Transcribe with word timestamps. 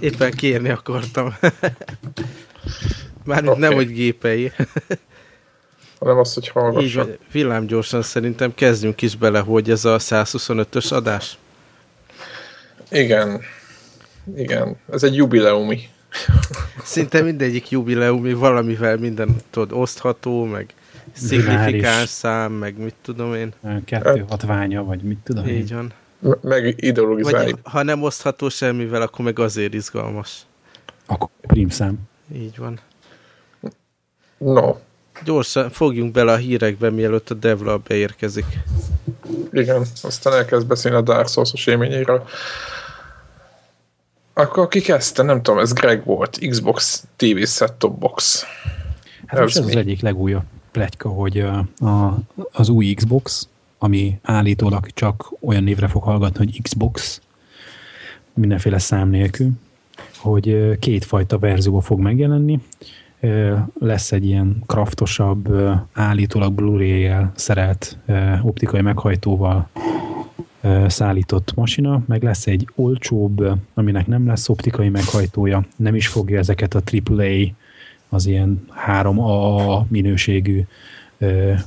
Éppen 0.00 0.30
kérni 0.30 0.68
akartam. 0.68 1.36
Már 3.24 3.48
okay. 3.48 3.58
nem, 3.58 3.72
hogy 3.72 3.92
gépei. 3.92 4.52
hanem 5.98 6.18
az, 6.18 6.34
hogy 6.34 6.48
hallgassak. 6.48 6.88
Így 6.88 6.94
van, 6.94 7.16
villámgyorsan 7.32 8.02
szerintem 8.02 8.54
kezdjünk 8.54 9.02
is 9.02 9.16
bele, 9.16 9.38
hogy 9.38 9.70
ez 9.70 9.84
a 9.84 9.98
125-ös 9.98 10.92
adás. 10.92 11.38
Igen. 12.90 13.40
Igen. 14.36 14.76
Ez 14.92 15.02
egy 15.02 15.16
jubileumi. 15.16 15.80
Szinte 16.82 17.22
mindegyik 17.22 17.70
jubileumi, 17.70 18.32
valamivel 18.32 18.96
minden 18.96 19.36
tudod, 19.50 19.78
osztható, 19.78 20.44
meg 20.44 20.74
szignifikáns 21.12 22.08
szám, 22.08 22.52
meg 22.52 22.78
mit 22.78 22.94
tudom 23.02 23.34
én. 23.34 23.52
Kettő 23.84 24.24
hatványa, 24.28 24.84
vagy 24.84 25.02
mit 25.02 25.18
tudom 25.18 25.46
Így 25.46 25.72
van. 25.72 25.92
Meg 26.42 26.74
ideologizálni. 26.76 27.50
Vagy 27.50 27.60
ha 27.62 27.82
nem 27.82 28.02
osztható 28.02 28.48
semmivel, 28.48 29.02
akkor 29.02 29.24
meg 29.24 29.38
azért 29.38 29.74
izgalmas. 29.74 30.46
Akkor 31.06 31.28
prímszám. 31.40 31.98
Így 32.34 32.58
van. 32.58 32.80
No. 34.38 34.74
Gyorsan 35.24 35.70
fogjunk 35.70 36.12
bele 36.12 36.32
a 36.32 36.36
hírekbe, 36.36 36.90
mielőtt 36.90 37.30
a 37.30 37.34
Devlab 37.34 37.86
beérkezik. 37.86 38.44
Igen, 39.52 39.86
aztán 40.02 40.32
elkezd 40.32 40.66
beszélni 40.66 40.96
a 40.96 41.00
Dark 41.00 41.28
Souls-os 41.28 41.66
élményeiről. 41.66 42.28
Akkor 44.34 44.68
ki 44.68 44.80
kezdte? 44.80 45.22
Nem 45.22 45.42
tudom, 45.42 45.60
ez 45.60 45.72
Greg 45.72 46.04
volt. 46.04 46.38
Xbox 46.48 47.04
TV 47.16 47.42
set-top 47.42 47.98
box. 47.98 48.44
Hát 49.26 49.40
ez, 49.40 49.56
ez 49.56 49.64
az 49.64 49.76
egyik 49.76 50.00
legújabb 50.00 50.44
pletyka, 50.70 51.08
hogy 51.08 51.40
a, 51.40 51.64
a, 51.78 52.18
az 52.52 52.68
új 52.68 52.94
Xbox, 52.94 53.48
ami 53.78 54.18
állítólag 54.22 54.86
csak 54.86 55.32
olyan 55.40 55.64
névre 55.64 55.88
fog 55.88 56.02
hallgatni, 56.02 56.44
hogy 56.44 56.62
Xbox, 56.62 57.20
mindenféle 58.34 58.78
szám 58.78 59.08
nélkül, 59.08 59.50
hogy 60.16 60.78
kétfajta 60.78 61.38
verzió 61.38 61.80
fog 61.80 62.00
megjelenni. 62.00 62.60
Lesz 63.78 64.12
egy 64.12 64.24
ilyen 64.24 64.62
kraftosabb, 64.66 65.48
állítólag 65.92 66.52
Blu-ray-jel 66.52 67.32
szerelt 67.34 67.98
optikai 68.42 68.80
meghajtóval 68.80 69.68
szállított 70.86 71.54
masina, 71.54 72.02
meg 72.06 72.22
lesz 72.22 72.46
egy 72.46 72.68
olcsóbb, 72.74 73.58
aminek 73.74 74.06
nem 74.06 74.26
lesz 74.26 74.48
optikai 74.48 74.88
meghajtója, 74.88 75.64
nem 75.76 75.94
is 75.94 76.08
fogja 76.08 76.38
ezeket 76.38 76.74
a 76.74 76.82
AAA, 77.06 77.46
az 78.08 78.26
ilyen 78.26 78.66
3A 78.86 79.86
minőségű 79.88 80.62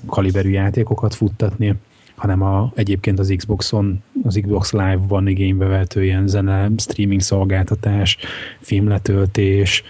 kaliberű 0.05 0.49
játékokat 0.49 1.13
futtatni, 1.13 1.75
hanem 2.19 2.41
a, 2.41 2.71
egyébként 2.75 3.19
az 3.19 3.33
Xboxon, 3.37 4.03
az 4.23 4.39
Xbox 4.41 4.71
Live 4.71 4.99
van 5.07 5.27
igénybe 5.27 5.65
vehető 5.65 6.03
ilyen 6.03 6.27
zene, 6.27 6.69
streaming 6.77 7.21
szolgáltatás, 7.21 8.17
filmletöltés, 8.59 9.83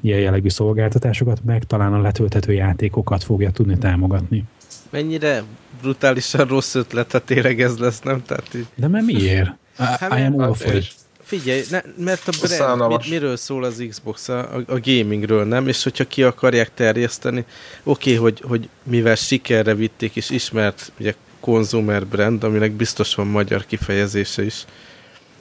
ilyen 0.00 0.18
jellegű 0.18 0.48
szolgáltatásokat, 0.48 1.44
meg 1.44 1.64
talán 1.64 1.92
a 1.92 2.00
letölthető 2.00 2.52
játékokat 2.52 3.24
fogja 3.24 3.50
tudni 3.50 3.78
támogatni. 3.78 4.44
Mennyire 4.90 5.42
brutálisan 5.80 6.46
rossz 6.46 6.74
ötlet, 6.74 7.12
ha 7.12 7.18
tényleg 7.18 7.60
ez 7.60 7.78
lesz, 7.78 8.00
nem? 8.00 8.22
Tehát 8.22 8.54
így... 8.54 8.66
De 8.74 8.88
mert 8.88 9.04
miért? 9.04 9.50
Hát, 9.76 10.18
I 10.18 10.22
am 10.22 10.40
all 10.40 10.54
for 10.54 10.74
it. 10.74 10.94
Figyelj, 11.26 11.62
ne, 11.70 11.80
mert 11.96 12.28
a 12.28 12.32
brand, 12.40 12.88
mi, 12.88 12.96
miről 13.10 13.36
szól 13.36 13.64
az 13.64 13.84
Xbox? 13.88 14.28
A, 14.28 14.54
a 14.66 14.78
gamingről, 14.84 15.44
nem? 15.44 15.68
És 15.68 15.82
hogyha 15.82 16.04
ki 16.04 16.22
akarják 16.22 16.74
terjeszteni, 16.74 17.44
oké, 17.82 18.10
okay, 18.10 18.22
hogy, 18.22 18.40
hogy 18.48 18.68
mivel 18.82 19.14
sikerre 19.14 19.74
vitték 19.74 20.16
és 20.16 20.30
ismert 20.30 20.92
ugye 20.98 21.14
consumer 21.46 22.06
brand, 22.06 22.44
aminek 22.44 22.72
biztos 22.72 23.14
van 23.14 23.26
magyar 23.26 23.66
kifejezése 23.66 24.44
is, 24.44 24.64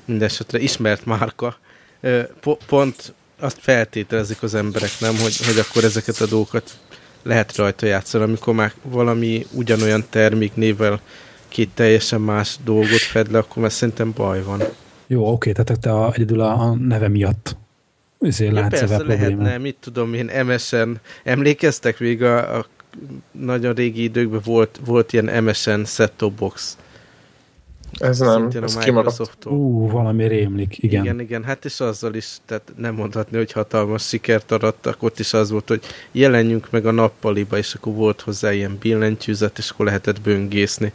mindesetre 0.06 0.60
ismert 0.60 1.06
márka, 1.06 1.58
pont 2.68 3.14
azt 3.40 3.58
feltételezik 3.62 4.44
az 4.44 4.56
emberek, 4.56 4.90
nem, 5.00 5.18
hogy, 5.18 5.46
hogy 5.46 5.60
akkor 5.60 5.84
ezeket 5.84 6.22
a 6.22 6.26
dolgokat 6.26 6.78
lehet 7.24 7.56
rajta 7.56 7.86
játszani, 7.86 8.24
amikor 8.24 8.54
már 8.54 8.74
valami 8.82 9.46
ugyanolyan 9.52 10.06
terméknével 10.10 11.00
két 11.48 11.70
teljesen 11.74 12.22
más 12.22 12.58
dolgot 12.64 13.00
fed 13.00 13.32
le, 13.32 13.38
akkor 13.38 13.62
már 13.62 13.72
szerintem 13.72 14.12
baj 14.16 14.44
van. 14.44 14.62
Jó, 15.08 15.32
oké, 15.32 15.52
tehát 15.52 15.82
te 15.82 15.92
a, 15.92 16.14
egyedül 16.14 16.42
a, 16.42 16.76
neve 16.76 17.08
miatt 17.08 17.56
ezért 18.20 18.54
ja, 18.54 18.60
látsz 18.60 18.80
persze 18.80 19.04
lehetne, 19.04 19.58
mit 19.58 19.78
tudom 19.80 20.14
én, 20.14 20.46
MSN, 20.46 20.90
emlékeztek 21.24 22.00
még 22.00 22.24
a, 22.24 22.58
a 22.58 22.66
nagyon 23.32 23.74
régi 23.74 24.04
időkben 24.04 24.42
volt, 24.46 24.80
volt 24.86 25.14
ilyen 25.14 25.44
MSN 25.44 25.84
set-top 25.84 26.34
box. 26.34 26.78
Ez 28.00 28.20
nem, 28.20 28.50
ez 28.62 28.78
kimaradt. 28.78 29.46
Ú, 29.46 29.90
valami 29.90 30.28
rémlik, 30.28 30.84
igen. 30.84 31.04
Igen, 31.04 31.20
igen, 31.20 31.44
hát 31.44 31.66
és 31.66 31.80
azzal 31.80 32.14
is, 32.14 32.38
tehát 32.46 32.74
nem 32.78 32.94
mondhatni, 32.94 33.38
hogy 33.38 33.52
hatalmas 33.52 34.08
sikert 34.08 34.52
arattak, 34.52 35.04
ott 35.04 35.20
is 35.20 35.34
az 35.34 35.50
volt, 35.50 35.68
hogy 35.68 35.82
jelenjünk 36.12 36.68
meg 36.72 36.86
a 36.86 36.92
nappaliba, 36.92 37.58
és 37.58 37.74
akkor 37.74 37.94
volt 37.94 38.22
hozzá 38.22 38.54
ilyen 38.54 38.78
billentyűzet, 38.80 39.58
és 39.58 39.70
akkor 39.70 39.86
lehetett 39.86 40.22
böngészni. 40.22 40.92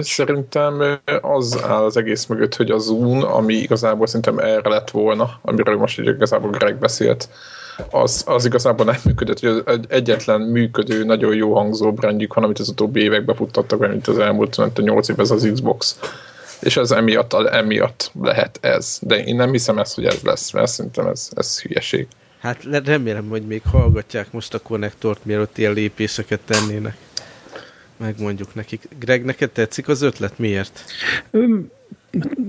Szerintem 0.00 1.00
az 1.20 1.62
áll 1.62 1.84
az 1.84 1.96
egész 1.96 2.26
mögött, 2.26 2.56
hogy 2.56 2.70
a 2.70 2.78
Zoom, 2.78 3.24
ami 3.24 3.54
igazából 3.54 4.06
szerintem 4.06 4.38
erre 4.38 4.68
lett 4.68 4.90
volna, 4.90 5.38
amiről 5.42 5.76
most 5.76 5.98
igazából 5.98 6.50
Greg 6.50 6.78
beszélt, 6.78 7.28
az, 7.90 8.24
az 8.26 8.44
igazából 8.44 8.84
nem 8.84 9.00
működött, 9.04 9.40
hogy 9.40 9.62
az 9.64 9.78
egyetlen 9.88 10.40
működő, 10.40 11.04
nagyon 11.04 11.34
jó 11.34 11.54
hangzó 11.54 11.92
brandjük 11.92 12.34
van, 12.34 12.44
amit 12.44 12.58
az 12.58 12.68
utóbbi 12.68 13.00
években 13.00 13.36
futtattak, 13.36 13.88
mint 13.88 14.08
az 14.08 14.18
elmúlt 14.18 14.76
8 14.76 15.08
év, 15.08 15.20
ez 15.20 15.30
az 15.30 15.50
Xbox. 15.52 15.98
És 16.60 16.76
ez 16.76 16.90
emiatt, 16.90 17.32
emiatt 17.32 18.10
lehet 18.22 18.58
ez. 18.60 18.98
De 19.02 19.24
én 19.24 19.36
nem 19.36 19.50
hiszem 19.50 19.78
ezt, 19.78 19.94
hogy 19.94 20.04
ez 20.04 20.20
lesz, 20.22 20.52
mert 20.52 20.70
szerintem 20.70 21.06
ez, 21.06 21.28
ez 21.34 21.60
hülyeség. 21.60 22.06
Hát 22.40 22.64
remélem, 22.84 23.28
hogy 23.28 23.46
még 23.46 23.62
hallgatják 23.70 24.32
most 24.32 24.54
a 24.54 24.58
konnektort, 24.58 25.24
mielőtt 25.24 25.58
ilyen 25.58 25.72
lépéseket 25.72 26.40
tennének. 26.40 26.96
Megmondjuk 27.96 28.54
nekik. 28.54 28.88
Greg, 28.98 29.24
neked 29.24 29.50
tetszik 29.50 29.88
az 29.88 30.02
ötlet? 30.02 30.38
Miért? 30.38 30.84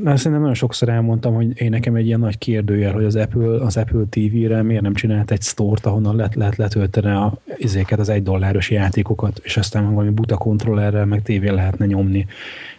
Mert 0.03 0.17
szerintem 0.17 0.39
nagyon 0.39 0.53
sokszor 0.53 0.89
elmondtam, 0.89 1.33
hogy 1.33 1.61
én 1.61 1.69
nekem 1.69 1.95
egy 1.95 2.05
ilyen 2.05 2.19
nagy 2.19 2.37
kérdőjel, 2.37 2.93
hogy 2.93 3.03
az 3.03 3.15
Apple, 3.15 3.63
az 3.63 3.77
Apple 3.77 4.03
TV-re 4.09 4.61
miért 4.61 4.81
nem 4.81 4.93
csinált 4.93 5.31
egy 5.31 5.41
store 5.41 5.79
ahonnan 5.83 6.15
lehet, 6.15 6.35
lehet 6.35 6.55
letölteni 6.55 7.07
a, 7.07 7.33
izéket, 7.57 7.99
az 7.99 8.09
egy 8.09 8.23
dolláros 8.23 8.71
játékokat, 8.71 9.39
és 9.43 9.57
aztán 9.57 9.93
valami 9.93 10.09
buta 10.09 10.37
kontrollerrel, 10.37 11.05
meg 11.05 11.21
tévé 11.21 11.49
lehetne 11.49 11.85
nyomni. 11.85 12.25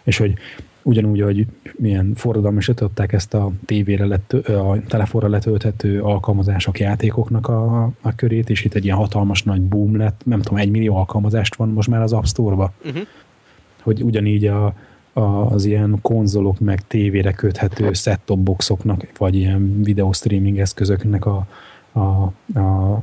És 0.03 0.17
hogy 0.17 0.33
ugyanúgy, 0.81 1.21
hogy 1.21 1.45
milyen 1.75 2.11
forradalmasították 2.15 3.13
ezt 3.13 3.33
a 3.33 3.51
tévére, 3.65 4.05
lett, 4.05 4.33
a 4.33 4.77
telefonra 4.87 5.27
letölthető 5.27 6.01
alkalmazások 6.01 6.79
játékoknak 6.79 7.47
a, 7.47 7.83
a 8.01 8.15
körét, 8.15 8.49
és 8.49 8.65
itt 8.65 8.73
egy 8.73 8.85
ilyen 8.85 8.97
hatalmas 8.97 9.43
nagy 9.43 9.61
boom 9.61 9.97
lett, 9.97 10.21
nem 10.25 10.41
tudom, 10.41 10.59
egy 10.59 10.69
millió 10.69 10.95
alkalmazást 10.95 11.55
van 11.55 11.69
most 11.69 11.89
már 11.89 12.01
az 12.01 12.13
App 12.13 12.25
Store-ba. 12.25 12.73
Uh-huh. 12.85 13.01
Hogy 13.81 14.03
ugyanígy 14.03 14.47
a, 14.47 14.73
az 15.23 15.65
ilyen 15.65 15.97
konzolok 16.01 16.59
meg 16.59 16.87
tévére 16.87 17.31
köthető 17.31 17.93
set-top 17.93 18.39
boxoknak, 18.39 19.07
vagy 19.17 19.35
ilyen 19.35 19.83
videostreaming 19.83 20.59
eszközöknek 20.59 21.25
a, 21.25 21.47
a, 21.91 21.99
a 22.59 23.01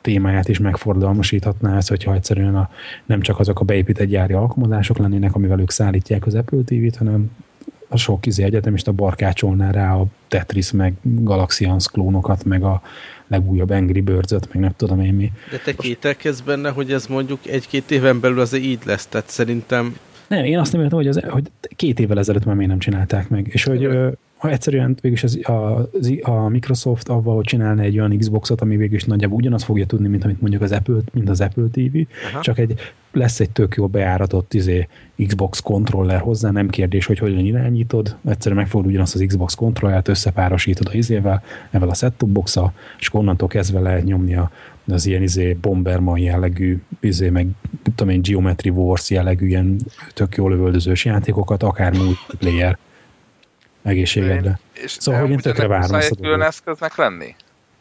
témáját 0.00 0.48
is 0.48 0.58
megfordalmasíthatná 0.58 1.76
ez, 1.76 1.88
hogyha 1.88 2.14
egyszerűen 2.14 2.56
a, 2.56 2.70
nem 3.06 3.20
csak 3.20 3.38
azok 3.38 3.60
a 3.60 3.64
beépített 3.64 4.08
gyári 4.08 4.32
alkalmazások 4.32 4.98
lennének, 4.98 5.34
amivel 5.34 5.60
ők 5.60 5.70
szállítják 5.70 6.26
az 6.26 6.34
Apple 6.34 6.62
TV-t, 6.64 6.96
hanem 6.96 7.30
a 7.88 7.96
sok 7.96 8.20
kizi 8.20 8.42
egyetemista 8.42 8.92
barkácsolná 8.92 9.70
rá 9.70 9.94
a 9.94 10.06
Tetris, 10.28 10.72
meg 10.72 10.94
Galaxians 11.02 11.88
klónokat, 11.88 12.44
meg 12.44 12.62
a 12.62 12.82
legújabb 13.26 13.70
Angry 13.70 14.00
birds 14.00 14.32
meg 14.32 14.62
nem 14.62 14.72
tudom 14.76 15.00
én 15.00 15.14
mi. 15.14 15.32
De 15.50 15.58
te 15.58 15.74
kételkedsz 15.74 16.40
benne, 16.40 16.70
hogy 16.70 16.92
ez 16.92 17.06
mondjuk 17.06 17.46
egy-két 17.46 17.90
éven 17.90 18.20
belül 18.20 18.40
azért 18.40 18.64
így 18.64 18.80
lesz, 18.84 19.06
tehát 19.06 19.28
szerintem 19.28 19.96
nem, 20.28 20.44
én 20.44 20.58
azt 20.58 20.72
nem 20.72 20.82
értem, 20.82 20.98
hogy, 20.98 21.08
az, 21.08 21.20
hogy 21.28 21.50
két 21.76 22.00
évvel 22.00 22.18
ezelőtt 22.18 22.44
már 22.44 22.54
miért 22.54 22.70
nem 22.70 22.78
csinálták 22.78 23.28
meg. 23.28 23.46
És 23.52 23.64
hogy 23.64 23.88
ha 24.36 24.50
egyszerűen 24.50 24.96
végülis 25.00 25.24
az, 25.24 25.38
a, 25.42 25.88
a 26.22 26.48
Microsoft 26.48 27.08
avval, 27.08 27.34
hogy 27.34 27.44
csinálna 27.44 27.82
egy 27.82 27.98
olyan 27.98 28.18
Xboxot, 28.18 28.60
ami 28.60 28.76
végülis 28.76 29.04
nagyjából 29.04 29.36
ugyanazt 29.36 29.64
fogja 29.64 29.86
tudni, 29.86 30.08
mint 30.08 30.24
amit 30.24 30.40
mondjuk 30.40 30.62
az 30.62 30.72
Apple, 30.72 30.98
mint 31.12 31.28
az 31.28 31.40
Apple 31.40 31.64
TV, 31.72 31.96
Aha. 32.30 32.40
csak 32.40 32.58
egy, 32.58 32.74
lesz 33.12 33.40
egy 33.40 33.50
tök 33.50 33.74
jó 33.74 33.86
bejáratott 33.86 34.54
izé, 34.54 34.88
Xbox 35.26 35.60
controller 35.60 36.20
hozzá, 36.20 36.50
nem 36.50 36.68
kérdés, 36.68 37.06
hogy 37.06 37.18
hogyan 37.18 37.38
irányítod, 37.38 38.16
egyszerűen 38.28 38.60
megfogod 38.60 38.86
ugyanazt 38.86 39.14
az 39.14 39.24
Xbox 39.26 39.54
kontrollert, 39.54 40.08
összepárosítod 40.08 40.88
a 40.92 40.96
izével, 40.96 41.42
ezzel 41.70 41.88
a 41.88 41.94
set-top 41.94 42.28
box 42.28 42.58
és 42.98 43.14
onnantól 43.14 43.48
kezdve 43.48 43.80
lehet 43.80 44.04
nyomni 44.04 44.34
a, 44.34 44.50
az 44.86 45.06
ilyen 45.06 45.22
izé 45.22 45.52
Bomberman 45.52 46.18
jellegű, 46.18 46.82
izé 47.00 47.28
meg 47.28 47.46
tudom 47.82 48.08
én, 48.08 48.22
Geometry 48.22 48.70
Wars 48.70 49.10
jellegű 49.10 49.46
ilyen 49.46 49.76
tök 50.14 50.36
jó 50.36 50.48
lövöldözős 50.48 51.04
játékokat, 51.04 51.62
akár 51.62 51.92
multiplayer 51.92 52.78
egészségedre. 53.82 54.58
És 54.72 54.90
szóval, 54.90 55.20
hogy 55.20 55.30
én 55.30 55.38
tökre 55.38 55.66
várom 55.66 55.94
ezt 55.94 56.10
a 56.10 56.14
külön 56.14 56.42
eszköznek 56.42 56.96
lenni? 56.96 57.34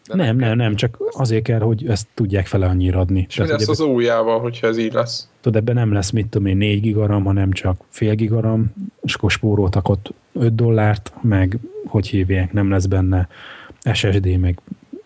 De 0.08 0.16
nem, 0.16 0.38
nem, 0.38 0.56
nem, 0.56 0.76
csak 0.76 0.98
azért 1.12 1.44
kell, 1.44 1.60
hogy 1.60 1.88
ezt 1.88 2.08
tudják 2.14 2.48
fele 2.48 2.66
annyira 2.66 3.00
adni. 3.00 3.26
És 3.30 3.38
mi 3.38 3.48
lesz 3.48 3.68
az 3.68 3.80
újjával, 3.80 4.40
hogyha 4.40 4.68
ez 4.68 4.78
így 4.78 4.94
lesz? 4.94 5.28
Tudod, 5.42 5.62
ebben 5.62 5.76
nem 5.76 5.94
lesz, 5.94 6.10
mit 6.10 6.28
tudom 6.28 6.48
én, 6.48 6.58
4 6.58 6.82
gigaram, 6.82 7.24
hanem 7.24 7.52
csak 7.52 7.82
fél 7.90 8.16
gigaram, 8.16 8.74
és 9.02 9.14
akkor 9.14 9.32
spóroltak 9.32 9.90
ott 9.90 10.14
5 10.34 10.56
dollárt, 10.56 11.14
meg 11.22 11.58
hogy 11.86 12.08
hívják, 12.08 12.54
nem 12.54 12.70
lesz 12.70 12.86
benne 12.86 13.28
SSD, 13.94 14.40
meg 14.40 14.60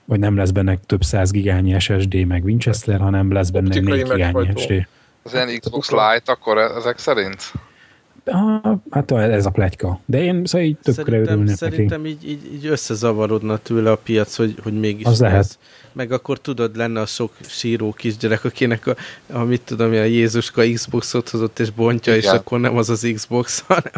vagy 0.10 0.20
nem 0.20 0.36
lesz 0.36 0.50
benne 0.50 0.78
több 0.86 1.04
száz 1.04 1.32
gigányi 1.32 1.80
SSD, 1.80 2.26
meg 2.26 2.44
Winchester, 2.44 3.00
hanem 3.00 3.32
lesz 3.32 3.50
benne 3.50 3.80
4 3.80 4.04
gigányi 4.04 4.52
SSD. 4.56 4.88
Az 5.24 5.34
ilyen 5.34 5.60
Xbox 5.60 5.90
Lite 5.90 6.32
akkor 6.32 6.58
ezek 6.58 6.98
szerint? 6.98 7.52
Ah, 8.26 8.76
hát 8.90 9.12
ez 9.12 9.46
a 9.46 9.50
pletyka. 9.50 10.00
De 10.06 10.22
én 10.22 10.46
szóval 10.46 10.68
így 10.68 10.78
tökre 10.78 11.04
szerintem, 11.04 11.34
örülnek 11.34 11.56
Szerintem 11.56 12.06
így, 12.06 12.30
így, 12.30 12.54
így 12.54 12.66
összezavarodna 12.66 13.58
tőle 13.58 13.92
a 13.92 13.96
piac, 13.96 14.36
hogy, 14.36 14.56
hogy 14.64 14.80
mégis 14.80 15.06
az 15.06 15.20
lehet. 15.20 15.60
Meg 15.92 16.12
akkor 16.12 16.40
tudod, 16.40 16.76
lenne 16.76 17.02
a 17.02 17.06
sok 17.06 17.34
síró 17.48 17.94
kisgyerek, 17.94 18.44
akinek 18.44 18.88
a, 18.88 18.96
a 19.32 19.40
mit 19.40 19.62
tudom, 19.62 19.92
a 19.92 19.94
Jézuska 19.94 20.62
Xboxot 20.74 21.30
hozott 21.30 21.60
és 21.60 21.70
bontja, 21.70 22.16
Igen. 22.16 22.34
és 22.34 22.40
akkor 22.40 22.60
nem 22.60 22.78
az 22.78 22.90
az 22.90 23.12
Xbox, 23.14 23.64
hanem, 23.68 23.92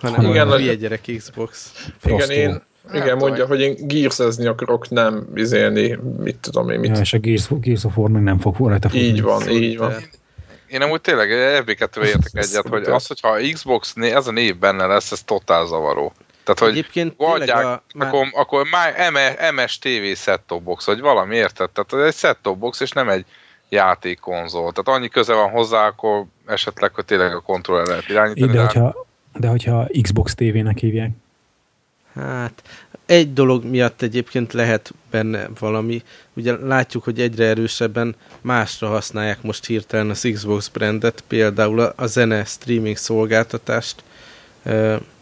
hanem 0.00 0.30
igen, 0.30 0.48
a 0.48 0.56
hülye 0.56 0.74
gyerek 0.74 1.10
Xbox. 1.16 1.72
Igen, 2.04 2.30
én, 2.30 2.62
igen, 2.92 3.16
mondja, 3.16 3.46
hogy 3.46 3.60
én 3.60 3.76
gírzezni 3.80 4.46
akarok, 4.46 4.88
nem 4.88 5.26
izélni, 5.34 5.98
mit 6.18 6.36
tudom 6.36 6.70
én. 6.70 6.78
Mit. 6.78 6.90
Ja, 6.90 7.00
és 7.00 7.12
a 7.12 7.18
Gears, 7.18 7.48
Gears 7.60 7.84
of 7.84 7.96
War 7.96 8.10
meg 8.10 8.22
nem 8.22 8.38
fog 8.38 8.56
rajta 8.58 8.88
fogni. 8.88 9.06
Így 9.06 9.22
van, 9.22 9.48
így 9.48 9.78
van. 9.78 9.92
Én 10.66 10.82
amúgy 10.82 11.00
tényleg 11.00 11.28
FB2 11.64 12.04
értek 12.04 12.30
egyet, 12.32 12.68
hogy 12.68 12.84
az, 12.84 13.06
hogyha 13.06 13.36
Xbox, 13.52 13.94
ez 13.96 14.26
a 14.26 14.32
név 14.32 14.58
benne 14.58 14.86
lesz, 14.86 15.12
ez 15.12 15.22
totál 15.22 15.66
zavaró. 15.66 16.12
Tehát, 16.44 16.60
hogy 16.60 16.70
Egyébként 16.70 17.14
adják, 17.16 17.64
a, 17.64 17.82
akkor, 17.98 18.26
akkor 18.32 18.66
már 18.70 19.10
MS 19.54 19.78
TV 19.78 20.16
set-top 20.16 20.62
box, 20.62 20.86
vagy 20.86 21.00
valami, 21.00 21.36
érted? 21.36 21.70
Tehát 21.70 21.92
ez 21.92 22.14
egy 22.14 22.18
set-top 22.18 22.58
box, 22.58 22.80
és 22.80 22.90
nem 22.90 23.08
egy 23.08 23.24
játékkonzol. 23.68 24.72
Tehát 24.72 24.98
annyi 25.00 25.08
köze 25.08 25.34
van 25.34 25.50
hozzá, 25.50 25.86
akkor 25.86 26.24
esetleg, 26.46 26.94
hogy 26.94 27.04
tényleg 27.04 27.34
a 27.34 27.40
kontroller 27.40 27.86
lehet 27.86 28.08
irányítani. 28.08 28.52
De, 28.52 28.60
hogyha, 28.60 29.06
de 29.32 29.48
hogyha 29.48 29.88
Xbox 30.02 30.34
TV-nek 30.34 30.78
hívják? 30.78 31.10
Hát, 32.14 32.62
egy 33.06 33.32
dolog 33.32 33.64
miatt 33.64 34.02
egyébként 34.02 34.52
lehet 34.52 34.94
benne 35.10 35.48
valami. 35.58 36.02
Ugye 36.34 36.56
látjuk, 36.56 37.04
hogy 37.04 37.20
egyre 37.20 37.44
erősebben 37.44 38.14
másra 38.40 38.88
használják 38.88 39.42
most 39.42 39.66
hirtelen 39.66 40.10
az 40.10 40.28
Xbox 40.32 40.68
brandet, 40.68 41.24
például 41.28 41.80
a 41.80 42.06
zene 42.06 42.44
streaming 42.44 42.96
szolgáltatást. 42.96 44.02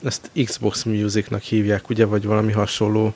Ezt 0.02 0.30
Xbox 0.44 0.82
Musicnak 0.82 1.42
hívják, 1.42 1.88
ugye, 1.88 2.04
vagy 2.04 2.24
valami 2.24 2.52
hasonló 2.52 3.14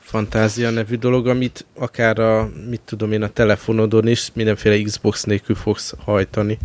fantázia 0.00 0.70
nevű 0.70 0.96
dolog, 0.96 1.26
amit 1.26 1.64
akár 1.74 2.18
a, 2.18 2.50
mit 2.68 2.80
tudom 2.84 3.12
én, 3.12 3.22
a 3.22 3.28
telefonodon 3.28 4.06
is 4.06 4.30
mindenféle 4.32 4.82
Xbox 4.82 5.24
nélkül 5.24 5.56
fogsz 5.56 5.94
hajtani. 6.04 6.58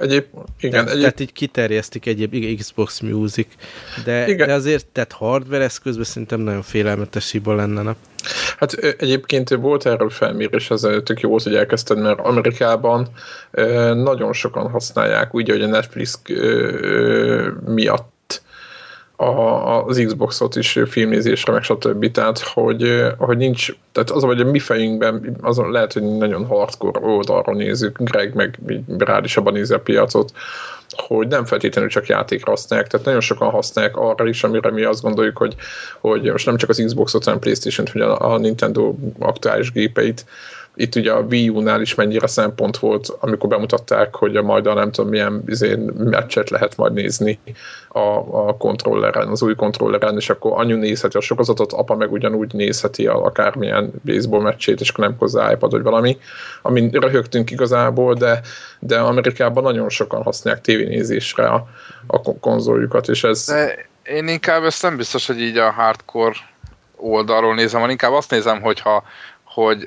Egyéb, 0.00 0.24
igen, 0.60 0.84
de, 0.84 0.90
egyéb... 0.90 1.00
Tehát 1.00 1.20
így 1.20 1.32
kiterjesztik 1.32 2.06
egyéb 2.06 2.34
igen, 2.34 2.56
Xbox 2.56 3.00
Music, 3.00 3.46
de, 4.04 4.28
igen. 4.28 4.46
de 4.46 4.52
azért 4.52 4.86
tehát 4.86 5.12
hardware 5.12 5.64
eszközben 5.64 6.04
szerintem 6.04 6.40
nagyon 6.40 6.62
félelmetes 6.62 7.30
hiba 7.30 7.54
lenne. 7.54 7.82
Na? 7.82 7.96
Hát 8.58 8.72
egyébként 8.72 9.48
volt 9.48 9.86
erről 9.86 10.10
felmérés, 10.10 10.70
ez 10.70 10.80
tök 10.80 11.20
jó 11.20 11.38
hogy 11.42 11.54
elkezdted, 11.54 11.98
mert 11.98 12.18
Amerikában 12.18 13.08
nagyon 13.94 14.32
sokan 14.32 14.70
használják, 14.70 15.34
úgy, 15.34 15.48
hogy 15.48 15.62
a 15.62 15.66
Netflix 15.66 16.20
miatt 17.64 18.12
a, 19.20 19.86
az 19.86 20.02
Xboxot 20.06 20.56
is 20.56 20.78
filmnézésre, 20.86 21.52
meg 21.52 21.62
stb. 21.62 22.10
Tehát, 22.10 22.38
hogy, 22.38 23.04
hogy 23.18 23.36
nincs, 23.36 23.72
tehát 23.92 24.10
az, 24.10 24.22
hogy 24.22 24.40
a 24.40 24.50
mi 24.50 24.58
fejünkben, 24.58 25.36
az 25.40 25.56
lehet, 25.56 25.92
hogy 25.92 26.02
nagyon 26.02 26.46
hardcore 26.46 27.00
oldalról 27.00 27.54
nézzük, 27.54 27.98
Greg 27.98 28.34
meg 28.34 28.58
rád 28.98 29.24
is 29.24 29.36
abban 29.36 29.52
nézi 29.52 29.74
a 29.74 29.80
piacot, 29.80 30.32
hogy 30.96 31.28
nem 31.28 31.44
feltétlenül 31.44 31.90
csak 31.90 32.06
játékra 32.06 32.50
használják, 32.50 32.88
tehát 32.88 33.06
nagyon 33.06 33.20
sokan 33.20 33.50
használják 33.50 33.96
arra 33.96 34.28
is, 34.28 34.44
amire 34.44 34.70
mi 34.70 34.82
azt 34.82 35.02
gondoljuk, 35.02 35.36
hogy, 35.36 35.54
hogy 36.00 36.22
most 36.22 36.46
nem 36.46 36.56
csak 36.56 36.68
az 36.68 36.82
Xboxot, 36.86 37.24
hanem 37.24 37.38
Playstation-t, 37.38 37.92
vagy 37.92 38.02
a, 38.02 38.32
a 38.32 38.38
Nintendo 38.38 38.94
aktuális 39.18 39.72
gépeit, 39.72 40.24
itt 40.80 40.94
ugye 40.94 41.12
a 41.12 41.20
Wii 41.20 41.48
U-nál 41.48 41.80
is 41.80 41.94
mennyire 41.94 42.26
szempont 42.26 42.76
volt, 42.76 43.08
amikor 43.20 43.48
bemutatták, 43.48 44.14
hogy 44.14 44.36
a 44.36 44.42
majd 44.42 44.66
a 44.66 44.74
nem 44.74 44.90
tudom 44.90 45.10
milyen 45.10 45.42
izén, 45.46 45.78
meccset 45.96 46.50
lehet 46.50 46.76
majd 46.76 46.92
nézni 46.92 47.38
a, 47.88 47.98
a 48.48 48.56
kontrolleren, 48.56 49.28
az 49.28 49.42
új 49.42 49.54
kontrolleren, 49.54 50.16
és 50.16 50.30
akkor 50.30 50.52
anyu 50.54 50.76
nézheti 50.76 51.16
a 51.16 51.20
sokazatot, 51.20 51.72
apa 51.72 51.96
meg 51.96 52.12
ugyanúgy 52.12 52.52
nézheti 52.52 53.06
a, 53.06 53.24
akármilyen 53.24 53.92
baseball 54.04 54.40
meccsét, 54.40 54.80
és 54.80 54.90
akkor 54.90 55.04
nem 55.04 55.16
hozzá 55.18 55.52
iPad 55.52 55.70
vagy 55.70 55.82
valami, 55.82 56.18
amin 56.62 56.90
röhögtünk 56.90 57.50
igazából, 57.50 58.14
de, 58.14 58.40
de 58.78 58.98
Amerikában 58.98 59.62
nagyon 59.62 59.88
sokan 59.88 60.22
használják 60.22 60.62
tévénézésre 60.62 61.46
a, 61.46 61.66
a 62.06 62.38
konzoljukat, 62.38 63.08
és 63.08 63.24
ez... 63.24 63.44
De 63.44 63.88
én 64.02 64.28
inkább 64.28 64.64
ezt 64.64 64.82
nem 64.82 64.96
biztos, 64.96 65.26
hogy 65.26 65.40
így 65.40 65.56
a 65.56 65.70
hardcore 65.70 66.36
oldalról 66.96 67.54
nézem, 67.54 67.74
hanem 67.74 67.90
inkább 67.90 68.12
azt 68.12 68.30
nézem, 68.30 68.60
hogyha 68.60 69.04
hogy 69.44 69.86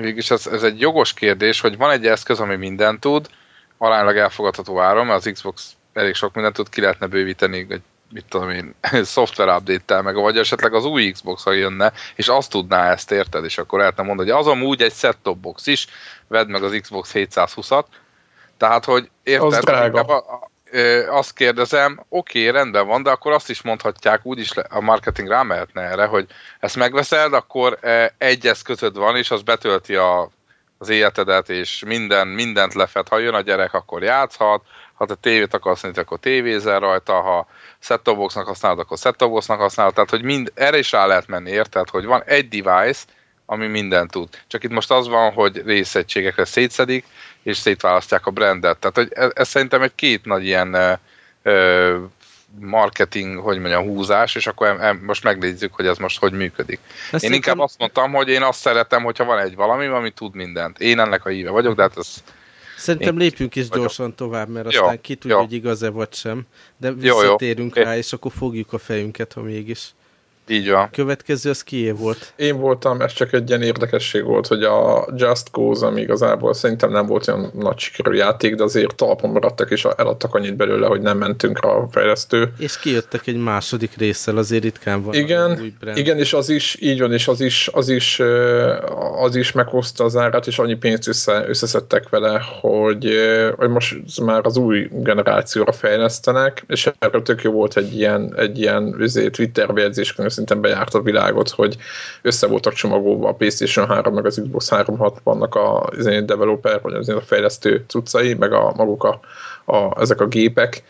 végülis 0.00 0.30
ez, 0.30 0.46
ez 0.46 0.62
egy 0.62 0.80
jogos 0.80 1.14
kérdés, 1.14 1.60
hogy 1.60 1.76
van 1.76 1.90
egy 1.90 2.06
eszköz, 2.06 2.40
ami 2.40 2.56
mindent 2.56 3.00
tud, 3.00 3.28
aránylag 3.78 4.16
elfogadható 4.16 4.80
áron, 4.80 5.06
mert 5.06 5.26
az 5.26 5.32
Xbox 5.32 5.72
elég 5.92 6.14
sok 6.14 6.34
mindent 6.34 6.54
tud, 6.54 6.68
ki 6.68 6.80
lehetne 6.80 7.06
bővíteni 7.06 7.66
egy 7.68 7.82
mit 8.14 8.24
tudom 8.28 8.50
én, 8.50 8.74
szoftver 9.02 9.48
update-tel, 9.48 10.02
meg 10.02 10.14
vagy 10.14 10.38
esetleg 10.38 10.74
az 10.74 10.84
új 10.84 11.10
Xbox, 11.10 11.42
ha 11.42 11.52
jönne, 11.52 11.92
és 12.14 12.28
azt 12.28 12.50
tudná 12.50 12.90
ezt, 12.90 13.10
érted? 13.10 13.44
És 13.44 13.58
akkor 13.58 13.78
lehetne 13.78 14.02
mondani, 14.02 14.30
hogy 14.30 14.40
az 14.40 14.46
amúgy 14.46 14.82
egy 14.82 14.92
set-top 14.92 15.38
box 15.38 15.66
is, 15.66 15.86
vedd 16.28 16.48
meg 16.48 16.62
az 16.62 16.78
Xbox 16.80 17.10
720-at, 17.14 17.84
tehát, 18.56 18.84
hogy 18.84 19.10
érted? 19.22 19.52
Az 19.52 19.58
drága. 19.58 20.00
A, 20.00 20.50
azt 21.08 21.34
kérdezem, 21.34 22.04
oké, 22.08 22.48
rendben 22.48 22.86
van, 22.86 23.02
de 23.02 23.10
akkor 23.10 23.32
azt 23.32 23.50
is 23.50 23.62
mondhatják, 23.62 24.26
úgyis 24.26 24.50
a 24.68 24.80
marketing 24.80 25.28
rámehetne 25.28 25.80
erre, 25.82 26.04
hogy 26.04 26.26
ezt 26.60 26.76
megveszed, 26.76 27.32
akkor 27.32 27.78
egy 28.18 28.46
eszközöd 28.46 28.96
van, 28.96 29.16
és 29.16 29.30
az 29.30 29.42
betölti 29.42 29.94
a, 29.94 30.30
az 30.78 30.88
életedet, 30.88 31.48
és 31.48 31.82
minden, 31.86 32.28
mindent 32.28 32.74
lefed. 32.74 33.08
Ha 33.08 33.18
jön 33.18 33.34
a 33.34 33.40
gyerek, 33.40 33.74
akkor 33.74 34.02
játszhat, 34.02 34.62
ha 34.94 35.06
te 35.06 35.14
tévét 35.14 35.54
akarsz 35.54 35.82
nézni, 35.82 36.00
akkor 36.00 36.18
tévézel 36.18 36.80
rajta, 36.80 37.20
ha 37.20 37.46
set 37.78 38.08
használod, 38.32 38.78
akkor 38.78 38.98
set 38.98 39.22
használod, 39.46 39.94
tehát 39.94 40.10
hogy 40.10 40.22
mind, 40.22 40.52
erre 40.54 40.78
is 40.78 40.92
rá 40.92 41.06
lehet 41.06 41.26
menni, 41.26 41.50
érted, 41.50 41.88
hogy 41.90 42.04
van 42.04 42.22
egy 42.26 42.48
device, 42.48 43.04
ami 43.46 43.66
mindent 43.66 44.10
tud. 44.10 44.28
Csak 44.46 44.64
itt 44.64 44.70
most 44.70 44.90
az 44.90 45.08
van, 45.08 45.32
hogy 45.32 45.62
részegységekre 45.64 46.44
szétszedik, 46.44 47.04
és 47.42 47.56
szétválasztják 47.56 48.26
a 48.26 48.30
brandet. 48.30 48.78
Tehát 48.78 48.96
hogy 48.96 49.08
ez, 49.10 49.30
ez 49.34 49.48
szerintem 49.48 49.82
egy 49.82 49.94
két 49.94 50.24
nagy 50.24 50.44
ilyen 50.44 50.98
ö, 51.42 51.98
marketing, 52.60 53.38
hogy 53.38 53.58
mondjam, 53.58 53.84
húzás, 53.84 54.34
és 54.34 54.46
akkor 54.46 54.66
em, 54.66 54.80
em, 54.80 55.02
most 55.06 55.22
megnézzük, 55.22 55.74
hogy 55.74 55.86
ez 55.86 55.98
most 55.98 56.18
hogy 56.18 56.32
működik. 56.32 56.78
Ezt 57.12 57.24
én 57.24 57.32
inkább 57.32 57.58
azt 57.58 57.78
mondtam, 57.78 58.12
hogy 58.12 58.28
én 58.28 58.42
azt 58.42 58.60
szeretem, 58.60 59.02
hogyha 59.02 59.24
van 59.24 59.38
egy 59.38 59.54
valami, 59.54 59.86
ami 59.86 60.10
tud 60.10 60.34
mindent. 60.34 60.78
Én 60.78 60.98
ennek 60.98 61.24
a 61.24 61.28
híve 61.28 61.50
vagyok, 61.50 61.74
de 61.74 61.82
hát 61.82 61.96
ez 61.96 62.22
Szerintem 62.76 63.18
lépjünk 63.18 63.54
is 63.54 63.68
vagyok. 63.68 63.84
gyorsan 63.84 64.14
tovább, 64.14 64.48
mert 64.48 64.66
aztán 64.66 64.92
jó, 64.92 65.00
ki 65.00 65.14
tudja, 65.14 65.36
jó. 65.36 65.42
hogy 65.42 65.52
igaz-e 65.52 65.90
vagy 65.90 66.14
sem. 66.14 66.42
De 66.76 66.92
visszatérünk 66.92 67.76
jó, 67.76 67.82
jó. 67.82 67.88
rá, 67.88 67.96
és 67.96 68.12
akkor 68.12 68.32
fogjuk 68.38 68.72
a 68.72 68.78
fejünket, 68.78 69.32
ha 69.32 69.42
mégis. 69.42 69.94
Így 70.48 70.70
van. 70.70 70.88
Következő 70.90 71.50
az 71.50 71.62
kié 71.62 71.90
volt? 71.90 72.32
Én 72.36 72.58
voltam, 72.58 73.00
ez 73.00 73.12
csak 73.12 73.32
egy 73.32 73.48
ilyen 73.48 73.62
érdekesség 73.62 74.24
volt, 74.24 74.46
hogy 74.46 74.62
a 74.62 75.08
Just 75.16 75.48
Cause, 75.50 75.86
ami 75.86 76.00
igazából 76.00 76.54
szerintem 76.54 76.90
nem 76.90 77.06
volt 77.06 77.28
olyan 77.28 77.50
nagy 77.54 77.78
sikerű 77.78 78.16
játék, 78.16 78.54
de 78.54 78.62
azért 78.62 78.94
talpon 78.94 79.30
maradtak, 79.30 79.70
és 79.70 79.86
eladtak 79.96 80.34
annyit 80.34 80.56
belőle, 80.56 80.86
hogy 80.86 81.00
nem 81.00 81.18
mentünk 81.18 81.64
rá 81.64 81.70
a 81.70 81.88
fejlesztő. 81.90 82.52
És 82.58 82.78
kijöttek 82.78 83.26
egy 83.26 83.36
második 83.36 83.96
résszel, 83.96 84.36
azért 84.36 84.62
ritkán 84.62 85.02
van 85.02 85.14
igen, 85.14 85.58
új 85.60 85.72
brand. 85.80 85.98
Igen, 85.98 86.18
és 86.18 86.32
az 86.32 86.48
is, 86.48 86.76
így 86.80 87.00
van, 87.00 87.12
és 87.12 87.28
az 87.28 87.40
is, 87.40 87.70
az 87.72 87.88
is, 87.88 88.20
az 89.20 89.36
is 89.36 89.52
meghozta 89.52 90.04
az 90.04 90.16
árat, 90.16 90.46
és 90.46 90.58
annyi 90.58 90.74
pénzt 90.74 91.08
össze, 91.08 91.44
összeszedtek 91.48 92.08
vele, 92.08 92.42
hogy, 92.60 93.08
hogy 93.56 93.68
most 93.68 94.20
már 94.24 94.40
az 94.46 94.56
új 94.56 94.88
generációra 94.92 95.72
fejlesztenek, 95.72 96.64
és 96.66 96.90
erről 96.98 97.22
tök 97.22 97.42
jó 97.42 97.52
volt 97.52 97.76
egy 97.76 97.94
ilyen, 97.96 98.34
egy 98.36 98.58
ilyen 98.58 98.96
izé, 99.00 99.28
Twitter 99.28 99.72
bejegyzés, 99.72 100.12
szinten 100.34 100.60
bejárt 100.60 100.94
a 100.94 101.02
világot, 101.02 101.50
hogy 101.50 101.76
össze 102.22 102.46
voltak 102.46 102.72
csomagolva 102.72 103.28
a 103.28 103.34
PlayStation 103.34 103.86
3 103.86 104.14
meg 104.14 104.26
az 104.26 104.40
Xbox 104.42 104.68
360-nak 104.70 105.50
a 105.50 105.90
developer, 106.24 106.80
vagy 106.82 106.94
az 106.94 107.08
a 107.08 107.20
fejlesztő 107.20 107.84
cuccai, 107.88 108.34
meg 108.34 108.52
a 108.52 108.72
maguk 108.76 109.04
a, 109.04 109.20
a, 109.64 110.00
ezek 110.00 110.20
a 110.20 110.26
gépek, 110.26 110.82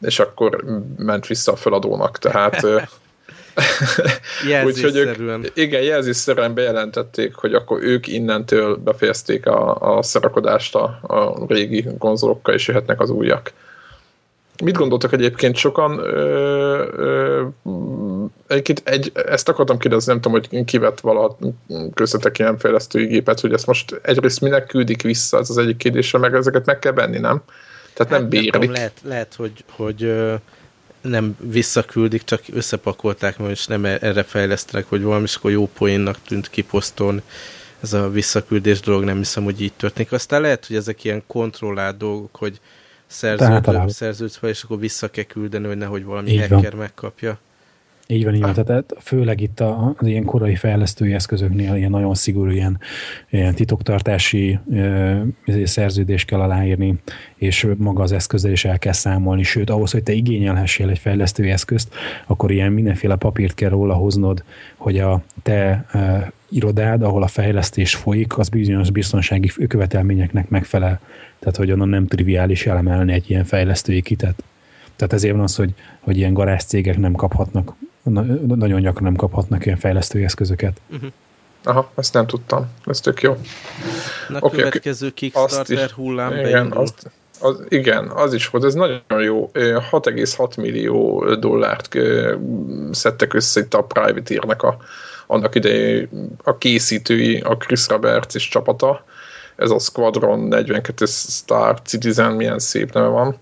és 0.00 0.18
akkor 0.18 0.64
ment 0.96 1.26
vissza 1.26 1.52
a 1.52 1.56
feladónak, 1.56 2.18
tehát 2.18 2.66
Úgyhogy 4.64 4.96
ők, 4.96 5.46
igen, 5.54 5.82
jelzésszerűen 5.82 6.54
bejelentették, 6.54 7.34
hogy 7.34 7.54
akkor 7.54 7.82
ők 7.82 8.06
innentől 8.06 8.76
befejezték 8.76 9.46
a, 9.46 9.76
a 9.96 10.02
szerakodást 10.02 10.74
a, 10.74 10.98
a 11.02 11.44
régi 11.48 11.86
konzolokkal, 11.98 12.54
és 12.54 12.68
jöhetnek 12.68 13.00
az 13.00 13.10
újak. 13.10 13.52
Mit 14.62 14.76
gondoltak 14.76 15.12
egyébként 15.12 15.56
sokan? 15.56 15.98
Ö, 15.98 16.84
ö, 16.96 17.44
egyébként 18.46 18.82
egy, 18.84 19.12
ezt 19.14 19.48
akartam 19.48 19.78
kérdezni, 19.78 20.12
nem 20.12 20.20
tudom, 20.20 20.40
hogy 20.40 20.64
kivett 20.64 21.00
vala 21.00 21.38
köztetek 21.94 22.38
ilyen 22.38 22.58
fejlesztői 22.58 23.06
gépet, 23.06 23.40
hogy 23.40 23.52
ezt 23.52 23.66
most 23.66 24.00
egyrészt 24.02 24.40
minek 24.40 24.66
küldik 24.66 25.02
vissza, 25.02 25.38
ez 25.38 25.50
az 25.50 25.58
egyik 25.58 25.76
kérdésre, 25.76 26.18
meg 26.18 26.34
ezeket 26.34 26.66
meg 26.66 26.78
kell 26.78 26.92
venni, 26.92 27.18
nem? 27.18 27.42
Tehát 27.94 28.12
nem 28.12 28.20
hát, 28.20 28.30
bírni. 28.30 28.66
Nem 28.66 28.74
lehet, 28.74 29.00
lehet, 29.04 29.34
hogy, 29.34 29.64
hogy 29.70 30.12
nem 31.00 31.36
visszaküldik, 31.40 32.24
csak 32.24 32.42
összepakolták, 32.52 33.36
és 33.48 33.66
nem 33.66 33.84
e- 33.84 33.98
erre 34.00 34.22
fejlesztenek, 34.22 34.88
hogy 34.88 35.02
valami, 35.02 35.22
és 35.22 35.34
akkor 35.34 35.50
jó 35.50 35.68
poénnak 35.78 36.16
tűnt 36.26 36.50
kiposztolni. 36.50 37.22
Ez 37.82 37.92
a 37.92 38.10
visszaküldés 38.10 38.80
dolog 38.80 39.04
nem 39.04 39.16
hiszem, 39.16 39.44
hogy 39.44 39.60
így 39.62 39.72
történik. 39.72 40.12
Aztán 40.12 40.40
lehet, 40.40 40.66
hogy 40.66 40.76
ezek 40.76 41.04
ilyen 41.04 41.22
kontrollált 41.26 41.96
dolgok, 41.96 42.36
hogy 42.36 42.60
szerződő, 43.10 43.88
szerződsz 43.88 44.36
fel, 44.36 44.50
és 44.50 44.62
akkor 44.62 44.78
vissza 44.78 45.10
kell 45.10 45.24
küldeni, 45.24 45.66
hogy 45.66 45.76
nehogy 45.76 46.04
valami 46.04 46.30
így 46.30 46.40
hacker 46.40 46.70
van. 46.70 46.80
megkapja. 46.80 47.38
Így 48.06 48.24
van, 48.24 48.34
így 48.34 48.40
van. 48.40 48.52
Tehát 48.52 48.94
főleg 49.00 49.40
itt 49.40 49.60
az 49.60 50.06
ilyen 50.06 50.24
korai 50.24 50.56
fejlesztői 50.56 51.12
eszközöknél 51.12 51.74
ilyen 51.74 51.90
nagyon 51.90 52.14
szigorú 52.14 52.50
ilyen, 52.50 52.80
ilyen 53.30 53.54
titoktartási 53.54 54.58
e, 54.72 55.22
szerződést 55.64 56.26
kell 56.26 56.40
aláírni, 56.40 57.00
és 57.36 57.66
maga 57.76 58.02
az 58.02 58.12
eszközzel 58.12 58.50
is 58.50 58.64
el 58.64 58.78
kell 58.78 58.92
számolni. 58.92 59.42
Sőt, 59.42 59.70
ahhoz, 59.70 59.90
hogy 59.90 60.02
te 60.02 60.12
igényelhessél 60.12 60.88
egy 60.88 60.98
fejlesztői 60.98 61.50
eszközt, 61.50 61.94
akkor 62.26 62.50
ilyen 62.50 62.72
mindenféle 62.72 63.16
papírt 63.16 63.54
kell 63.54 63.70
róla 63.70 63.94
hoznod, 63.94 64.44
hogy 64.76 64.98
a 64.98 65.22
te 65.42 65.84
e, 65.92 66.32
irodád, 66.50 67.02
ahol 67.02 67.22
a 67.22 67.26
fejlesztés 67.26 67.94
folyik, 67.94 68.38
az 68.38 68.48
bizonyos 68.48 68.90
biztonsági 68.90 69.52
követelményeknek 69.68 70.48
megfelel. 70.48 71.00
Tehát, 71.38 71.56
hogy 71.56 71.72
onnan 71.72 71.88
nem 71.88 72.06
triviális 72.06 72.66
elemelni 72.66 73.12
egy 73.12 73.30
ilyen 73.30 73.44
fejlesztői 73.44 74.02
kitet. 74.02 74.42
Tehát 74.96 75.12
ezért 75.12 75.34
van 75.34 75.42
az, 75.42 75.56
hogy, 75.56 75.74
hogy 76.00 76.16
ilyen 76.16 76.32
garázs 76.32 76.62
cégek 76.62 76.98
nem 76.98 77.12
kaphatnak, 77.12 77.74
na, 78.02 78.22
nagyon 78.54 78.80
gyakran 78.80 79.04
nem 79.04 79.16
kaphatnak 79.16 79.66
ilyen 79.66 79.78
fejlesztői 79.78 80.24
eszközöket. 80.24 80.80
Uh-huh. 80.90 81.10
Aha, 81.64 81.90
ezt 81.96 82.14
nem 82.14 82.26
tudtam. 82.26 82.66
Ez 82.84 83.00
tök 83.00 83.22
jó. 83.22 83.36
Na, 84.28 84.38
okay, 84.40 84.58
következő 84.58 85.10
Kickstarter 85.10 85.84
is, 85.84 85.92
hullám 85.92 86.32
igen, 86.32 86.72
azt, 86.72 87.10
az, 87.40 87.64
igen, 87.68 88.08
az 88.08 88.34
is 88.34 88.48
volt, 88.48 88.64
ez 88.64 88.74
nagyon 88.74 89.22
jó. 89.22 89.50
6,6 89.54 90.56
millió 90.56 91.24
dollárt 91.34 91.88
szedtek 92.90 93.34
össze 93.34 93.60
itt 93.60 93.74
a 93.74 93.82
Private 93.82 94.34
Ear-nek 94.34 94.62
a, 94.62 94.76
annak 95.30 95.54
idején 95.54 96.08
a 96.42 96.58
készítői, 96.58 97.40
a 97.40 97.56
Chris 97.56 97.88
Roberts 97.88 98.34
és 98.34 98.48
csapata. 98.48 99.04
Ez 99.56 99.70
a 99.70 99.78
Squadron 99.78 100.40
42 100.40 101.04
Star 101.06 101.82
Citizen, 101.82 102.32
milyen 102.32 102.58
szép 102.58 102.92
neve 102.92 103.06
van 103.06 103.40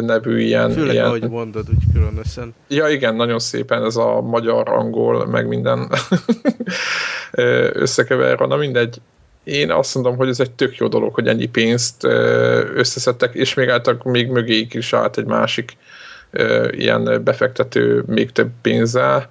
nevű 0.00 0.40
ilyen... 0.40 0.70
Főleg 0.70 0.92
ilyen... 0.94 1.06
ahogy 1.06 1.28
mondod, 1.28 1.66
úgy 1.68 1.92
különösen. 1.92 2.54
Ja, 2.68 2.88
igen, 2.88 3.14
nagyon 3.14 3.38
szépen 3.38 3.84
ez 3.84 3.96
a 3.96 4.20
magyar, 4.20 4.68
angol, 4.68 5.26
meg 5.26 5.46
minden 5.46 5.90
összekever. 7.84 8.38
Na 8.38 8.56
mindegy, 8.56 9.00
én 9.44 9.70
azt 9.70 9.94
mondom, 9.94 10.16
hogy 10.16 10.28
ez 10.28 10.40
egy 10.40 10.50
tök 10.50 10.76
jó 10.76 10.88
dolog, 10.88 11.14
hogy 11.14 11.28
ennyi 11.28 11.46
pénzt 11.46 12.04
összeszedtek, 12.74 13.34
és 13.34 13.54
még 13.54 13.68
álltak 13.68 14.02
még 14.02 14.28
mögéig 14.28 14.74
is 14.74 14.92
állt 14.92 15.18
egy 15.18 15.26
másik 15.26 15.76
ilyen 16.70 17.20
befektető 17.24 18.04
még 18.06 18.32
több 18.32 18.50
pénzzel. 18.62 19.30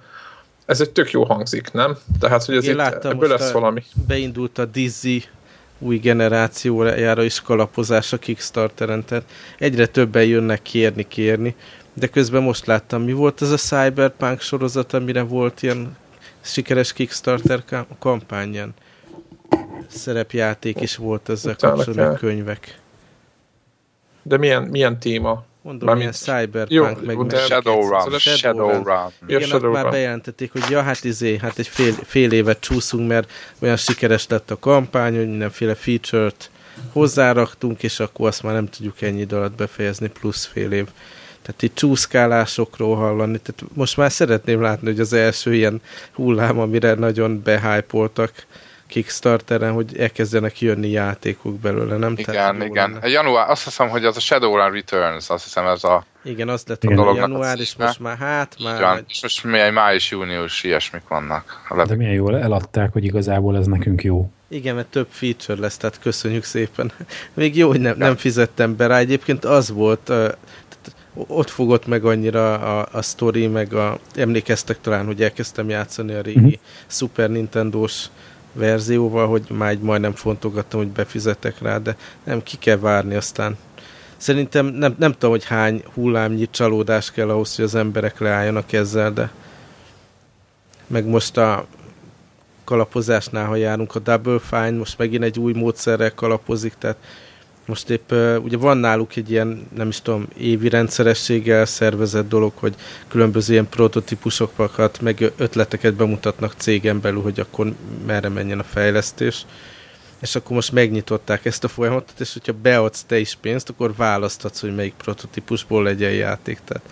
Ez 0.66 0.80
egy 0.80 0.90
tök 0.90 1.10
jó 1.10 1.24
hangzik, 1.24 1.72
nem? 1.72 1.96
Tehát, 2.20 2.44
hogy 2.44 2.56
ez 2.56 2.64
Én 2.64 2.78
itt, 2.78 3.04
ebből 3.04 3.28
lesz 3.28 3.50
valami. 3.50 3.82
Beindult 4.06 4.58
a 4.58 4.64
Dizzy 4.64 5.24
új 5.78 5.98
generációjára 5.98 7.22
is 7.22 7.40
kalapozás 7.40 8.12
a 8.12 8.18
Kickstarteren, 8.18 9.04
tehát 9.04 9.24
egyre 9.58 9.86
többen 9.86 10.24
jönnek 10.24 10.62
kérni, 10.62 11.08
kérni, 11.08 11.54
de 11.92 12.06
közben 12.06 12.42
most 12.42 12.66
láttam, 12.66 13.02
mi 13.02 13.12
volt 13.12 13.42
ez 13.42 13.50
a 13.50 13.56
Cyberpunk 13.56 14.40
sorozat, 14.40 14.92
amire 14.92 15.22
volt 15.22 15.62
ilyen 15.62 15.96
sikeres 16.40 16.92
Kickstarter 16.92 17.64
kampányan. 17.98 18.74
Szerepjáték 19.86 20.80
is 20.80 20.96
volt 20.96 21.28
ezzel 21.28 21.56
kapcsolatban, 21.56 22.14
könyvek. 22.14 22.78
De 24.22 24.36
milyen, 24.36 24.62
milyen 24.62 24.98
téma? 24.98 25.44
Mondom, 25.64 25.88
Már 25.88 25.96
milyen 25.96 26.12
Cyberpunk, 26.12 26.70
jó, 26.70 26.84
meg, 26.84 27.04
meg 27.04 27.38
Shadowrun. 27.38 28.18
Shadowrun. 28.18 29.12
Igen, 29.26 29.40
Shadowrun. 29.40 29.72
már 29.72 29.90
bejelentették, 29.90 30.52
hogy 30.52 30.62
ja, 30.70 30.82
hát 30.82 31.04
izé, 31.04 31.36
hát 31.36 31.58
egy 31.58 31.68
fél, 31.68 31.92
fél 31.92 32.32
évet 32.32 32.60
csúszunk, 32.60 33.08
mert 33.08 33.30
olyan 33.58 33.76
sikeres 33.76 34.26
lett 34.28 34.50
a 34.50 34.58
kampány, 34.58 35.16
hogy 35.16 35.28
mindenféle 35.28 35.74
feature-t 35.74 36.50
hozzáraktunk, 36.92 37.82
és 37.82 38.00
akkor 38.00 38.26
azt 38.26 38.42
már 38.42 38.54
nem 38.54 38.68
tudjuk 38.68 39.02
ennyi 39.02 39.20
idő 39.20 39.36
alatt 39.36 39.54
befejezni, 39.54 40.08
plusz 40.08 40.44
fél 40.44 40.72
év. 40.72 40.86
Tehát 41.42 41.62
itt 41.62 41.74
csúszkálásokról 41.74 42.96
hallani. 42.96 43.38
Tehát 43.38 43.72
most 43.74 43.96
már 43.96 44.12
szeretném 44.12 44.60
látni, 44.60 44.86
hogy 44.86 45.00
az 45.00 45.12
első 45.12 45.54
ilyen 45.54 45.80
hullám, 46.12 46.58
amire 46.58 46.94
nagyon 46.94 47.42
behájpoltak, 47.42 48.46
Kickstarteren, 48.86 49.72
hogy 49.72 49.98
elkezdenek 49.98 50.60
jönni 50.60 50.88
játékok 50.88 51.58
belőle, 51.58 51.96
nem? 51.96 52.12
Igen, 52.12 52.34
Tehát, 52.34 52.64
igen. 52.64 52.90
Lenne. 52.90 53.08
Január, 53.08 53.50
azt 53.50 53.64
hiszem, 53.64 53.88
hogy 53.88 54.04
az 54.04 54.16
a 54.16 54.20
Shadowrun 54.20 54.72
Returns, 54.72 55.30
azt 55.30 55.44
hiszem 55.44 55.66
ez 55.66 55.84
a 55.84 56.04
Igen, 56.22 56.48
azt 56.48 56.68
lett 56.68 56.84
a 56.84 56.94
dolog 56.94 57.16
január, 57.16 57.60
és 57.60 57.76
most 57.76 58.00
már 58.00 58.16
hát 58.16 58.56
már... 58.62 58.80
Igen, 58.80 59.04
és 59.08 59.22
most 59.22 59.44
milyen 59.44 59.72
május-június 59.72 60.62
ilyesmik 60.62 61.08
vannak. 61.08 61.62
De 61.86 61.96
milyen 61.96 62.12
jól 62.12 62.38
eladták, 62.38 62.92
hogy 62.92 63.04
igazából 63.04 63.56
ez 63.56 63.66
nekünk 63.66 64.02
jó. 64.02 64.30
Igen, 64.48 64.74
mert 64.74 64.86
több 64.86 65.06
feature 65.10 65.60
lesz, 65.60 65.76
tehát 65.76 65.98
köszönjük 65.98 66.44
szépen. 66.44 66.92
Még 67.34 67.56
jó, 67.56 67.68
hogy 67.68 67.80
nem, 67.80 67.96
nem 67.96 68.16
fizettem 68.16 68.76
be 68.76 68.86
rá. 68.86 68.98
Egyébként 68.98 69.44
az 69.44 69.70
volt, 69.70 70.12
ott 71.14 71.50
fogott 71.50 71.86
meg 71.86 72.04
annyira 72.04 72.54
a, 72.54 72.88
a 72.92 73.02
story, 73.02 73.46
meg 73.46 73.72
a, 73.72 73.98
emlékeztek 74.14 74.80
talán, 74.80 75.06
hogy 75.06 75.22
elkezdtem 75.22 75.68
játszani 75.68 76.14
a 76.14 76.20
régi 76.20 76.38
mm-hmm. 76.38 76.50
Super 76.86 77.30
Nintendo-s 77.30 78.06
verzióval, 78.54 79.26
hogy 79.26 79.44
már 79.48 79.76
majdnem 79.78 80.12
fontolgattam, 80.12 80.80
hogy 80.80 80.88
befizetek 80.88 81.58
rá, 81.60 81.78
de 81.78 81.96
nem, 82.24 82.42
ki 82.42 82.56
kell 82.58 82.78
várni 82.78 83.14
aztán. 83.14 83.56
Szerintem 84.16 84.66
nem, 84.66 84.94
nem 84.98 85.12
tudom, 85.12 85.30
hogy 85.30 85.44
hány 85.44 85.82
hullámnyi 85.94 86.48
csalódás 86.50 87.10
kell 87.10 87.30
ahhoz, 87.30 87.56
hogy 87.56 87.64
az 87.64 87.74
emberek 87.74 88.18
leálljanak 88.18 88.72
ezzel, 88.72 89.12
de 89.12 89.30
meg 90.86 91.06
most 91.06 91.36
a 91.36 91.66
kalapozásnál, 92.64 93.46
ha 93.46 93.56
járunk 93.56 93.94
a 93.94 93.98
Double 93.98 94.38
Fine, 94.38 94.70
most 94.70 94.98
megint 94.98 95.24
egy 95.24 95.38
új 95.38 95.52
módszerrel 95.52 96.14
kalapozik, 96.14 96.74
tehát 96.78 96.96
most 97.66 97.90
épp 97.90 98.12
ugye 98.42 98.56
van 98.56 98.76
náluk 98.76 99.16
egy 99.16 99.30
ilyen, 99.30 99.68
nem 99.76 99.88
is 99.88 100.00
tudom, 100.00 100.28
évi 100.36 100.68
rendszerességgel 100.68 101.64
szervezett 101.64 102.28
dolog, 102.28 102.52
hogy 102.54 102.74
különböző 103.08 103.52
ilyen 103.52 103.68
prototípusokat, 103.68 105.00
meg 105.00 105.32
ötleteket 105.36 105.94
bemutatnak 105.94 106.54
cégen 106.56 107.00
belül, 107.00 107.22
hogy 107.22 107.40
akkor 107.40 107.72
merre 108.06 108.28
menjen 108.28 108.58
a 108.58 108.64
fejlesztés. 108.64 109.46
És 110.20 110.34
akkor 110.34 110.52
most 110.52 110.72
megnyitották 110.72 111.44
ezt 111.44 111.64
a 111.64 111.68
folyamatot, 111.68 112.20
és 112.20 112.32
hogyha 112.32 112.52
beadsz 112.62 113.04
te 113.06 113.18
is 113.18 113.38
pénzt, 113.40 113.68
akkor 113.68 113.94
választhatsz, 113.96 114.60
hogy 114.60 114.74
melyik 114.74 114.94
prototípusból 114.94 115.82
legyen 115.82 116.12
játék. 116.12 116.60
Tehát 116.64 116.84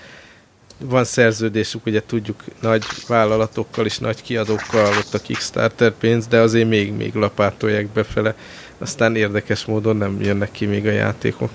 van 0.79 1.05
szerződésük, 1.05 1.87
ugye 1.87 2.03
tudjuk, 2.07 2.45
nagy 2.61 2.85
vállalatokkal 3.09 3.87
és 3.87 3.99
nagy 3.99 4.23
kiadókkal 4.23 4.97
ott 4.97 5.15
a 5.15 5.19
Kickstarter 5.19 5.93
pénz, 5.93 6.27
de 6.27 6.41
azért 6.41 6.69
még, 6.69 6.93
még 6.93 7.15
lapátolják 7.15 7.87
befele 7.87 8.35
aztán 8.83 9.17
érdekes 9.17 9.65
módon 9.65 9.97
nem 9.97 10.21
jönnek 10.21 10.51
ki 10.51 10.67
még 10.67 10.87
a 10.87 10.91
játékok. 10.91 11.51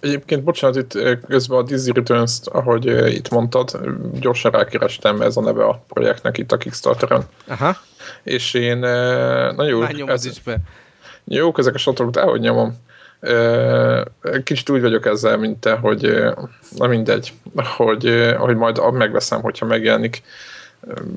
Egyébként, 0.00 0.42
bocsánat, 0.42 0.76
itt 0.76 0.98
közben 1.28 1.58
a 1.58 1.62
Dizzy 1.62 1.92
returns 1.92 2.38
ahogy 2.44 2.86
itt 3.14 3.28
mondtad, 3.28 3.80
gyorsan 4.20 4.50
rákerestem, 4.50 5.20
ez 5.20 5.36
a 5.36 5.40
neve 5.40 5.64
a 5.64 5.84
projektnek 5.88 6.38
itt 6.38 6.52
a 6.52 6.56
Kickstarteren. 6.56 7.22
Aha. 7.46 7.76
És 8.22 8.54
én 8.54 8.78
nagyon 9.56 9.96
jó... 9.96 10.08
Ez, 10.08 10.24
is 10.24 10.40
be. 10.40 10.56
Jók 11.24 11.58
ezek 11.58 11.74
a 11.74 11.78
sotok, 11.78 12.10
de 12.10 12.22
hogy 12.22 12.40
nyomom. 12.40 12.84
Kicsit 14.44 14.70
úgy 14.70 14.80
vagyok 14.80 15.06
ezzel, 15.06 15.36
mint 15.36 15.58
te, 15.58 15.72
hogy 15.74 16.14
na 16.76 16.86
mindegy, 16.86 17.32
hogy, 17.76 18.34
hogy 18.38 18.56
majd 18.56 18.92
megveszem, 18.92 19.40
hogyha 19.40 19.66
megjelenik 19.66 20.22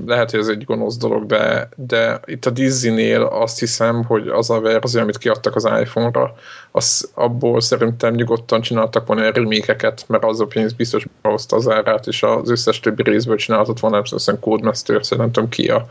lehet, 0.06 0.32
hogy 0.32 0.40
ez 0.40 0.48
egy 0.48 0.64
gonosz 0.64 0.98
dolog, 0.98 1.26
de, 1.26 1.70
de 1.76 2.20
itt 2.26 2.46
a 2.46 2.50
Disney-nél 2.50 3.22
azt 3.22 3.60
hiszem, 3.60 4.04
hogy 4.04 4.28
az 4.28 4.50
a 4.50 4.60
verzió, 4.60 5.02
amit 5.02 5.18
kiadtak 5.18 5.56
az 5.56 5.70
iPhone-ra, 5.82 6.36
az 6.72 7.10
abból 7.14 7.62
szerintem 7.62 8.14
nyugodtan 8.14 8.62
csináltak 8.62 9.08
volna 9.08 9.32
remékeket, 9.32 10.06
mert 10.08 10.24
az 10.24 10.40
a 10.40 10.46
pénz 10.46 10.74
biztos 10.74 11.06
behozta 11.22 11.56
az 11.56 11.68
árát, 11.68 12.08
és 12.08 12.24
az 12.24 12.50
összes 12.50 12.80
többi 12.80 13.04
részből 13.04 13.36
csinálhatott 13.36 13.80
volna, 13.80 14.04
nem 14.26 14.40
Codemaster, 14.40 15.02
nem 15.18 15.32
tudom 15.32 15.50
ki 15.50 15.68
a, 15.68 15.88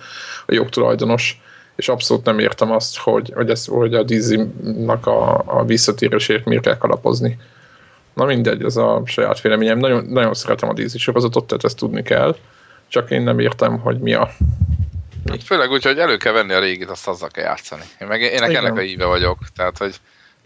a 0.47 0.55
jogtulajdonos, 0.55 1.41
és 1.77 1.89
abszolút 1.89 2.25
nem 2.25 2.39
értem 2.39 2.71
azt, 2.71 2.99
hogy, 2.99 3.33
hogy, 3.35 3.51
ez, 3.51 3.67
hogy 3.67 3.95
a 3.95 4.03
Disney-nak 4.03 5.07
a, 5.07 5.43
a 5.47 5.65
visszatérését 5.65 6.45
miért 6.45 6.63
kell 6.63 6.77
kalapozni. 6.77 7.39
Na 8.15 8.25
mindegy, 8.25 8.65
ez 8.65 8.77
a 8.77 9.03
saját 9.05 9.41
véleményem. 9.41 9.79
Nagyon, 9.79 10.05
nagyon 10.05 10.35
szeretem 10.35 10.69
a 10.69 10.73
Disney 10.73 10.99
sorozatot, 10.99 11.47
tehát 11.47 11.65
ezt 11.65 11.77
tudni 11.77 12.03
kell 12.03 12.37
csak 12.89 13.11
én 13.11 13.23
nem 13.23 13.39
értem, 13.39 13.79
hogy 13.79 13.99
mi 13.99 14.15
a... 14.15 14.31
Hát 15.29 15.43
főleg 15.45 15.71
úgy, 15.71 15.85
hogy 15.85 15.99
elő 15.99 16.17
kell 16.17 16.33
venni 16.33 16.53
a 16.53 16.61
régit, 16.61 16.91
azt 16.91 17.09
azzal 17.09 17.29
kell 17.29 17.45
játszani. 17.45 17.83
Én 18.01 18.07
meg 18.07 18.21
ének 18.21 18.55
ennek 18.55 18.77
a 18.77 18.81
híve 18.81 19.05
vagyok, 19.05 19.39
tehát 19.57 19.79
hogy... 19.79 19.97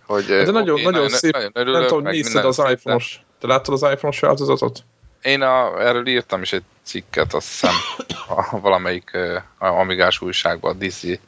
hogy 0.07 0.25
De 0.25 0.51
nagyon, 0.51 0.71
okay, 0.71 0.85
nagyon, 0.85 0.93
nagyon 0.93 1.09
szép, 1.09 1.33
nagyon 1.33 1.51
örülök, 1.55 1.79
nem 1.79 1.89
tudom, 1.89 2.03
nézted 2.03 2.45
az 2.45 2.63
iPhone-os 2.71 3.21
Te 3.43 3.47
láttad 3.47 3.75
az 3.75 3.83
iPhone-os 3.83 4.21
változatot? 4.21 4.85
Én 5.23 5.43
a, 5.43 5.83
erről 5.87 6.07
írtam 6.07 6.43
is 6.43 6.53
egy 6.53 6.63
cikket, 6.83 7.35
azt 7.35 7.49
hiszem, 7.49 7.75
a, 8.29 8.61
valamelyik 8.61 9.11
a 9.59 9.67
Amigás 9.67 10.21
újságban, 10.21 10.75
a 10.75 10.79
Disney. 10.79 11.21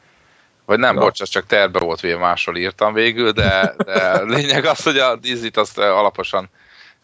Vagy 0.64 0.78
nem, 0.78 0.94
no. 0.94 1.00
bocs, 1.00 1.20
az 1.20 1.28
csak 1.28 1.46
terve 1.46 1.78
volt, 1.78 2.00
hogy 2.00 2.18
másról 2.18 2.56
írtam 2.56 2.92
végül, 2.92 3.30
de, 3.30 3.74
de 3.84 4.22
lényeg 4.36 4.64
az, 4.64 4.82
hogy 4.82 4.98
a 4.98 5.16
Disney-t 5.16 5.56
azt 5.56 5.78
alaposan 5.78 6.48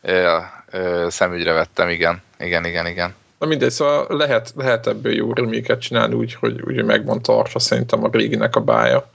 ö, 0.03 0.39
ö, 0.71 1.07
szemügyre 1.09 1.53
vettem, 1.53 1.89
igen. 1.89 2.23
Igen, 2.39 2.65
igen, 2.65 2.87
igen. 2.87 3.15
Na 3.41 3.47
mindegy, 3.47 3.71
szóval 3.71 4.07
lehet, 4.09 4.53
lehet 4.57 4.87
ebből 4.87 5.13
jó 5.13 5.33
reméket 5.33 5.81
csinálni 5.81 6.15
úgy, 6.15 6.35
hogy 6.35 6.61
ugye 6.65 6.83
megvan 6.83 7.23
tartva 7.23 7.59
szerintem 7.59 8.05
a 8.05 8.09
réginek 8.13 8.57
a 8.57 8.61
bája. 8.61 9.09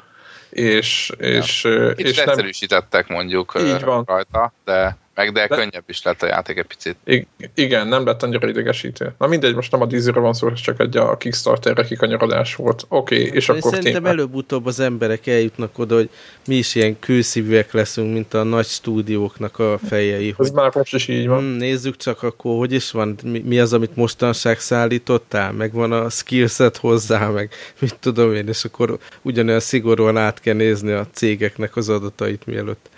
És, 0.50 1.12
és, 1.17 1.63
ja. 1.63 1.89
és 1.89 2.17
nem... 2.17 2.29
egyszerűsítettek 2.29 3.08
mondjuk 3.08 3.53
így 3.60 3.84
van. 3.84 4.03
rajta, 4.08 4.53
de 4.63 4.98
meg 5.15 5.31
de, 5.31 5.48
de 5.48 5.55
könnyebb 5.55 5.84
is 5.88 6.03
lett 6.03 6.22
a 6.22 6.25
játék 6.25 6.57
egy 6.57 6.65
picit. 6.65 7.27
Igen, 7.53 7.88
nem 7.88 8.05
lett 8.05 8.24
annyira 8.24 8.48
idegesítő. 8.48 9.13
Na 9.17 9.27
mindegy, 9.27 9.55
most 9.55 9.72
nem 9.72 9.81
a 9.81 9.86
Dizzyről 9.86 10.24
van 10.24 10.34
szó, 10.34 10.50
ez 10.50 10.60
csak 10.60 10.79
egy 10.79 10.98
a 10.98 11.17
Kickstarterre 11.17 11.84
kikanyarodás 11.84 12.55
volt. 12.55 12.86
Oké, 12.88 13.19
okay, 13.19 13.36
és 13.36 13.48
Én 13.48 13.55
akkor 13.55 13.74
Szerintem 13.74 14.05
előbb-utóbb 14.05 14.65
az 14.65 14.79
emberek 14.79 15.27
eljutnak 15.27 15.79
oda, 15.79 15.95
hogy 15.95 16.10
mi 16.48 16.55
is 16.55 16.75
ilyen 16.75 17.00
kőszívűek 17.00 17.72
leszünk, 17.72 18.13
mint 18.13 18.34
a 18.34 18.43
nagy 18.43 18.65
stúdióknak 18.65 19.60
a 19.60 19.79
fejei. 19.88 20.36
Ez 20.38 20.50
már 20.50 20.72
most 20.75 20.93
is 20.93 21.07
így 21.07 21.27
van. 21.27 21.39
Hmm, 21.39 21.55
nézzük 21.55 21.98
csak 21.98 22.24
akkor, 22.24 22.57
hogy 22.57 22.74
is 22.74 22.91
van, 22.91 23.15
mi, 23.24 23.39
mi 23.39 23.60
az, 23.60 23.74
amit 23.74 23.95
mostanság 23.95 24.60
szállítottál, 24.60 25.51
meg 25.51 25.74
van 25.74 25.91
a 25.91 26.10
skillset 26.10 26.77
hozzá, 26.77 27.27
meg 27.27 27.50
mit 27.79 27.95
tudom 28.00 28.34
én, 28.34 28.48
és 28.48 28.63
akkor 28.63 28.98
ugyanolyan 29.22 29.60
szigorúan 29.60 30.17
át 30.17 30.39
kell 30.39 30.55
nézni 30.55 30.91
a 30.91 31.07
cégeknek 31.12 31.75
az 31.75 31.89
adatait, 31.89 32.45
mielőtt 32.45 32.89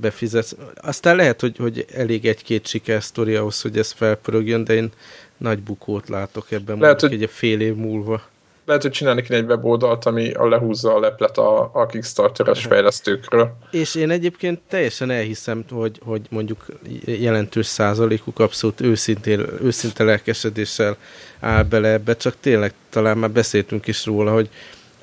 befizetsz. 0.00 0.54
Aztán 0.74 1.16
lehet, 1.16 1.40
hogy, 1.40 1.56
hogy 1.56 1.86
elég 1.94 2.26
egy-két 2.26 2.66
sikersztori 2.66 3.34
ahhoz, 3.34 3.60
hogy 3.60 3.78
ez 3.78 3.92
felpörögjön, 3.92 4.64
de 4.64 4.74
én 4.74 4.90
nagy 5.36 5.58
bukót 5.58 6.08
látok 6.08 6.50
ebben 6.50 6.78
lehet, 6.78 7.00
hogy 7.00 7.22
egy 7.22 7.30
fél 7.30 7.60
év 7.60 7.74
múlva. 7.74 8.22
Lehet, 8.64 8.82
hogy 8.82 8.92
csinálni 8.92 9.22
kéne 9.22 9.36
egy 9.38 9.48
weboldalt, 9.48 10.04
ami 10.04 10.30
a 10.30 10.48
lehúzza 10.48 10.94
a 10.94 11.00
leplet 11.00 11.38
a, 11.38 11.70
a 11.72 11.86
Kickstarter-es 11.86 12.64
fejlesztőkről. 12.64 13.56
És 13.70 13.94
én 13.94 14.10
egyébként 14.10 14.60
teljesen 14.68 15.10
elhiszem, 15.10 15.64
hogy, 15.70 16.00
hogy 16.04 16.20
mondjuk 16.30 16.66
jelentős 17.04 17.66
százalékuk 17.66 18.38
abszolút 18.38 18.80
őszintén, 18.80 19.46
őszinte 19.62 20.04
lelkesedéssel 20.04 20.96
áll 21.40 21.62
bele 21.62 21.88
ebbe, 21.88 22.16
csak 22.16 22.36
tényleg 22.40 22.72
talán 22.90 23.18
már 23.18 23.30
beszéltünk 23.30 23.86
is 23.86 24.04
róla, 24.04 24.32
hogy, 24.32 24.48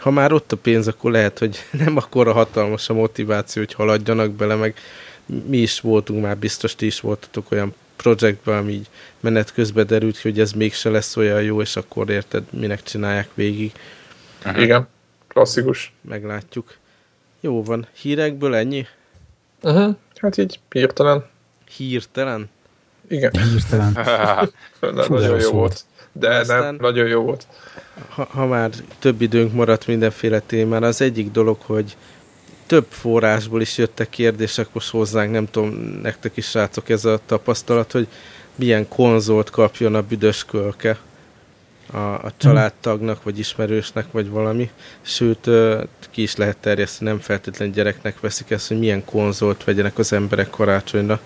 ha 0.05 0.11
már 0.11 0.31
ott 0.31 0.51
a 0.51 0.57
pénz, 0.57 0.87
akkor 0.87 1.11
lehet, 1.11 1.39
hogy 1.39 1.57
nem 1.83 1.97
akkora 1.97 2.33
hatalmas 2.33 2.89
a 2.89 2.93
motiváció, 2.93 3.61
hogy 3.61 3.73
haladjanak 3.73 4.31
bele, 4.31 4.55
meg 4.55 4.75
mi 5.25 5.57
is 5.57 5.79
voltunk 5.79 6.21
már, 6.21 6.37
biztos 6.37 6.75
ti 6.75 6.85
is 6.85 6.99
voltatok 6.99 7.51
olyan 7.51 7.73
projektben, 7.95 8.57
ami 8.57 8.71
így 8.71 8.87
menet 9.19 9.53
közben 9.53 9.87
derült 9.87 10.21
hogy 10.21 10.39
ez 10.39 10.51
mégse 10.51 10.89
lesz 10.89 11.17
olyan 11.17 11.41
jó, 11.41 11.61
és 11.61 11.75
akkor 11.75 12.09
érted, 12.09 12.43
minek 12.49 12.83
csinálják 12.83 13.29
végig. 13.33 13.71
Uh-huh. 14.45 14.61
Igen, 14.61 14.87
klasszikus. 15.27 15.93
Meglátjuk. 16.01 16.77
Jó 17.39 17.63
van. 17.63 17.87
Hírekből 18.01 18.55
ennyi? 18.55 18.87
Uh-huh. 19.61 19.95
Hát 20.15 20.37
így 20.37 20.59
hirtelen. 20.69 21.25
Hirtelen? 21.75 22.49
Igen. 23.07 23.31
Hirtelen. 23.31 23.97
nagyon 25.07 25.39
jó 25.39 25.51
volt. 25.51 25.85
De 26.19 26.35
Aztán... 26.35 26.63
nem, 26.63 26.77
nagyon 26.79 27.07
jó 27.07 27.21
volt 27.21 27.47
ha, 28.09 28.27
ha 28.31 28.45
már 28.45 28.71
több 28.99 29.21
időnk 29.21 29.53
maradt 29.53 29.87
mindenféle 29.87 30.39
témára, 30.39 30.87
az 30.87 31.01
egyik 31.01 31.31
dolog, 31.31 31.57
hogy 31.61 31.97
több 32.65 32.85
forrásból 32.89 33.61
is 33.61 33.77
jöttek 33.77 34.09
kérdések 34.09 34.67
most 34.71 34.89
hozzánk, 34.89 35.31
nem 35.31 35.47
tudom, 35.51 35.69
nektek 36.01 36.37
is 36.37 36.45
srácok 36.45 36.89
ez 36.89 37.05
a 37.05 37.19
tapasztalat, 37.25 37.91
hogy 37.91 38.07
milyen 38.55 38.87
konzolt 38.87 39.49
kapjon 39.49 39.95
a 39.95 40.01
büdös 40.01 40.45
kölke 40.45 40.97
a, 41.91 41.97
a 41.97 42.31
családtagnak, 42.37 43.23
vagy 43.23 43.39
ismerősnek, 43.39 44.05
vagy 44.11 44.29
valami. 44.29 44.69
Sőt, 45.01 45.49
ki 46.11 46.21
is 46.21 46.35
lehet 46.35 46.57
terjeszteni, 46.57 47.09
nem 47.09 47.19
feltétlen 47.19 47.71
gyereknek 47.71 48.19
veszik 48.19 48.49
ezt, 48.49 48.67
hogy 48.67 48.79
milyen 48.79 49.05
konzolt 49.05 49.63
vegyenek 49.63 49.97
az 49.97 50.13
emberek 50.13 50.49
karácsonyra. 50.49 51.19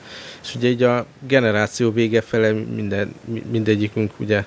És 0.44 0.56
ugye 0.56 0.68
így 0.68 0.84
a 0.84 1.06
generáció 1.28 1.92
vége 1.92 2.22
fele 2.22 2.52
minden, 2.52 3.14
mindegyikünk 3.52 4.12
ugye 4.18 4.46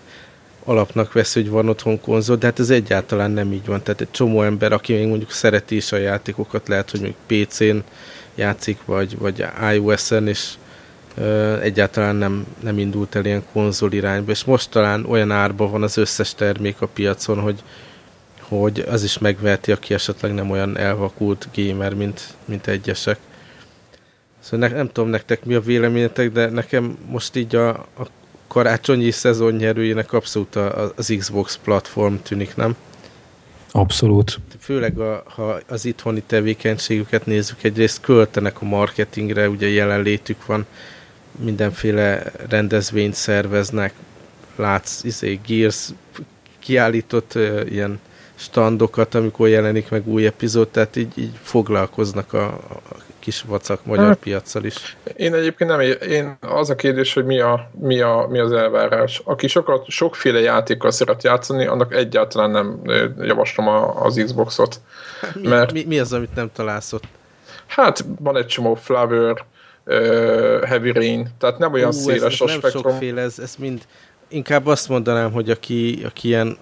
alapnak 0.64 1.12
vesz, 1.12 1.34
hogy 1.34 1.48
van 1.48 1.68
otthon 1.68 2.00
konzol, 2.00 2.36
de 2.36 2.46
hát 2.46 2.58
ez 2.58 2.70
egyáltalán 2.70 3.30
nem 3.30 3.52
így 3.52 3.66
van. 3.66 3.82
Tehát 3.82 4.00
egy 4.00 4.10
csomó 4.10 4.42
ember, 4.42 4.72
aki 4.72 4.92
még 4.92 5.06
mondjuk 5.06 5.30
szereti 5.30 5.76
is 5.76 5.92
a 5.92 5.96
játékokat, 5.96 6.68
lehet, 6.68 6.90
hogy 6.90 7.00
még 7.00 7.14
PC-n 7.26 7.76
játszik, 8.34 8.78
vagy, 8.84 9.18
vagy 9.18 9.44
iOS-en, 9.72 10.28
és 10.28 10.50
ö, 11.16 11.60
egyáltalán 11.60 12.16
nem, 12.16 12.46
nem 12.60 12.78
indult 12.78 13.14
el 13.14 13.24
ilyen 13.24 13.44
konzol 13.52 13.92
irányba, 13.92 14.30
és 14.30 14.44
most 14.44 14.70
talán 14.70 15.04
olyan 15.04 15.30
árba 15.30 15.68
van 15.68 15.82
az 15.82 15.96
összes 15.96 16.34
termék 16.34 16.80
a 16.80 16.86
piacon, 16.86 17.40
hogy, 17.40 17.62
hogy 18.40 18.84
az 18.88 19.02
is 19.02 19.18
megveheti, 19.18 19.72
aki 19.72 19.94
esetleg 19.94 20.34
nem 20.34 20.50
olyan 20.50 20.78
elvakult 20.78 21.48
gamer, 21.54 21.94
mint, 21.94 22.20
mint 22.44 22.66
egyesek. 22.66 23.18
Szóval 24.40 24.68
ne, 24.68 24.74
nem 24.74 24.86
tudom 24.86 25.10
nektek 25.10 25.44
mi 25.44 25.54
a 25.54 25.60
véleményetek, 25.60 26.32
de 26.32 26.48
nekem 26.48 26.98
most 27.06 27.36
így 27.36 27.56
a, 27.56 27.68
a 27.68 28.06
karácsonyi 28.52 29.10
szezon 29.10 29.52
nyerőjének 29.52 30.12
abszolút 30.12 30.56
az 30.96 31.14
Xbox 31.18 31.58
platform 31.64 32.14
tűnik, 32.22 32.56
nem? 32.56 32.76
Abszolút. 33.70 34.40
Főleg, 34.58 34.98
a, 34.98 35.22
ha 35.26 35.60
az 35.68 35.84
itthoni 35.84 36.22
tevékenységüket 36.26 37.26
nézzük, 37.26 37.62
egyrészt 37.62 38.00
költenek 38.00 38.60
a 38.60 38.64
marketingre, 38.64 39.48
ugye 39.48 39.68
jelenlétük 39.68 40.46
van, 40.46 40.66
mindenféle 41.38 42.32
rendezvényt 42.48 43.14
szerveznek, 43.14 43.94
látsz, 44.56 45.04
izé, 45.04 45.40
Gears 45.46 45.88
kiállított 46.58 47.34
uh, 47.34 47.66
ilyen 47.70 47.98
standokat, 48.34 49.14
amikor 49.14 49.48
jelenik 49.48 49.90
meg 49.90 50.08
új 50.08 50.26
epizód, 50.26 50.68
tehát 50.68 50.96
így, 50.96 51.12
így 51.18 51.38
foglalkoznak 51.42 52.32
a, 52.32 52.44
a 52.44 52.82
kis 53.22 53.42
vacak 53.42 53.84
magyar 53.84 54.06
hát, 54.06 54.18
piacsal 54.18 54.64
is. 54.64 54.96
Én 55.16 55.34
egyébként 55.34 55.70
nem, 55.70 55.80
én 56.08 56.36
az 56.40 56.70
a 56.70 56.74
kérdés, 56.74 57.12
hogy 57.14 57.24
mi, 57.24 57.40
a, 57.40 57.70
mi, 57.80 58.00
a, 58.00 58.26
mi 58.30 58.38
az 58.38 58.52
elvárás. 58.52 59.22
Aki 59.24 59.48
sokat, 59.48 59.88
sokféle 59.88 60.40
játékkal 60.40 60.90
szeret 60.90 61.22
játszani, 61.22 61.66
annak 61.66 61.94
egyáltalán 61.94 62.50
nem 62.50 62.80
javaslom 63.18 63.68
a, 63.68 64.04
az 64.04 64.20
Xboxot. 64.24 64.80
Mi, 65.34 65.48
mert, 65.48 65.72
mi, 65.72 65.84
mi 65.84 65.98
az, 65.98 66.12
amit 66.12 66.34
nem 66.34 66.50
találsz 66.52 66.92
ott? 66.92 67.04
Hát 67.66 68.04
van 68.20 68.36
egy 68.36 68.46
csomó 68.46 68.74
Flower, 68.74 69.44
uh, 69.86 70.62
Heavy 70.64 70.90
Rain, 70.90 71.28
tehát 71.38 71.58
nem 71.58 71.72
olyan 71.72 71.88
Ú, 71.88 71.92
széles 71.92 72.22
ez, 72.22 72.32
ez 72.32 72.40
a 72.40 72.44
nem 72.44 72.58
spektrum. 72.58 72.82
sokféle, 72.82 73.20
ez, 73.20 73.38
ez 73.38 73.54
mind, 73.58 73.82
inkább 74.28 74.66
azt 74.66 74.88
mondanám, 74.88 75.32
hogy 75.32 75.50
aki, 75.50 76.02
aki 76.04 76.28
ilyen 76.28 76.56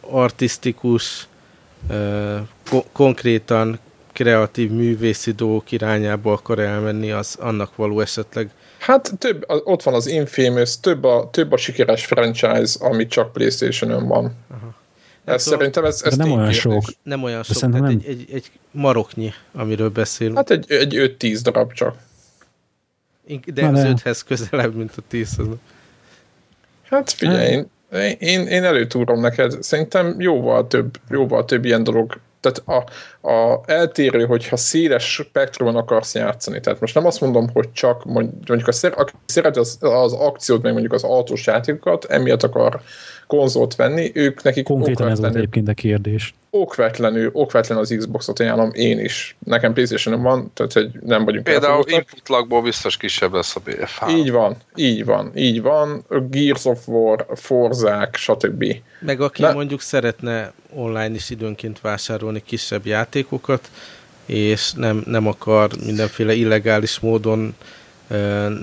artistikus, 0.00 1.26
uh, 1.90 2.38
ko- 2.70 2.86
konkrétan 2.92 3.78
kreatív 4.22 4.70
művészi 4.70 5.30
dolgok 5.30 5.72
irányába 5.72 6.32
akar 6.32 6.58
elmenni, 6.58 7.10
az 7.10 7.36
annak 7.40 7.76
való 7.76 8.00
esetleg. 8.00 8.50
Hát 8.78 9.18
több, 9.18 9.44
ott 9.46 9.82
van 9.82 9.94
az 9.94 10.06
Infamous, 10.06 10.80
több 10.80 11.04
a, 11.04 11.28
több 11.32 11.52
a 11.52 11.56
sikeres 11.56 12.04
franchise, 12.04 12.86
ami 12.86 13.06
csak 13.06 13.32
Playstation-ön 13.32 14.06
van. 14.06 14.34
Aha. 14.50 14.74
Ez 15.24 15.42
tudom, 15.42 15.58
szerintem 15.58 15.84
ez, 15.84 16.02
ez 16.04 16.16
nem 16.16 16.32
olyan 16.32 16.52
sok. 16.52 16.82
Nem 17.02 17.22
olyan 17.22 17.42
sok, 17.42 17.56
tehát 17.56 17.74
nem... 17.74 17.84
egy, 17.84 18.04
egy, 18.06 18.26
egy 18.32 18.50
maroknyi, 18.70 19.32
amiről 19.52 19.90
beszélünk. 19.90 20.36
Hát 20.36 20.50
egy, 20.50 20.64
egy 20.68 21.16
5-10 21.18 21.40
darab 21.42 21.72
csak. 21.72 21.96
De 23.44 23.66
az 23.66 23.80
5-hez 23.84 24.20
közelebb, 24.26 24.74
mint 24.74 24.92
a 24.96 25.02
10 25.08 25.36
-hoz. 25.36 25.46
Hát 26.82 27.10
figyelj, 27.10 27.52
én, 27.52 28.16
én, 28.18 28.46
én 28.46 28.64
előtúrom 28.64 29.20
neked. 29.20 29.62
Szerintem 29.62 30.20
jóval 30.20 30.66
több, 30.66 30.96
jóval 31.08 31.44
több 31.44 31.64
ilyen 31.64 31.84
dolog 31.84 32.20
tehát 32.42 32.86
a, 33.22 33.30
a 33.32 33.60
eltérő, 33.66 34.24
hogyha 34.26 34.56
széles 34.56 35.12
spektrumon 35.12 35.76
akarsz 35.76 36.14
játszani. 36.14 36.60
Tehát 36.60 36.80
most 36.80 36.94
nem 36.94 37.06
azt 37.06 37.20
mondom, 37.20 37.48
hogy 37.52 37.72
csak 37.72 38.04
mondjuk 38.04 38.68
a, 38.68 38.86
aki 38.96 39.12
szereti 39.26 39.58
az, 39.58 39.78
az 39.80 40.12
akciót, 40.12 40.62
meg 40.62 40.72
mondjuk 40.72 40.92
az 40.92 41.04
autós 41.04 41.46
játékokat, 41.46 42.04
emiatt 42.04 42.42
akar 42.42 42.80
konzolt 43.26 43.76
venni, 43.76 44.10
ők 44.14 44.42
nekik 44.42 44.64
Konkrétan 44.64 45.08
ez 45.08 45.20
volt 45.20 45.34
egyébként 45.34 45.68
a 45.68 45.74
kérdés. 45.74 46.34
Okvetlenül, 46.54 47.30
okvetlenül 47.32 47.82
az 47.82 47.94
Xboxot 47.98 48.40
ajánlom 48.40 48.70
én 48.72 48.98
is. 48.98 49.36
Nekem 49.44 49.72
playstation 49.72 50.22
van, 50.22 50.50
tehát 50.54 50.72
hogy 50.72 50.90
nem 51.00 51.24
vagyunk 51.24 51.44
Például 51.44 51.84
input 51.86 52.28
lagból 52.28 52.62
biztos 52.62 52.96
kisebb 52.96 53.32
lesz 53.32 53.56
a 53.56 53.60
BF3. 53.66 54.10
Így 54.10 54.30
van, 54.30 54.56
így 54.74 55.04
van, 55.04 55.30
így 55.36 55.62
van. 55.62 56.04
Gears 56.30 56.64
of 56.64 56.88
War, 56.88 57.26
Forzák, 57.34 58.16
stb. 58.16 58.64
Meg 59.00 59.20
aki 59.20 59.42
ne? 59.42 59.52
mondjuk 59.52 59.80
szeretne 59.80 60.52
online 60.74 61.14
is 61.14 61.30
időnként 61.30 61.80
vásárolni 61.80 62.42
kisebb 62.46 62.86
játékokat, 62.86 63.70
és 64.26 64.72
nem, 64.72 65.02
nem 65.06 65.26
akar 65.26 65.70
mindenféle 65.84 66.34
illegális 66.34 67.00
módon 67.00 67.54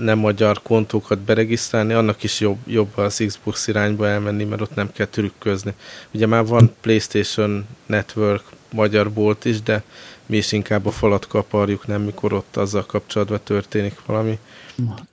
nem 0.00 0.18
magyar 0.18 0.62
kontókat 0.62 1.18
beregisztrálni, 1.18 1.92
annak 1.92 2.22
is 2.22 2.40
jobb, 2.40 2.58
jobb 2.66 2.98
az 2.98 3.22
Xbox 3.26 3.66
irányba 3.66 4.08
elmenni, 4.08 4.44
mert 4.44 4.60
ott 4.60 4.74
nem 4.74 4.92
kell 4.92 5.06
trükközni. 5.06 5.74
Ugye 6.10 6.26
már 6.26 6.46
van 6.46 6.74
PlayStation 6.80 7.66
Network 7.86 8.42
magyar 8.72 9.12
bolt 9.12 9.44
is, 9.44 9.62
de 9.62 9.82
mi 10.26 10.36
is 10.36 10.52
inkább 10.52 10.86
a 10.86 10.90
falat 10.90 11.26
kaparjuk, 11.26 11.86
nem 11.86 12.02
mikor 12.02 12.32
ott 12.32 12.56
azzal 12.56 12.86
kapcsolatban 12.86 13.40
történik 13.44 13.94
valami. 14.06 14.38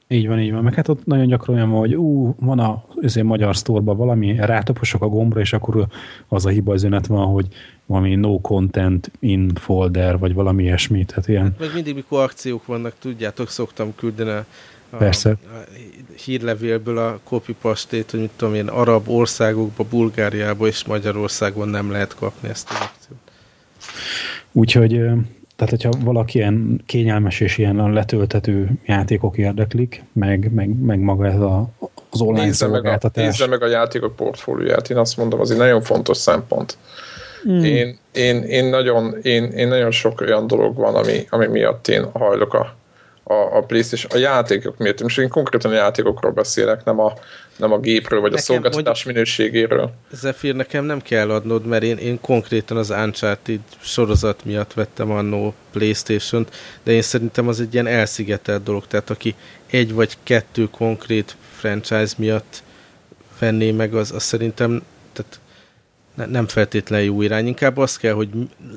Így 0.08 0.28
van, 0.28 0.40
így 0.40 0.52
van. 0.52 0.64
Meg 0.64 0.74
hát 0.74 0.88
ott 0.88 1.06
nagyon 1.06 1.28
gyakran 1.28 1.56
olyan 1.56 1.70
van, 1.70 1.80
hogy 1.80 1.96
ú, 1.96 2.36
van 2.40 2.60
a 2.60 2.84
azért 3.02 3.26
magyar 3.26 3.56
sztorban 3.56 3.98
valami, 3.98 4.36
rátaposok 4.36 5.02
a 5.02 5.08
gombra, 5.08 5.40
és 5.40 5.54
akkor 5.54 5.88
az 6.28 6.46
a 6.46 6.50
hiba 6.50 6.74
üzenet 6.74 7.08
van, 7.08 7.26
hogy 7.26 7.48
valami 7.86 8.16
no 8.16 8.42
content 8.42 9.12
in 9.20 9.52
folder, 9.56 10.18
vagy 10.18 10.34
valami 10.34 10.64
ilyesmi. 10.64 11.06
Tehát 11.06 11.28
ilyen. 11.28 11.44
Hát 11.44 11.60
meg 11.60 11.74
mindig, 11.74 11.96
mikor 11.96 12.24
akciók 12.24 12.66
vannak, 12.66 12.94
tudjátok, 13.00 13.50
szoktam 13.50 13.96
küldeni 13.96 14.30
a, 14.30 14.46
a, 14.90 14.98
Persze. 14.98 15.30
a 15.30 15.36
hírlevélből 16.26 16.98
a 16.98 17.20
copypastét, 17.24 18.12
hogy 18.12 18.20
mit 18.20 18.32
tudom 18.36 18.54
én, 18.54 18.68
arab 18.68 19.10
országokba, 19.10 19.84
Bulgáriába 19.84 20.68
és 20.68 20.86
Magyarországon 20.86 21.68
nem 21.68 21.92
lehet 21.92 22.16
kapni 22.16 22.50
ezt 22.50 22.70
az 22.70 22.76
akciót. 22.76 23.20
Úgyhogy 24.52 25.02
tehát, 25.58 25.70
hogyha 25.72 26.04
valaki 26.04 26.38
ilyen 26.38 26.82
kényelmes 26.86 27.40
és 27.40 27.58
ilyen 27.58 27.94
letöltető 27.94 28.70
játékok 28.86 29.38
érdeklik, 29.38 30.04
meg, 30.14 30.52
meg, 30.54 30.82
meg 30.82 31.00
maga 31.00 31.26
ez 31.26 31.40
a, 31.40 31.70
az 32.10 32.22
online 32.22 32.46
nézze 32.46 32.66
szolgáltatás. 32.66 33.16
Meg 33.16 33.26
a, 33.26 33.28
nézze 33.28 33.48
meg 33.48 33.62
a 33.62 33.68
játékok 33.68 34.16
portfólióját, 34.16 34.90
én 34.90 34.98
azt 34.98 35.18
mondom, 35.18 35.40
az 35.40 35.52
egy 35.52 35.58
nagyon 35.58 35.82
fontos 35.82 36.18
szempont. 36.18 36.78
Hmm. 37.44 37.64
Én, 37.64 37.98
én, 38.12 38.44
én, 38.44 38.66
nagyon, 38.66 39.16
én, 39.22 39.44
én 39.44 39.68
nagyon 39.68 39.92
sok 39.92 40.22
olyan 40.22 40.48
dolog 40.48 40.76
van, 40.76 40.96
ami, 40.96 41.26
ami 41.30 41.48
miatt 41.48 41.88
én 41.88 42.06
hajlok 42.12 42.54
a, 42.54 42.76
a, 43.28 43.58
a 43.58 43.62
PlayStation, 43.62 44.12
a 44.12 44.18
játékok 44.18 44.78
miatt. 44.78 45.02
Most 45.02 45.20
én 45.20 45.30
konkrétan 45.30 45.72
a 45.72 45.76
játékokról 45.76 46.32
beszélek, 46.32 46.84
nem 46.84 47.00
a, 47.00 47.14
nem 47.58 47.72
a 47.72 47.80
gépről, 47.80 48.22
vagy 48.22 48.32
nekem, 48.32 48.44
a 48.44 48.46
szolgáltatás 48.46 49.04
mondjuk, 49.04 49.14
minőségéről. 49.14 49.92
Zephyr, 50.12 50.56
nekem 50.56 50.86
nem 50.86 51.02
kell 51.02 51.32
adnod, 51.32 51.66
mert 51.66 51.84
én, 51.84 51.98
én 51.98 52.22
konkrétan 52.22 52.78
az 52.78 52.90
Uncharted 52.90 53.60
sorozat 53.80 54.46
miatt 54.46 54.74
vettem 54.74 55.12
annó 55.12 55.54
Playstation-t, 55.72 56.56
de 56.84 56.92
én 56.92 57.02
szerintem 57.02 57.48
az 57.48 57.60
egy 57.60 57.74
ilyen 57.74 57.88
elszigetelt 57.88 58.64
dolog, 58.64 58.88
tehát 58.88 59.10
aki 59.10 59.36
egy 59.72 59.94
vagy 59.94 60.18
kettő 60.24 60.68
konkrét 60.72 61.36
franchise 61.56 62.14
miatt 62.18 62.64
venné 63.40 63.72
meg, 63.72 63.94
az, 63.94 64.12
az 64.12 64.24
szerintem 64.24 64.82
ne, 66.18 66.26
nem 66.26 66.48
feltétlenül 66.48 67.06
jó 67.06 67.22
irány. 67.22 67.48
Inkább 67.48 67.78
az 67.78 67.98
kell, 67.98 68.14
hogy 68.14 68.30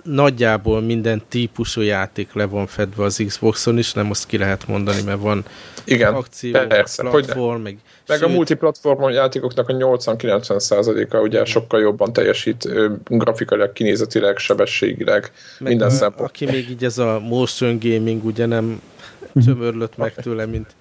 nagyjából 0.04 0.80
minden 0.80 1.22
típusú 1.28 1.80
játék 1.80 2.32
le 2.32 2.44
van 2.44 2.66
fedve 2.66 3.04
az 3.04 3.22
Xboxon 3.26 3.78
is, 3.78 3.92
nem 3.92 4.10
azt 4.10 4.26
ki 4.26 4.38
lehet 4.38 4.66
mondani, 4.66 5.02
mert 5.02 5.20
van 5.20 5.44
Igen, 5.84 6.14
akció, 6.14 6.52
persze, 6.68 7.02
platform, 7.02 7.62
meg 7.62 7.78
meg 8.10 8.18
Sőt. 8.18 8.28
a 8.28 8.32
multiplatformon 8.32 9.12
játékoknak 9.12 9.68
a 9.68 9.72
80-90%-a 9.72 11.16
ugye 11.16 11.44
sokkal 11.44 11.80
jobban 11.80 12.12
teljesít 12.12 12.68
grafikailag, 13.04 13.72
kinézetileg, 13.72 14.38
sebességileg, 14.38 15.32
meg 15.58 15.68
minden 15.68 15.90
szempontból. 15.90 16.26
Aki 16.26 16.44
még 16.44 16.70
így 16.70 16.84
ez 16.84 16.98
a 16.98 17.20
motion 17.20 17.78
gaming 17.82 18.24
ugye 18.24 18.46
nem 18.46 18.80
mhm. 19.32 19.44
csömörlött 19.44 19.96
meg 19.96 20.14
tőle, 20.14 20.46
mint 20.46 20.74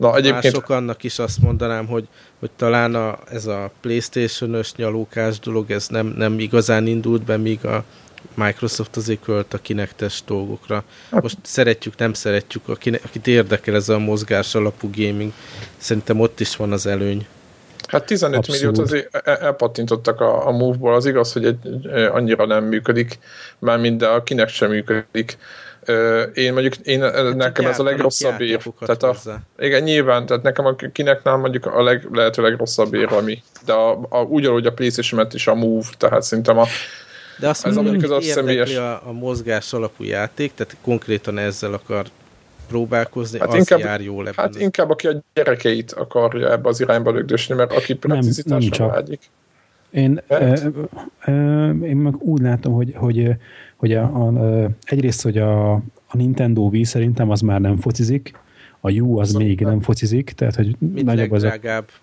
Na, 0.00 0.16
egyébként... 0.16 0.42
mások 0.42 0.68
annak 0.68 1.02
is 1.02 1.18
azt 1.18 1.38
mondanám, 1.38 1.86
hogy, 1.86 2.08
hogy 2.38 2.50
talán 2.56 2.94
a, 2.94 3.18
ez 3.30 3.46
a 3.46 3.70
Playstation-ös 3.80 4.74
nyalókás 4.74 5.38
dolog, 5.38 5.70
ez 5.70 5.88
nem, 5.88 6.06
nem 6.06 6.38
igazán 6.38 6.86
indult 6.86 7.22
be, 7.22 7.36
míg 7.36 7.64
a 7.64 7.84
Microsoft 8.34 8.96
azért 8.96 9.22
költ 9.22 9.54
a 9.54 9.58
kinektes 9.58 10.22
dolgokra. 10.26 10.84
Hát- 11.10 11.22
Most 11.22 11.36
szeretjük, 11.42 11.96
nem 11.96 12.12
szeretjük, 12.12 12.68
akit 12.68 13.26
érdekel 13.26 13.74
ez 13.74 13.88
a 13.88 13.98
mozgás 13.98 14.54
alapú 14.54 14.90
gaming, 14.96 15.32
szerintem 15.76 16.20
ott 16.20 16.40
is 16.40 16.56
van 16.56 16.72
az 16.72 16.86
előny. 16.86 17.26
Hát 17.88 18.04
15 18.04 18.36
Abszolút. 18.36 18.60
milliót 18.60 18.86
azért 18.86 19.14
e- 19.14 19.30
e- 19.30 19.38
elpattintottak 19.40 20.20
a, 20.20 20.46
a 20.46 20.50
Move-ból, 20.50 20.94
az 20.94 21.06
igaz, 21.06 21.32
hogy 21.32 21.44
egy, 21.44 21.86
annyira 22.12 22.46
nem 22.46 22.64
működik, 22.64 23.18
már 23.58 23.78
minden 23.78 24.12
a 24.12 24.22
kinek 24.22 24.48
sem 24.48 24.70
működik. 24.70 25.38
Én 26.34 26.52
mondjuk, 26.52 26.76
én, 26.76 27.00
hát 27.00 27.34
nekem 27.34 27.66
ez 27.66 27.78
a 27.78 27.82
legrosszabb 27.82 28.40
ér. 28.40 28.62
Tehát 28.86 29.02
a, 29.02 29.16
igen, 29.58 29.82
nyilván, 29.82 30.26
tehát 30.26 30.42
nekem 30.42 30.66
a 30.66 30.74
kineknál 30.92 31.36
mondjuk 31.36 31.66
a 31.66 31.82
leg, 31.82 32.08
lehető 32.12 32.42
legrosszabb 32.42 32.94
ér, 32.94 33.12
ami, 33.12 33.42
de 33.64 33.72
a, 33.72 33.98
a, 34.08 34.18
ugyanúgy 34.22 34.66
a 34.66 34.72
playstation 34.72 35.26
is 35.32 35.46
a 35.46 35.54
Move, 35.54 35.86
tehát 35.98 36.22
szerintem 36.22 36.58
a, 36.58 36.66
de 37.38 37.48
azt 37.48 37.66
ez 37.66 37.74
mondom, 37.74 38.00
hogy 38.00 38.24
érdekli 38.24 38.74
a, 38.74 39.08
a 39.08 39.12
mozgás 39.12 39.72
alapú 39.72 40.04
játék, 40.04 40.54
tehát 40.54 40.76
konkrétan 40.82 41.38
ezzel 41.38 41.72
akar 41.72 42.06
próbálkozni, 42.68 43.38
hát 43.38 43.48
az 43.48 43.54
inkább, 43.54 43.78
jár 43.78 44.00
jól 44.00 44.28
ebben. 44.28 44.44
Hát 44.44 44.54
az... 44.54 44.60
inkább 44.60 44.90
aki 44.90 45.06
a 45.06 45.22
gyerekeit 45.34 45.92
akarja 45.92 46.50
ebbe 46.50 46.68
az 46.68 46.80
irányba 46.80 47.10
lögdösni, 47.10 47.54
mert 47.54 47.72
aki 47.72 47.94
precizitásra 47.94 48.86
vágyik. 48.86 49.20
Én, 49.90 50.20
e, 50.26 50.34
e, 51.20 51.32
én 51.68 51.96
meg 51.96 52.16
úgy 52.18 52.40
látom, 52.40 52.72
hogy, 52.72 52.94
hogy, 52.96 53.36
hogy 53.76 53.92
a, 53.92 54.02
a, 54.02 54.70
egyrészt, 54.82 55.22
hogy 55.22 55.38
a, 55.38 55.72
a 55.72 56.16
Nintendo 56.16 56.62
Wii 56.62 56.84
szerintem 56.84 57.30
az 57.30 57.40
már 57.40 57.60
nem 57.60 57.76
focizik, 57.76 58.32
a 58.80 58.90
U 58.90 59.18
az 59.18 59.32
még 59.32 59.60
nem 59.60 59.80
focizik, 59.80 60.30
tehát 60.30 60.54
hogy 60.54 60.76
Mit 60.78 61.04
nagyobb 61.04 61.30
az 61.30 61.42
a 61.42 61.58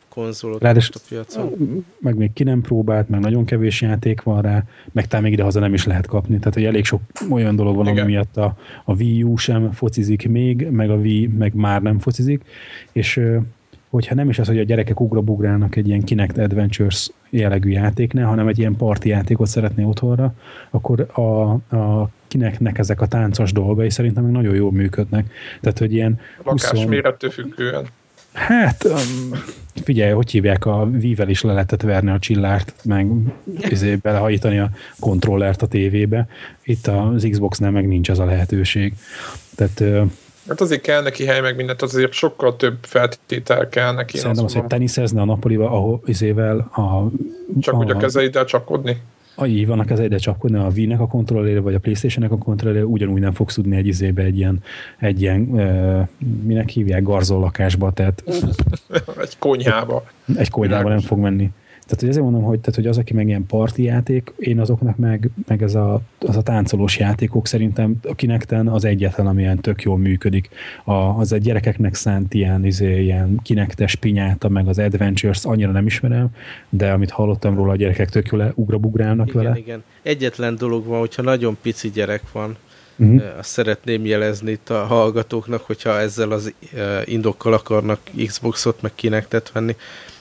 konzolot 0.09 0.61
Ráadásul, 0.61 0.93
a 0.95 1.05
piacon. 1.09 1.85
Meg 1.99 2.15
még 2.15 2.33
ki 2.33 2.43
nem 2.43 2.61
próbált, 2.61 3.09
meg 3.09 3.19
nagyon 3.19 3.45
kevés 3.45 3.81
játék 3.81 4.21
van 4.21 4.41
rá, 4.41 4.63
meg 4.91 5.07
talán 5.07 5.23
még 5.23 5.33
idehaza 5.33 5.59
nem 5.59 5.73
is 5.73 5.85
lehet 5.85 6.07
kapni. 6.07 6.37
Tehát, 6.37 6.53
hogy 6.53 6.65
elég 6.65 6.85
sok 6.85 7.01
olyan 7.29 7.55
dolog 7.55 7.75
van, 7.75 7.87
ami 7.87 8.01
miatt 8.01 8.37
a, 8.37 8.57
a 8.85 8.95
Wii 8.95 9.23
U 9.23 9.35
sem 9.35 9.71
focizik 9.71 10.29
még, 10.29 10.67
meg 10.69 10.89
a 10.89 10.95
Wii 10.95 11.27
meg 11.27 11.53
már 11.53 11.81
nem 11.81 11.99
focizik, 11.99 12.43
és 12.91 13.21
hogyha 13.97 14.15
nem 14.15 14.29
is 14.29 14.39
az, 14.39 14.47
hogy 14.47 14.59
a 14.59 14.63
gyerekek 14.63 14.99
ugrabugrálnak 14.99 15.75
egy 15.75 15.87
ilyen 15.87 16.03
Kinect 16.03 16.37
Adventures 16.37 17.09
jellegű 17.29 17.69
játéknál, 17.69 18.25
hanem 18.25 18.47
egy 18.47 18.59
ilyen 18.59 18.75
parti 18.75 19.09
játékot 19.09 19.47
szeretné 19.47 19.83
otthonra, 19.83 20.33
akkor 20.69 21.07
a, 21.13 21.21
a 21.75 22.09
kineknek 22.27 22.77
ezek 22.77 23.01
a 23.01 23.07
táncos 23.07 23.51
dolgai 23.51 23.89
szerintem 23.89 24.31
nagyon 24.31 24.55
jól 24.55 24.71
működnek. 24.71 25.31
Tehát, 25.61 25.79
hogy 25.79 25.93
ilyen... 25.93 26.19
Lakás 26.43 26.69
20... 26.69 26.85
mérettől 26.85 27.29
függően. 27.29 27.85
Hát, 28.33 28.83
um, 28.83 29.31
figyelj, 29.83 30.11
hogy 30.11 30.31
hívják, 30.31 30.65
a 30.65 30.89
vível 30.91 31.29
is 31.29 31.41
le 31.41 31.53
lehetett 31.53 31.81
verni 31.81 32.09
a 32.09 32.19
csillárt, 32.19 32.73
meg 32.83 33.07
izé, 33.69 33.95
belehajítani 33.95 34.59
a 34.59 34.69
kontrollert 34.99 35.61
a 35.61 35.67
tévébe. 35.67 36.27
Itt 36.63 36.87
az 36.87 37.27
Xbox-nál 37.29 37.71
meg 37.71 37.87
nincs 37.87 38.09
ez 38.09 38.19
a 38.19 38.25
lehetőség. 38.25 38.93
Tehát 39.55 39.83
Hát 40.47 40.61
azért 40.61 40.81
kell 40.81 41.01
neki 41.01 41.25
hely, 41.25 41.41
meg 41.41 41.55
mindent, 41.55 41.81
azért 41.81 42.11
sokkal 42.11 42.55
több 42.55 42.77
feltétel 42.81 43.69
kell 43.69 43.93
neki. 43.93 44.17
Szerintem 44.17 44.45
az, 44.45 44.53
hogy 44.53 44.65
teniszezne 44.65 45.21
a 45.21 45.25
napoliba, 45.25 45.71
ahol 45.71 46.01
izével 46.05 46.57
a... 46.57 47.11
Csak 47.59 47.73
a, 47.73 47.77
hogy 47.77 47.89
a 47.89 47.97
kezeiddel 47.97 48.45
csapkodni? 48.45 49.01
A, 49.35 49.45
így 49.45 49.67
van 49.67 49.79
a 49.79 49.85
kezeiddel 49.85 50.19
csapkodni, 50.19 50.57
a 50.57 50.67
Wii-nek 50.75 50.99
a 50.99 51.07
kontrollére, 51.07 51.59
vagy 51.59 51.73
a 51.73 51.79
Playstation-nek 51.79 52.31
a 52.31 52.37
kontrollére, 52.37 52.85
ugyanúgy 52.85 53.21
nem 53.21 53.33
fogsz 53.33 53.53
tudni 53.53 53.75
egy 53.75 53.87
izébe 53.87 54.21
egy 54.21 54.37
ilyen, 54.37 54.63
egy 54.99 55.21
ilyen 55.21 55.59
e, 55.59 56.09
minek 56.43 56.69
hívják, 56.69 57.03
garzol 57.03 57.39
lakásba, 57.39 57.91
tehát... 57.91 58.23
egy 59.21 59.37
konyhába. 59.39 60.03
Egy 60.37 60.49
konyhába 60.49 60.89
nem 60.89 60.99
fog 60.99 61.19
menni. 61.19 61.49
Tehát 61.87 62.01
hogy 62.01 62.09
ezért 62.09 62.23
mondom, 62.23 62.43
hogy, 62.43 62.59
tehát, 62.59 62.75
hogy 62.75 62.87
az, 62.87 62.97
aki 62.97 63.13
meg 63.13 63.27
ilyen 63.27 63.45
parti 63.45 63.83
játék, 63.83 64.33
én 64.37 64.59
azoknak 64.59 64.97
meg, 64.97 65.29
meg 65.47 65.61
ez 65.61 65.75
a, 65.75 66.01
az 66.19 66.35
a 66.35 66.41
táncolós 66.41 66.97
játékok 66.97 67.47
szerintem 67.47 67.95
a 68.03 68.15
Kinecten 68.15 68.67
az 68.67 68.85
egyetlen, 68.85 69.27
ami 69.27 69.41
ilyen 69.41 69.59
tök 69.59 69.81
jól 69.81 69.97
működik. 69.97 70.49
A, 70.83 70.93
az 70.93 71.33
egy 71.33 71.41
gyerekeknek 71.41 71.93
szánt 71.93 72.33
ilyen, 72.33 72.65
izé, 72.65 73.01
ilyen 73.01 73.39
kinektes 73.43 73.95
pinyáta, 73.95 74.49
meg 74.49 74.67
az 74.67 74.79
Adventures 74.79 75.45
annyira 75.45 75.71
nem 75.71 75.85
ismerem, 75.85 76.27
de 76.69 76.91
amit 76.91 77.11
hallottam 77.11 77.55
róla, 77.55 77.71
a 77.71 77.75
gyerekek 77.75 78.09
tök 78.09 78.27
jól 78.31 78.51
ugrabugrálnak 78.55 79.27
igen, 79.27 79.43
vele. 79.43 79.57
Igen, 79.57 79.83
Egyetlen 80.01 80.55
dolog 80.55 80.85
van, 80.85 80.99
hogyha 80.99 81.21
nagyon 81.21 81.57
pici 81.61 81.89
gyerek 81.89 82.31
van, 82.31 82.57
Uh-huh. 82.99 83.23
Azt 83.37 83.49
szeretném 83.49 84.05
jelezni 84.05 84.51
itt 84.51 84.69
a 84.69 84.85
hallgatóknak, 84.85 85.61
hogyha 85.61 85.99
ezzel 85.99 86.31
az 86.31 86.53
indokkal 87.05 87.53
akarnak 87.53 87.99
Xboxot 88.25 88.81
meg 88.81 88.91
kinektet 88.95 89.51
venni, 89.51 89.75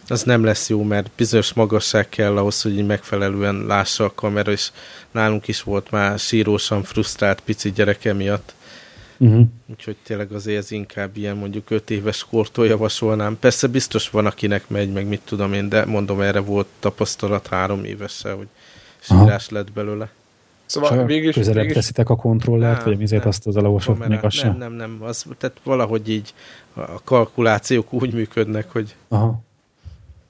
az 0.09 0.23
nem 0.23 0.45
lesz 0.45 0.69
jó, 0.69 0.83
mert 0.83 1.11
bizonyos 1.17 1.53
magasság 1.53 2.09
kell 2.09 2.37
ahhoz, 2.37 2.63
hogy 2.63 2.87
megfelelően 2.87 3.65
lássa 3.67 4.05
a 4.05 4.13
kamera, 4.15 4.53
és 4.53 4.71
nálunk 5.11 5.49
is 5.49 5.63
volt 5.63 5.91
már 5.91 6.19
sírósan 6.19 6.83
frusztrált 6.83 7.41
pici 7.41 7.73
gyereke 7.73 8.13
miatt. 8.13 8.55
Uh-huh. 9.19 9.47
Úgyhogy 9.67 9.97
tényleg 10.03 10.33
azért 10.33 10.59
ez 10.59 10.71
inkább 10.71 11.17
ilyen 11.17 11.37
mondjuk 11.37 11.71
5 11.71 11.91
éves 11.91 12.27
kortól 12.31 12.67
javasolnám. 12.67 13.39
Persze 13.39 13.67
biztos 13.67 14.11
van, 14.11 14.27
akinek 14.27 14.69
megy, 14.69 14.93
meg 14.93 15.07
mit 15.07 15.21
tudom 15.25 15.53
én, 15.53 15.69
de 15.69 15.85
mondom, 15.85 16.21
erre 16.21 16.41
volt 16.41 16.67
tapasztalat 16.81 17.47
három 17.47 17.85
évesen, 17.85 18.37
hogy 18.37 18.49
sírás 19.01 19.49
lett 19.49 19.73
belőle. 19.73 20.09
Szóval 20.67 21.05
végig 21.05 21.33
közelebb 21.33 21.73
teszitek 21.73 22.09
a 22.09 22.17
kontrollert, 22.17 22.85
nem, 22.85 22.95
vagy 22.95 23.03
azért 23.03 23.25
azt 23.25 23.47
az 23.47 23.57
alagosat 23.57 24.09
még 24.09 24.19
az 24.23 24.41
Nem, 24.43 24.57
nem, 24.57 24.73
nem. 24.73 24.99
Az, 25.01 25.25
tehát 25.39 25.57
valahogy 25.63 26.09
így 26.09 26.35
a 26.75 27.03
kalkulációk 27.05 27.93
úgy 27.93 28.13
működnek, 28.13 28.71
hogy 28.73 28.95
Aha 29.09 29.45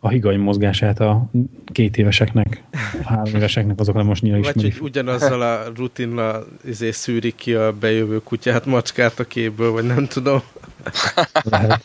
a 0.01 0.09
higany 0.09 0.39
mozgását 0.39 1.01
a 1.01 1.31
két 1.73 1.97
éveseknek, 1.97 2.63
a 2.73 3.07
három 3.07 3.35
éveseknek, 3.35 3.81
azok 3.81 3.95
nem 3.95 4.07
most 4.07 4.23
nyilván 4.23 4.43
Vagy 4.43 4.63
hogy 4.63 4.77
ugyanazzal 4.81 5.43
a 5.43 5.63
rutinnal 5.77 6.47
izé 6.65 6.91
szűrik 6.91 7.35
ki 7.35 7.55
a 7.55 7.73
bejövő 7.73 8.23
kutyát, 8.23 8.67
macskát 8.67 9.19
a 9.19 9.25
képből, 9.25 9.71
vagy 9.71 9.85
nem 9.85 10.07
tudom. 10.07 10.41
Lehet. 11.51 11.85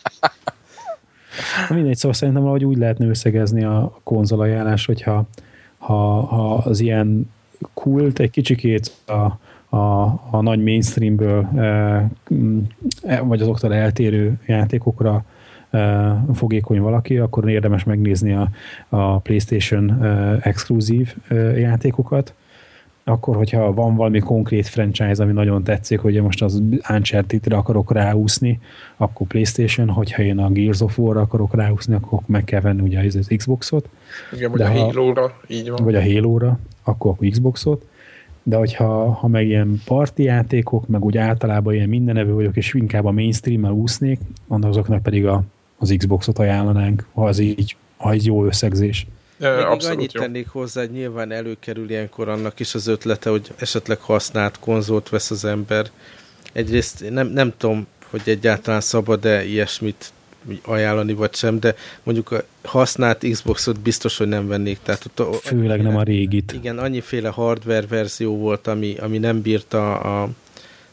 Na 1.68 1.74
mindegy, 1.74 1.96
szóval 1.96 2.16
szerintem 2.16 2.42
valahogy 2.42 2.64
úgy 2.64 2.76
lehetne 2.76 3.06
összegezni 3.06 3.64
a 3.64 4.00
konzolajánlás, 4.02 4.86
hogyha 4.86 5.26
ha, 5.78 6.20
ha 6.20 6.54
az 6.54 6.80
ilyen 6.80 7.30
kult, 7.74 8.18
egy 8.18 8.30
kicsikét 8.30 8.92
a, 9.06 9.12
a, 9.76 10.02
a 10.30 10.40
nagy 10.40 10.62
mainstreamből, 10.62 11.48
e, 13.02 13.20
vagy 13.20 13.40
azoktól 13.40 13.74
eltérő 13.74 14.40
játékokra 14.46 15.24
fogékony 16.34 16.80
valaki, 16.80 17.18
akkor 17.18 17.48
érdemes 17.48 17.84
megnézni 17.84 18.32
a, 18.32 18.48
a 18.88 19.18
PlayStation 19.18 20.04
exkluzív 20.42 21.14
játékokat. 21.56 22.34
Akkor, 23.04 23.36
hogyha 23.36 23.74
van 23.74 23.96
valami 23.96 24.18
konkrét 24.18 24.66
franchise, 24.66 25.22
ami 25.22 25.32
nagyon 25.32 25.64
tetszik, 25.64 26.00
hogy 26.00 26.22
most 26.22 26.42
az 26.42 26.62
Uncharted-re 26.88 27.56
akarok 27.56 27.92
ráúszni, 27.92 28.60
akkor 28.96 29.26
PlayStation, 29.26 29.88
hogyha 29.88 30.22
én 30.22 30.38
a 30.38 30.50
Gears 30.50 30.80
of 30.80 30.98
War-ra 30.98 31.20
akarok 31.20 31.54
ráúszni, 31.54 31.94
akkor 31.94 32.20
meg 32.26 32.44
kell 32.44 32.60
venni 32.60 32.80
ugye 32.80 33.18
az 33.18 33.30
Xboxot. 33.36 33.88
Igen, 34.32 34.50
vagy 34.50 34.60
De 34.60 34.66
a 34.66 34.70
Halo-ra, 34.70 35.36
így 35.46 35.70
van. 35.70 35.84
Vagy 35.84 35.94
a 35.94 36.02
Halo-ra, 36.02 36.58
akkor, 36.82 37.10
akkor 37.10 37.28
Xboxot 37.28 37.86
de 38.42 38.56
hogyha 38.56 39.12
ha 39.12 39.28
meg 39.28 39.46
ilyen 39.46 39.80
parti 39.84 40.22
játékok, 40.22 40.88
meg 40.88 41.04
úgy 41.04 41.16
általában 41.16 41.74
ilyen 41.74 41.88
mindenevő 41.88 42.32
vagyok, 42.34 42.56
és 42.56 42.74
inkább 42.74 43.04
a 43.04 43.10
mainstream-mel 43.10 43.70
úsznék, 43.70 44.20
azoknak 44.48 45.02
pedig 45.02 45.26
a, 45.26 45.42
az 45.82 45.94
Xboxot 45.96 46.38
ajánlanánk, 46.38 47.06
ha 47.12 47.26
az 47.26 47.38
így, 47.38 47.76
ha 47.96 48.14
így 48.14 48.26
jó 48.26 48.44
összegzés. 48.44 49.06
Még 49.38 49.50
Abszolút 49.50 49.96
annyit 49.96 50.12
jó. 50.12 50.20
tennék 50.20 50.48
hozzá, 50.48 50.80
hogy 50.80 50.90
nyilván 50.90 51.32
előkerül 51.32 51.90
ilyenkor 51.90 52.28
annak 52.28 52.60
is 52.60 52.74
az 52.74 52.86
ötlete, 52.86 53.30
hogy 53.30 53.52
esetleg 53.56 53.98
használt 53.98 54.58
konzolt 54.58 55.08
vesz 55.08 55.30
az 55.30 55.44
ember. 55.44 55.90
Egyrészt 56.52 57.10
nem, 57.10 57.26
nem 57.26 57.52
tudom, 57.56 57.86
hogy 58.10 58.20
egyáltalán 58.24 58.80
szabad-e 58.80 59.44
ilyesmit 59.44 60.12
ajánlani, 60.64 61.12
vagy 61.12 61.34
sem, 61.34 61.60
de 61.60 61.74
mondjuk 62.02 62.30
a 62.30 62.44
használt 62.64 63.26
Xboxot 63.30 63.80
biztos, 63.80 64.16
hogy 64.16 64.28
nem 64.28 64.48
vennék. 64.48 64.78
Tehát 64.82 65.04
ott 65.04 65.20
a, 65.20 65.32
Főleg 65.32 65.68
annyiféle, 65.68 65.88
nem 65.88 65.96
a 65.96 66.02
régit. 66.02 66.52
Igen, 66.52 66.78
annyiféle 66.78 67.28
hardware 67.28 67.86
verzió 67.86 68.36
volt, 68.36 68.66
ami, 68.66 68.96
ami 68.96 69.18
nem 69.18 69.40
bírta 69.40 69.98
a, 69.98 70.28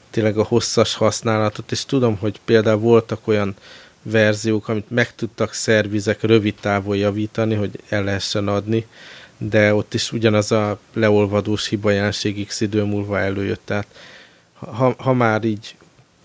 tényleg 0.09 0.37
a 0.37 0.43
hosszas 0.43 0.95
használatot, 0.95 1.71
és 1.71 1.85
tudom, 1.85 2.17
hogy 2.17 2.39
például 2.45 2.79
voltak 2.79 3.27
olyan 3.27 3.55
verziók, 4.01 4.67
amit 4.67 4.89
meg 4.89 5.15
tudtak 5.15 5.53
szervizek 5.53 6.21
rövid 6.21 6.55
távol 6.59 6.97
javítani, 6.97 7.55
hogy 7.55 7.79
el 7.89 8.03
lehessen 8.03 8.47
adni, 8.47 8.85
de 9.37 9.73
ott 9.73 9.93
is 9.93 10.11
ugyanaz 10.11 10.51
a 10.51 10.79
leolvadós 10.93 11.67
hibajánság 11.67 12.43
x 12.47 12.61
idő 12.61 12.83
múlva 12.83 13.19
előjött. 13.19 13.61
Tehát 13.65 13.87
ha, 14.53 14.95
ha 14.97 15.13
már 15.13 15.43
így 15.43 15.75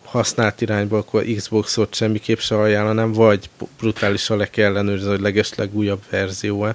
használt 0.04 0.60
irányba, 0.60 0.98
akkor 0.98 1.24
Xboxot 1.36 1.94
semmiképp 1.94 2.38
se 2.38 2.58
ajánlanám, 2.58 3.12
vagy 3.12 3.50
brutálisan 3.78 4.36
le 4.36 4.50
kell 4.50 4.64
ellenőrizni, 4.64 5.08
hogy 5.08 5.20
legesleg 5.20 5.74
újabb 5.74 6.02
verzió-e. 6.10 6.74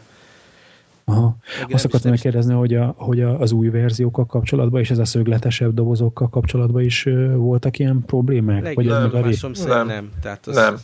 Aha. 1.03 1.35
Azt 1.69 1.85
akartam 1.85 2.11
megkérdezni, 2.11 2.53
hogy, 2.53 2.73
a, 2.73 2.93
hogy 2.97 3.21
a, 3.21 3.39
az 3.39 3.51
új 3.51 3.69
verziókkal 3.69 4.25
kapcsolatban 4.25 4.81
és 4.81 4.89
ez 4.89 4.97
a 4.97 5.05
szögletesebb 5.05 5.73
dobozokkal 5.73 6.29
kapcsolatban 6.29 6.83
is 6.83 7.07
voltak 7.35 7.79
ilyen 7.79 8.03
problémák? 8.05 8.63
Leg, 8.63 8.75
vagy 8.75 8.85
nem, 8.85 9.01
meg 9.01 9.13
a 9.13 9.21
ré... 9.21 9.35
nem. 9.65 9.87
nem. 9.87 10.11
Tehát 10.21 10.47
az, 10.47 10.55
nem. 10.55 10.77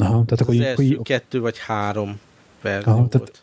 Aha, 0.00 0.24
tehát 0.24 0.40
akkor 0.40 0.54
az 0.54 0.60
első 0.60 0.86
hogy... 0.86 1.02
kettő 1.02 1.40
vagy 1.40 1.58
három 1.58 2.20
verzió 2.62 2.92
Aha, 2.92 3.08
tehát... 3.08 3.40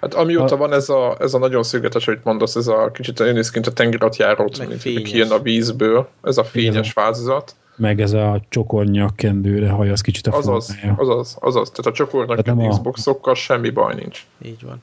Hát 0.00 0.14
amióta 0.14 0.54
a... 0.54 0.58
van 0.58 0.72
ez 0.72 0.88
a, 0.88 1.16
ez 1.20 1.34
a 1.34 1.38
nagyon 1.38 1.62
szögletes, 1.62 2.04
hogy 2.04 2.18
mondasz, 2.22 2.54
ez 2.54 2.66
a 2.66 2.90
kicsit 2.90 3.20
olyan 3.20 3.34
néz 3.34 3.52
a 3.66 3.72
tengeratjárót, 3.72 4.68
mint 4.68 5.02
kijön 5.02 5.30
a 5.30 5.38
vízből, 5.38 6.08
ez 6.22 6.38
a 6.38 6.44
fényes 6.44 6.92
változat 6.92 7.54
meg 7.80 8.00
ez 8.00 8.12
a 8.12 8.40
csokornyak 8.48 9.16
kendőre 9.16 9.68
haj, 9.68 9.90
az 9.90 10.00
kicsit 10.00 10.26
a 10.26 10.36
azaz, 10.36 10.66
formája. 10.66 10.94
Azaz, 10.98 11.36
azaz, 11.40 11.70
tehát 11.70 11.86
a 11.86 11.92
csokornyak 11.92 12.42
tehát 12.42 12.60
a... 12.60 12.68
Xboxokkal 12.68 13.34
semmi 13.34 13.70
baj 13.70 13.94
nincs. 13.94 14.26
Így 14.44 14.62
van. 14.62 14.78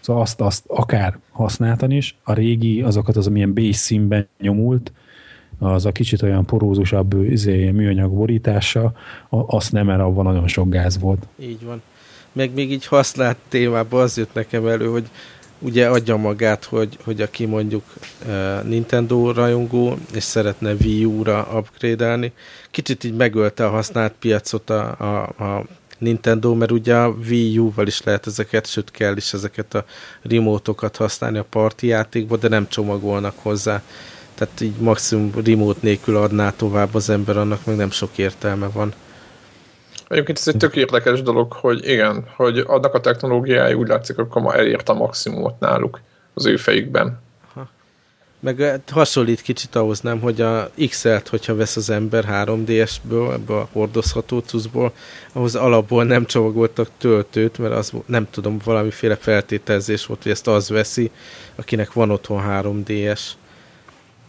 Szóval 0.00 0.22
azt, 0.22 0.40
azt 0.40 0.64
akár 0.66 1.18
használtan 1.30 1.90
is, 1.90 2.16
a 2.22 2.32
régi, 2.32 2.82
azokat 2.82 3.16
az, 3.16 3.26
amilyen 3.26 3.54
base 3.54 3.72
színben 3.72 4.28
nyomult, 4.40 4.92
az 5.58 5.86
a 5.86 5.92
kicsit 5.92 6.22
olyan 6.22 6.44
porózusabb 6.44 7.30
izé, 7.30 7.70
műanyag 7.70 8.12
borítása, 8.12 8.92
azt 9.28 9.72
nem, 9.72 9.86
mert 9.86 10.00
abban 10.00 10.24
nagyon 10.24 10.48
sok 10.48 10.68
gáz 10.68 10.98
volt. 10.98 11.26
Így 11.40 11.64
van. 11.64 11.82
Meg 12.32 12.54
még 12.54 12.72
így 12.72 12.86
használt 12.86 13.36
témában 13.48 14.00
az 14.00 14.16
jött 14.16 14.34
nekem 14.34 14.66
elő, 14.66 14.86
hogy 14.86 15.08
ugye 15.58 15.88
adja 15.88 16.16
magát, 16.16 16.64
hogy, 16.64 16.98
hogy 17.04 17.20
aki 17.20 17.44
mondjuk 17.46 17.84
uh, 18.26 18.64
Nintendo 18.64 19.32
rajongó, 19.32 19.96
és 20.14 20.22
szeretne 20.22 20.72
Wii 20.72 21.04
U-ra 21.04 21.48
upgrade-elni, 21.56 22.32
kicsit 22.70 23.04
így 23.04 23.14
megölte 23.14 23.66
a 23.66 23.70
használt 23.70 24.12
piacot 24.18 24.70
a, 24.70 24.96
a, 24.98 25.44
a 25.44 25.64
Nintendo, 25.98 26.54
mert 26.54 26.70
ugye 26.70 26.94
a 26.94 27.08
Wii 27.28 27.58
U-val 27.58 27.86
is 27.86 28.02
lehet 28.02 28.26
ezeket, 28.26 28.66
sőt 28.66 28.90
kell 28.90 29.16
is 29.16 29.32
ezeket 29.32 29.74
a 29.74 29.84
remote-okat 30.22 30.96
használni 30.96 31.38
a 31.38 31.46
parti 31.50 31.86
játékba, 31.86 32.36
de 32.36 32.48
nem 32.48 32.68
csomagolnak 32.68 33.34
hozzá. 33.42 33.82
Tehát 34.34 34.60
így 34.60 34.76
maximum 34.78 35.32
remote 35.44 35.78
nélkül 35.82 36.16
adná 36.16 36.50
tovább 36.50 36.94
az 36.94 37.10
ember, 37.10 37.36
annak 37.36 37.64
meg 37.64 37.76
nem 37.76 37.90
sok 37.90 38.18
értelme 38.18 38.68
van. 38.68 38.92
Egyébként 40.08 40.38
ez 40.38 40.48
egy 40.48 40.56
tök 40.56 40.76
érdekes 40.76 41.22
dolog, 41.22 41.52
hogy 41.52 41.88
igen, 41.88 42.24
hogy 42.36 42.58
adnak 42.58 42.94
a 42.94 43.00
technológiája 43.00 43.76
úgy 43.76 43.88
látszik, 43.88 44.18
akkor 44.18 44.42
ma 44.42 44.54
elért 44.54 44.88
a 44.88 44.94
maximumot 44.94 45.60
náluk 45.60 46.00
az 46.34 46.46
ő 46.46 46.56
fejükben. 46.56 47.22
Meg 48.44 48.60
eh, 48.60 48.80
hasonlít 48.90 49.40
kicsit 49.40 49.74
ahhoz 49.74 50.00
nem, 50.00 50.20
hogy 50.20 50.40
a 50.40 50.70
XL-t, 50.88 51.28
hogyha 51.28 51.54
vesz 51.54 51.76
az 51.76 51.90
ember 51.90 52.24
3DS-ből, 52.30 53.32
ebből 53.32 53.56
a 53.56 53.68
hordozható 53.72 54.38
cuszból, 54.38 54.92
ahhoz 55.32 55.54
alapból 55.54 56.04
nem 56.04 56.26
csomagoltak 56.26 56.88
töltőt, 56.98 57.58
mert 57.58 57.74
az 57.74 57.92
nem 58.06 58.30
tudom, 58.30 58.58
valamiféle 58.64 59.16
feltételezés 59.16 60.06
volt, 60.06 60.22
hogy 60.22 60.32
ezt 60.32 60.46
az 60.46 60.68
veszi, 60.68 61.10
akinek 61.54 61.92
van 61.92 62.10
otthon 62.10 62.42
3DS. 62.48 63.20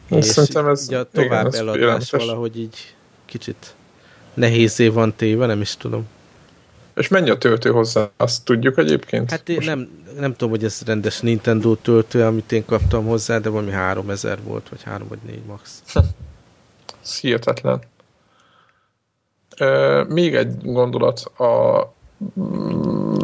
És 0.08 0.26
Szerintem 0.26 0.68
ez, 0.68 0.84
így 0.84 0.94
a 0.94 1.10
tovább 1.10 1.48
igen, 1.48 1.60
eladás 1.60 2.12
valahogy 2.12 2.60
így 2.60 2.96
kicsit 3.26 3.76
nehézé 4.34 4.88
van 4.88 5.16
téve, 5.16 5.46
nem 5.46 5.62
is 5.62 5.78
tudom. 5.78 6.08
És 6.96 7.08
mennyi 7.08 7.30
a 7.30 7.38
töltő 7.38 7.72
hozzá? 7.72 8.10
Azt 8.18 8.46
tudjuk 8.46 8.78
egyébként? 8.78 9.30
Hát 9.32 9.50
én 9.50 9.62
nem, 9.66 10.04
nem 10.20 10.32
tudom, 10.32 10.50
hogy 10.50 10.64
ez 10.64 10.82
rendes 10.86 11.20
Nintendo 11.20 11.76
töltő, 11.76 12.24
amit 12.24 12.52
én 12.52 12.66
kaptam 12.66 13.06
hozzá, 13.06 13.38
de 13.38 13.50
valami 13.50 13.72
3000 13.72 14.38
volt, 14.44 14.70
vagy 14.70 14.84
3 14.84 15.08
vagy 15.08 15.20
4 15.26 15.42
max. 15.48 15.84
ez 17.04 17.20
hihetetlen. 17.20 17.82
még 20.08 20.36
egy 20.36 20.58
gondolat 20.64 21.20
a 21.20 21.95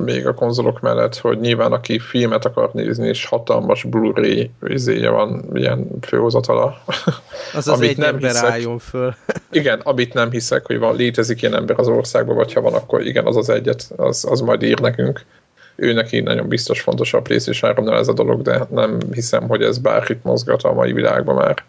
még 0.03 0.27
a 0.27 0.33
konzolok 0.33 0.79
mellett, 0.79 1.17
hogy 1.17 1.39
nyilván 1.39 1.71
aki 1.71 1.99
filmet 1.99 2.45
akar 2.45 2.69
nézni, 2.73 3.07
és 3.07 3.25
hatalmas 3.25 3.83
Blu-ray 3.83 4.51
vizéje 4.59 5.09
van, 5.09 5.45
ilyen 5.53 5.87
főhozatala. 6.01 6.83
Az 7.53 7.67
az 7.67 7.67
amit 7.67 7.89
egy 7.89 7.97
nem 7.97 8.13
ember 8.13 8.31
hiszek, 8.31 8.49
álljon 8.49 8.79
föl. 8.79 9.15
igen, 9.51 9.79
amit 9.79 10.13
nem 10.13 10.31
hiszek, 10.31 10.65
hogy 10.65 10.79
van, 10.79 10.95
létezik 10.95 11.41
ilyen 11.41 11.55
ember 11.55 11.79
az 11.79 11.87
országban, 11.87 12.35
vagy 12.35 12.53
ha 12.53 12.61
van, 12.61 12.73
akkor 12.73 13.05
igen, 13.05 13.25
az 13.25 13.35
az 13.35 13.49
egyet, 13.49 13.91
az, 13.95 14.25
az 14.29 14.39
majd 14.41 14.63
ír 14.63 14.79
nekünk. 14.79 15.25
Ő 15.75 15.93
neki 15.93 16.19
nagyon 16.19 16.47
biztos 16.47 16.81
fontos 16.81 17.13
a 17.13 17.21
PlayStation 17.21 17.75
3 17.75 17.93
ez 17.93 18.07
a 18.07 18.13
dolog, 18.13 18.41
de 18.41 18.67
nem 18.69 18.97
hiszem, 19.11 19.47
hogy 19.47 19.61
ez 19.61 19.77
bárkit 19.77 20.23
mozgat 20.23 20.63
a 20.63 20.73
mai 20.73 20.93
világban 20.93 21.35
már. 21.35 21.63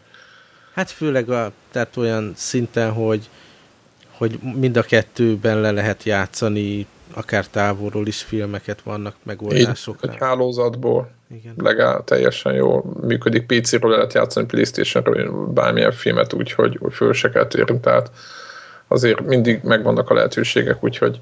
Hát 0.74 0.90
főleg 0.90 1.30
a, 1.30 1.52
tehát 1.70 1.96
olyan 1.96 2.32
szinten, 2.36 2.92
hogy 2.92 3.28
hogy 4.22 4.38
mind 4.54 4.76
a 4.76 4.82
kettőben 4.82 5.60
le 5.60 5.70
lehet 5.70 6.02
játszani 6.02 6.86
akár 7.14 7.46
távolról 7.46 8.06
is 8.06 8.22
filmeket 8.22 8.80
vannak, 8.82 9.14
megoldások. 9.22 9.98
Egy, 10.00 10.16
hálózatból 10.18 11.10
Igen. 11.30 11.54
legál 11.56 12.04
teljesen 12.04 12.54
jól 12.54 12.84
működik. 13.00 13.46
PC-ről 13.46 13.90
lehet 13.90 14.12
játszani, 14.12 14.46
Playstation-ről 14.46 15.46
bármilyen 15.52 15.92
filmet 15.92 16.32
úgy, 16.32 16.52
hogy, 16.52 16.76
hogy 16.80 16.92
föl 16.92 17.12
se 17.12 17.30
kell 17.30 17.46
térni, 17.46 17.80
tehát 17.80 18.10
azért 18.88 19.20
mindig 19.20 19.60
megvannak 19.62 20.10
a 20.10 20.14
lehetőségek, 20.14 20.84
úgyhogy, 20.84 21.20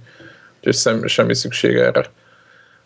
úgyhogy 0.56 0.74
szem, 0.74 1.06
semmi 1.06 1.34
szükség 1.34 1.76
erre. 1.76 2.10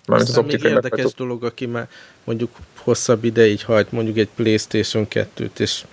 Mármint 0.07 0.31
az 0.31 0.39
optikai 0.39 0.71
érdekes 0.71 0.91
meghatott... 0.91 1.17
dolog, 1.17 1.45
aki 1.45 1.67
már 1.67 1.89
mondjuk 2.25 2.51
hosszabb 2.77 3.25
ideig 3.25 3.65
hajt 3.65 3.93
mondjuk 3.93 4.17
egy 4.17 4.29
Playstation 4.35 5.07
2-t, 5.11 5.59
és 5.59 5.85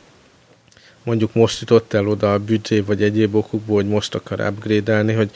mondjuk 1.03 1.33
most 1.33 1.59
jutott 1.59 1.93
el 1.93 2.07
oda 2.07 2.33
a 2.33 2.39
büdzsé, 2.39 2.79
vagy 2.79 3.03
egyéb 3.03 3.35
okokból, 3.35 3.75
hogy 3.75 3.87
most 3.87 4.15
akar 4.15 4.39
upgrade 4.39 5.15
hogy 5.15 5.31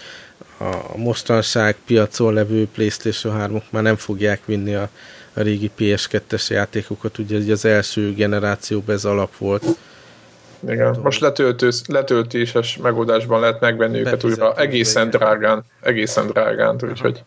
a 0.57 0.97
mostanság 0.97 1.75
piacon 1.85 2.33
levő 2.33 2.67
PlayStation 2.67 3.35
3-ok 3.39 3.63
már 3.69 3.83
nem 3.83 3.95
fogják 3.95 4.45
vinni 4.45 4.75
a, 4.75 4.89
a 5.33 5.41
régi 5.41 5.71
PS2-es 5.77 6.47
játékokat, 6.47 7.17
ugye 7.17 7.51
az 7.51 7.65
első 7.65 8.13
generációban 8.13 8.95
ez 8.95 9.05
alap 9.05 9.37
volt. 9.37 9.63
Igen, 10.69 10.99
most 11.03 11.19
letöltős, 11.19 11.81
letöltéses 11.87 12.77
megoldásban 12.77 13.39
lehet 13.39 13.59
megvenni 13.59 13.99
őket 13.99 14.23
újra 14.23 14.55
egészen 14.55 15.09
drágán, 15.09 15.63
egészen 15.81 16.27
drágán, 16.27 16.79
úgyhogy, 16.89 17.23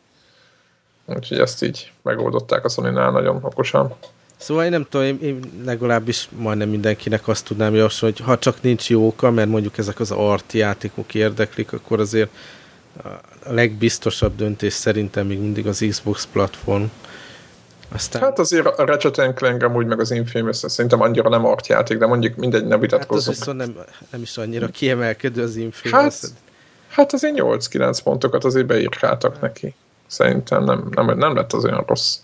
úgyhogy 1.04 1.38
ezt 1.38 1.62
így 1.62 1.92
megoldották 2.02 2.64
a 2.64 2.68
sony 2.68 2.92
nagyon 2.92 3.38
okosan. 3.42 3.94
Szóval 4.36 4.64
én 4.64 4.70
nem 4.70 4.86
tudom, 4.90 5.06
én, 5.06 5.18
én 5.22 5.40
legalábbis 5.64 6.28
majdnem 6.36 6.68
mindenkinek 6.68 7.28
azt 7.28 7.44
tudnám 7.44 7.74
javasolni, 7.74 8.14
hogy 8.16 8.26
ha 8.26 8.38
csak 8.38 8.62
nincs 8.62 8.90
jó 8.90 9.06
oka, 9.06 9.30
mert 9.30 9.48
mondjuk 9.48 9.78
ezek 9.78 10.00
az 10.00 10.10
art 10.10 10.52
játékok 10.52 11.14
érdeklik, 11.14 11.72
akkor 11.72 12.00
azért 12.00 12.30
a 13.44 13.52
legbiztosabb 13.52 14.36
döntés 14.36 14.72
szerintem 14.72 15.26
még 15.26 15.38
mindig 15.38 15.66
az 15.66 15.84
Xbox 15.88 16.28
platform. 16.32 16.84
Aztán... 17.94 18.22
Hát 18.22 18.38
azért 18.38 18.66
a 18.66 18.84
Ratchet 18.84 19.34
Clank 19.34 19.62
amúgy 19.62 19.86
meg 19.86 20.00
az 20.00 20.10
Infamous 20.10 20.56
szerintem 20.56 21.00
annyira 21.00 21.28
nem 21.28 21.54
játék, 21.68 21.98
de 21.98 22.06
mondjuk 22.06 22.36
mindegy, 22.36 22.66
ne 22.66 22.78
vitatkozzunk. 22.78 23.36
Hát 23.36 23.48
az 23.48 23.56
viszont 23.56 23.58
nem, 23.58 23.84
nem 24.10 24.22
is 24.22 24.36
annyira 24.36 24.66
kiemelkedő 24.66 25.42
az 25.42 25.56
Infamous. 25.56 26.20
Hát, 26.20 26.32
hát 26.88 27.12
azért 27.12 27.34
8-9 27.36 27.98
pontokat 28.04 28.44
azért 28.44 28.66
beírkáltak 28.66 29.40
neki. 29.40 29.74
Szerintem 30.06 30.64
nem, 30.64 30.88
nem, 30.90 31.18
nem 31.18 31.34
lett 31.34 31.52
az 31.52 31.64
olyan 31.64 31.84
rossz. 31.86 32.16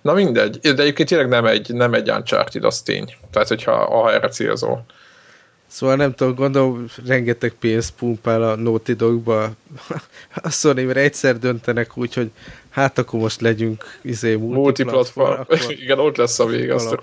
Na 0.00 0.12
mindegy, 0.12 0.58
de 0.58 0.82
egyébként 0.82 1.08
tényleg 1.08 1.28
nem 1.28 1.46
egy, 1.46 1.74
nem 1.74 1.94
egy 1.94 2.10
Uncharted, 2.10 2.64
az 2.64 2.82
tény. 2.82 3.16
Tehát, 3.30 3.48
hogyha 3.48 3.72
ha 3.72 4.12
erre 4.12 4.28
célzol. 4.28 4.84
Szóval 5.68 5.96
nem 5.96 6.14
tudom, 6.14 6.34
gondolom, 6.34 6.86
rengeteg 7.06 7.52
pénzt 7.52 7.94
pumpál 7.98 8.42
a 8.42 8.56
Naughty 8.56 8.92
Dogba. 8.92 9.50
A 10.42 10.50
sony 10.50 10.86
mert 10.86 10.98
egyszer 10.98 11.38
döntenek 11.38 11.96
úgy, 11.96 12.14
hogy 12.14 12.30
hát 12.68 12.98
akkor 12.98 13.20
most 13.20 13.40
legyünk 13.40 13.84
izé, 14.02 14.34
multiplatform. 14.34 15.40
Igen, 15.82 15.98
ott 15.98 16.16
lesz 16.16 16.38
a 16.38 16.46
vég. 16.46 16.70
Azt 16.70 16.98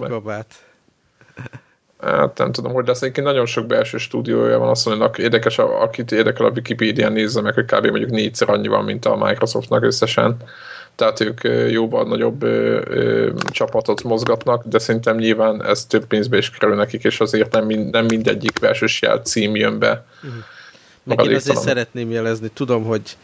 Hát 2.01 2.37
nem 2.37 2.51
tudom, 2.51 2.73
hogy 2.73 2.87
lesz. 2.87 3.01
Egyébként 3.01 3.27
nagyon 3.27 3.45
sok 3.45 3.65
belső 3.65 3.97
stúdiója 3.97 4.57
van, 4.57 4.69
azt 4.69 4.85
mondja, 4.85 5.11
érdekes, 5.17 5.57
akit 5.57 6.11
érdekel 6.11 6.45
a 6.45 6.51
Wikipedia 6.55 7.09
nézze 7.09 7.41
meg, 7.41 7.53
hogy 7.53 7.65
kb. 7.65 7.85
mondjuk 7.85 8.09
négyszer 8.09 8.49
annyi 8.49 8.67
van, 8.67 8.83
mint 8.83 9.05
a 9.05 9.15
Microsoftnak 9.15 9.83
összesen 9.83 10.37
tehát 10.95 11.19
ők 11.19 11.41
jóval 11.71 12.07
nagyobb 12.07 12.43
ö, 12.43 12.81
ö, 12.87 13.31
csapatot 13.49 14.03
mozgatnak, 14.03 14.63
de 14.65 14.79
szerintem 14.79 15.17
nyilván 15.17 15.65
ez 15.65 15.85
több 15.85 16.05
pénzbe 16.05 16.37
is 16.37 16.49
kerül 16.49 16.75
nekik, 16.75 17.03
és 17.03 17.19
azért 17.19 17.51
nem, 17.51 17.65
mind, 17.65 17.91
nem 17.91 18.05
mindegyik 18.05 18.59
belsős 18.59 19.01
jel 19.01 19.17
cím 19.17 19.55
jön 19.55 19.79
be. 19.79 20.05
Uh-huh. 20.23 20.39
Meg 21.03 21.25
én 21.25 21.35
azért 21.35 21.61
szeretném 21.61 22.11
jelezni, 22.11 22.49
tudom, 22.53 22.83
hogy 22.83 23.17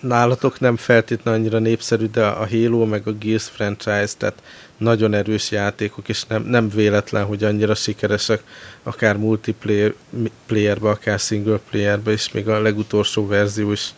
nálatok 0.00 0.60
nem 0.60 0.76
feltétlenül 0.76 1.40
annyira 1.40 1.58
népszerű, 1.58 2.06
de 2.06 2.26
a 2.26 2.48
Halo 2.48 2.84
meg 2.84 3.06
a 3.06 3.12
Gears 3.12 3.44
franchise, 3.48 4.12
tehát 4.18 4.42
nagyon 4.76 5.14
erős 5.14 5.50
játékok, 5.50 6.08
és 6.08 6.24
nem, 6.24 6.42
nem 6.42 6.68
véletlen, 6.68 7.24
hogy 7.24 7.44
annyira 7.44 7.74
sikeresek, 7.74 8.42
akár 8.82 9.16
multiplayer-be, 9.16 10.88
akár 10.88 11.18
single 11.18 11.60
player-be, 11.70 12.10
és 12.10 12.32
még 12.32 12.48
a 12.48 12.60
legutolsó 12.60 13.26
verzió 13.26 13.72
is 13.72 13.94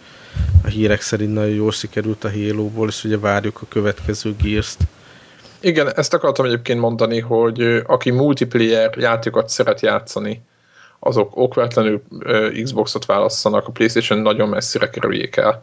a 0.64 0.66
hírek 0.66 1.00
szerint 1.00 1.34
nagyon 1.34 1.54
jól 1.54 1.72
sikerült 1.72 2.24
a 2.24 2.30
Halo-ból, 2.30 2.88
és 2.88 3.04
ugye 3.04 3.18
várjuk 3.18 3.58
a 3.62 3.66
következő 3.68 4.34
Gears-t. 4.42 4.78
Igen, 5.60 5.94
ezt 5.94 6.14
akartam 6.14 6.44
egyébként 6.44 6.80
mondani, 6.80 7.20
hogy 7.20 7.82
aki 7.86 8.10
multiplayer 8.10 8.96
játékokat 8.96 9.48
szeret 9.48 9.80
játszani, 9.80 10.42
azok 10.98 11.36
okvetlenül 11.36 12.02
Xbox-ot 12.62 13.06
válasszanak, 13.06 13.66
a 13.66 13.70
PlayStation 13.70 14.18
nagyon 14.18 14.48
messzire 14.48 14.90
kerüljék 14.90 15.36
el. 15.36 15.62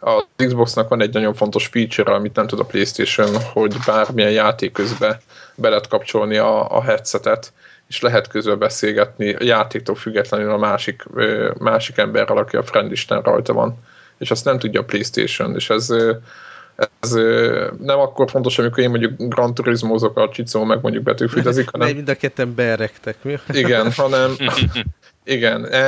A 0.00 0.24
Xboxnak 0.36 0.88
van 0.88 1.02
egy 1.02 1.12
nagyon 1.12 1.34
fontos 1.34 1.66
feature, 1.66 2.14
amit 2.14 2.36
nem 2.36 2.46
tud 2.46 2.60
a 2.60 2.64
PlayStation, 2.64 3.36
hogy 3.52 3.76
bármilyen 3.86 4.30
játék 4.30 4.72
közben 4.72 5.16
be 5.54 5.68
lehet 5.68 5.88
kapcsolni 5.88 6.36
a, 6.36 6.76
a 6.76 6.82
headsetet, 6.82 7.52
és 7.88 8.00
lehet 8.00 8.28
közben 8.28 8.58
beszélgetni 8.58 9.36
játéktól 9.38 9.94
függetlenül 9.94 10.50
a 10.50 10.56
másik, 10.56 11.04
másik 11.58 11.96
emberrel, 11.96 12.36
aki 12.36 12.56
a 12.56 12.62
friendlisten 12.62 13.22
rajta 13.22 13.52
van 13.52 13.78
és 14.18 14.30
azt 14.30 14.44
nem 14.44 14.58
tudja 14.58 14.80
a 14.80 14.84
Playstation, 14.84 15.54
és 15.54 15.70
ez, 15.70 15.90
ez 17.00 17.10
nem 17.78 17.98
akkor 17.98 18.30
fontos, 18.30 18.58
amikor 18.58 18.82
én 18.82 18.90
mondjuk 18.90 19.12
Gran 19.16 19.54
Turismo-zok 19.54 20.18
a 20.18 20.28
Csicó, 20.28 20.64
meg 20.64 20.78
mondjuk 20.82 21.04
betűfűtezik, 21.04 21.70
hanem... 21.70 21.94
mind 21.94 22.08
a 22.08 22.14
ketten 22.14 22.54
berektek, 22.54 23.16
mi? 23.22 23.38
Igen, 23.48 23.92
hanem... 23.92 24.36
igen, 25.24 25.64
e, 25.64 25.78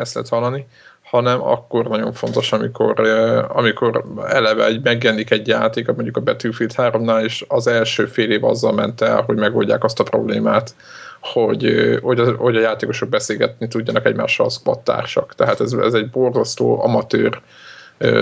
ezt 0.00 0.14
lehet 0.14 0.28
hallani 0.28 0.66
hanem 1.12 1.42
akkor 1.42 1.88
nagyon 1.88 2.12
fontos, 2.12 2.52
amikor, 2.52 3.00
amikor 3.48 4.04
eleve 4.26 4.64
egy, 4.64 4.82
megjelenik 4.82 5.30
egy 5.30 5.48
játék, 5.48 5.86
mondjuk 5.86 6.16
a 6.16 6.20
Battlefield 6.20 6.72
3-nál, 6.76 7.24
és 7.24 7.44
az 7.48 7.66
első 7.66 8.06
fél 8.06 8.30
év 8.30 8.44
azzal 8.44 8.72
ment 8.72 9.00
el, 9.00 9.22
hogy 9.22 9.36
megoldják 9.36 9.84
azt 9.84 10.00
a 10.00 10.04
problémát, 10.04 10.74
hogy, 11.20 11.98
hogy, 12.02 12.18
a, 12.20 12.32
hogy 12.36 12.56
a 12.56 12.60
játékosok 12.60 13.08
beszélgetni 13.08 13.68
tudjanak 13.68 14.06
egymással 14.06 14.46
a 14.46 14.50
squad 14.50 14.80
társak. 14.80 15.34
Tehát 15.34 15.60
ez, 15.60 15.72
ez 15.72 15.94
egy 15.94 16.10
borzasztó 16.10 16.82
amatőr 16.82 17.40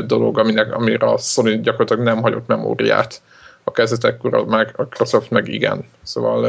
dolog, 0.07 0.39
aminek, 0.39 0.75
amire 0.75 1.07
a 1.07 1.19
Sony 1.19 1.61
gyakorlatilag 1.61 2.03
nem 2.05 2.23
hagyott 2.23 2.47
memóriát 2.47 3.23
a 3.65 3.71
kezdetekkor, 3.71 4.35
a 4.35 4.45
Microsoft 4.45 5.31
meg 5.31 5.49
igen. 5.49 5.85
Szóval 6.03 6.45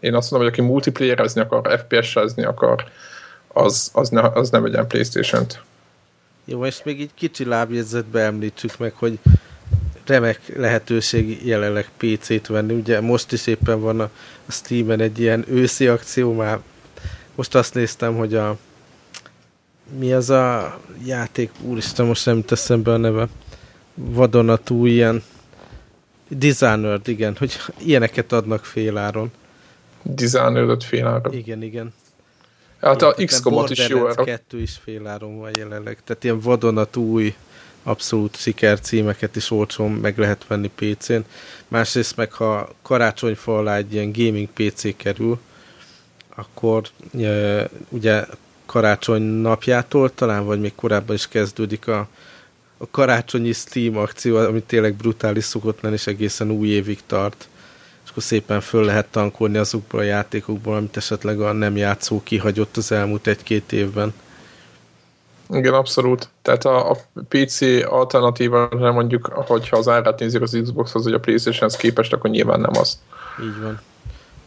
én 0.00 0.14
azt 0.14 0.30
mondom, 0.30 0.48
hogy 0.48 0.58
aki 0.58 0.68
multiplayerezni 0.68 1.40
akar, 1.40 1.78
FPS-ezni 1.78 2.44
akar, 2.44 2.84
az, 3.48 3.90
az, 3.92 4.08
ne, 4.08 4.20
az 4.20 4.50
ne 4.50 4.58
vegyen 4.58 4.86
Playstation-t. 4.86 5.60
Jó, 6.44 6.66
és 6.66 6.82
még 6.82 7.00
így 7.00 7.10
kicsi 7.14 7.44
lábjegyzetbe 7.44 8.20
említsük 8.20 8.78
meg, 8.78 8.92
hogy 8.94 9.18
remek 10.06 10.40
lehetőség 10.56 11.46
jelenleg 11.46 11.90
PC-t 11.96 12.46
venni. 12.46 12.74
Ugye 12.74 13.00
most 13.00 13.32
is 13.32 13.46
éppen 13.46 13.80
van 13.80 14.00
a 14.00 14.10
Steam-en 14.48 15.00
egy 15.00 15.18
ilyen 15.18 15.44
őszi 15.48 15.86
akció, 15.86 16.32
már 16.32 16.58
most 17.34 17.54
azt 17.54 17.74
néztem, 17.74 18.16
hogy 18.16 18.34
a 18.34 18.56
mi 19.98 20.12
az 20.12 20.30
a 20.30 20.78
játék, 21.04 21.50
úristen, 21.62 22.06
most 22.06 22.26
nem 22.26 22.42
teszem 22.42 22.82
be 22.82 22.92
a 22.92 22.96
neve, 22.96 23.28
vadonatú 23.94 24.86
ilyen 24.86 25.22
Dishonored, 26.28 27.08
igen, 27.08 27.36
hogy 27.38 27.56
ilyeneket 27.78 28.32
adnak 28.32 28.64
féláron. 28.64 29.32
Dishonored 30.02 30.82
féláron. 30.82 31.32
Igen, 31.32 31.62
igen. 31.62 31.94
Hát 32.80 33.02
a 33.02 33.14
XCOM-ot 33.24 33.70
is 33.70 33.88
jó. 33.88 34.06
A 34.06 34.14
kettő 34.14 34.60
is 34.60 34.78
féláron 34.82 35.38
van 35.38 35.50
jelenleg, 35.58 35.98
tehát 36.04 36.24
ilyen 36.24 36.40
vadonatú 36.40 37.02
új 37.02 37.34
abszolút 37.82 38.38
címeket 38.82 39.36
is 39.36 39.50
olcsón 39.50 39.90
meg 39.90 40.18
lehet 40.18 40.46
venni 40.46 40.70
PC-n. 40.74 41.20
Másrészt 41.68 42.16
meg, 42.16 42.32
ha 42.32 42.68
karácsonyfa 42.82 43.58
alá 43.58 43.76
egy 43.76 43.92
ilyen 43.92 44.12
gaming 44.12 44.48
PC 44.48 44.96
kerül, 44.96 45.38
akkor 46.34 46.82
e, 47.20 47.68
ugye 47.88 48.24
karácsony 48.76 49.22
napjától 49.22 50.14
talán, 50.14 50.44
vagy 50.44 50.60
még 50.60 50.74
korábban 50.74 51.14
is 51.14 51.28
kezdődik 51.28 51.88
a, 51.88 52.06
a 52.78 52.86
karácsonyi 52.90 53.52
Steam 53.52 53.96
akció, 53.96 54.36
ami 54.36 54.62
tényleg 54.62 54.94
brutális 54.94 55.44
szokott 55.44 55.80
lenni, 55.80 55.94
és 55.94 56.06
egészen 56.06 56.50
új 56.50 56.68
évig 56.68 56.98
tart. 57.06 57.48
És 58.04 58.10
akkor 58.10 58.22
szépen 58.22 58.60
föl 58.60 58.84
lehet 58.84 59.06
tankolni 59.06 59.56
azokból 59.56 60.00
a 60.00 60.02
játékokból, 60.02 60.76
amit 60.76 60.96
esetleg 60.96 61.40
a 61.40 61.52
nem 61.52 61.76
játszó 61.76 62.20
kihagyott 62.22 62.76
az 62.76 62.92
elmúlt 62.92 63.26
egy-két 63.26 63.72
évben. 63.72 64.14
Igen, 65.50 65.74
abszolút. 65.74 66.28
Tehát 66.42 66.64
a, 66.64 66.90
a 66.90 66.96
PC 67.28 67.60
alternatíva, 67.84 68.68
nem 68.70 68.92
mondjuk, 68.92 69.26
hogyha 69.26 69.76
az 69.76 69.88
árát 69.88 70.18
nézik 70.18 70.40
az 70.40 70.58
Xbox-hoz, 70.62 71.02
hogy 71.02 71.12
a 71.12 71.20
PlayStation-hez 71.20 71.76
képest, 71.76 72.12
akkor 72.12 72.30
nyilván 72.30 72.60
nem 72.60 72.76
az. 72.76 72.98
Így 73.42 73.60
van 73.60 73.80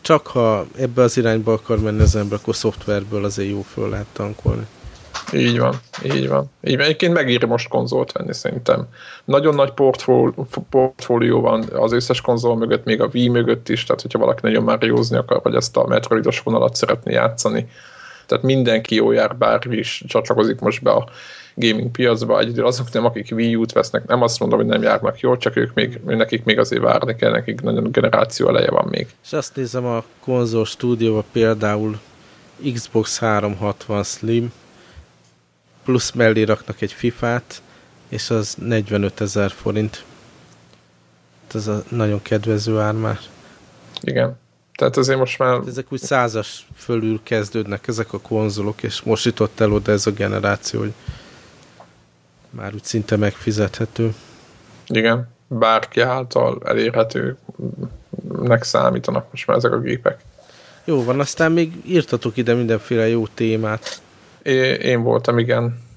csak 0.10 0.28
ha 0.28 0.66
ebbe 0.78 1.02
az 1.02 1.18
irányba 1.18 1.54
akar 1.54 1.80
menni 1.80 2.02
az 2.02 2.16
ember, 2.16 2.40
akkor 2.42 2.56
szoftverből 2.56 3.26
azért 3.26 3.50
jó 3.50 3.62
föl 3.62 3.90
lehet 3.90 4.06
tankolni. 4.14 4.66
Így 5.34 5.60
van, 5.60 5.80
így 6.04 6.28
van. 6.28 6.50
Így 6.64 6.76
van. 6.76 6.86
Egyébként 6.86 7.14
megír 7.14 7.44
most 7.44 7.68
konzolt 7.68 8.12
venni 8.12 8.34
szerintem. 8.34 8.88
Nagyon 9.26 9.56
nagy 9.56 9.74
portfólió 10.70 11.42
van 11.42 11.64
az 11.74 11.92
összes 11.92 12.22
konzol 12.22 12.56
mögött, 12.56 12.84
még 12.84 13.02
a 13.02 13.10
Wii 13.14 13.28
mögött 13.28 13.70
is, 13.70 13.84
tehát 13.84 14.02
hogyha 14.02 14.20
valaki 14.20 14.40
nagyon 14.44 14.64
már 14.64 14.84
józni 14.84 15.18
akar, 15.18 15.40
vagy 15.44 15.56
ezt 15.56 15.78
a 15.78 15.88
Metroidos 15.88 16.40
vonalat 16.40 16.76
szeretné 16.76 17.14
játszani. 17.14 17.70
Tehát 18.26 18.44
mindenki 18.44 18.96
jó 18.96 19.12
jár, 19.12 19.36
bármi 19.36 19.78
is 19.78 20.04
csatlakozik 20.08 20.60
most 20.60 20.84
be 20.84 20.92
a 20.92 21.10
gaming 21.60 21.92
piacba, 21.92 22.40
egyedül 22.40 22.66
azok 22.66 22.92
nem, 22.92 23.06
akik 23.06 23.32
Wii 23.32 23.56
U-t 23.56 23.72
vesznek, 23.72 24.06
nem 24.06 24.22
azt 24.22 24.40
mondom, 24.40 24.60
hogy 24.60 24.68
nem 24.68 24.82
járnak 24.82 25.20
jól, 25.20 25.38
csak 25.38 25.56
ők 25.56 25.74
még, 25.74 26.00
nekik 26.06 26.44
még 26.44 26.60
azért 26.60 26.82
várni 26.82 27.16
kell, 27.16 27.32
nekik 27.32 27.62
nagyon 27.62 27.92
generáció 27.92 28.48
eleje 28.48 28.70
van 28.70 28.88
még. 28.90 29.08
És 29.24 29.34
azt 29.34 29.56
nézem 29.56 29.86
a 29.86 30.04
konzol 30.20 30.66
stúdióban 30.66 31.24
például 31.32 32.00
Xbox 32.74 33.20
360 33.20 34.04
Slim, 34.04 34.52
plusz 35.84 36.12
mellé 36.12 36.44
raknak 36.44 36.82
egy 36.82 36.94
FIFA-t, 36.94 37.62
és 38.10 38.30
az 38.30 38.56
45 38.60 39.22
ezer 39.22 39.52
forint. 39.52 40.04
Ez 41.54 41.68
a 41.68 41.84
nagyon 41.90 42.22
kedvező 42.22 42.80
ár 42.80 42.94
már. 42.94 43.20
Igen. 44.02 44.38
Tehát 44.76 44.98
azért 44.98 45.20
most 45.20 45.40
már... 45.40 45.60
Ezek 45.68 45.92
úgy 45.92 46.00
százas 46.00 46.68
fölül 46.76 47.20
kezdődnek 47.24 47.88
ezek 47.88 48.14
a 48.14 48.20
konzolok, 48.20 48.84
és 48.84 49.02
most 49.02 49.26
jutott 49.26 49.60
el 49.60 49.72
oda 49.72 49.92
ez 49.92 50.08
a 50.08 50.12
generáció, 50.12 50.80
hogy 50.80 50.94
már 52.50 52.74
úgy 52.74 52.84
szinte 52.84 53.16
megfizethető. 53.16 54.14
Igen, 54.88 55.28
bárki 55.48 56.02
által 56.02 56.62
elérhetőnek 56.66 58.64
számítanak 58.64 59.26
most 59.32 59.48
már 59.48 59.58
ezek 59.58 59.72
a 59.72 59.80
gépek. 59.80 60.20
Jó 60.84 61.04
van, 61.04 61.20
aztán 61.20 61.52
még 61.52 61.74
írtatok 61.86 62.38
ide 62.38 62.54
mindenféle 62.54 63.08
jó 63.08 63.28
témát. 63.28 64.02
É, 64.44 64.54
én 64.72 65.04
voltam, 65.04 65.38
igen. 65.38 65.88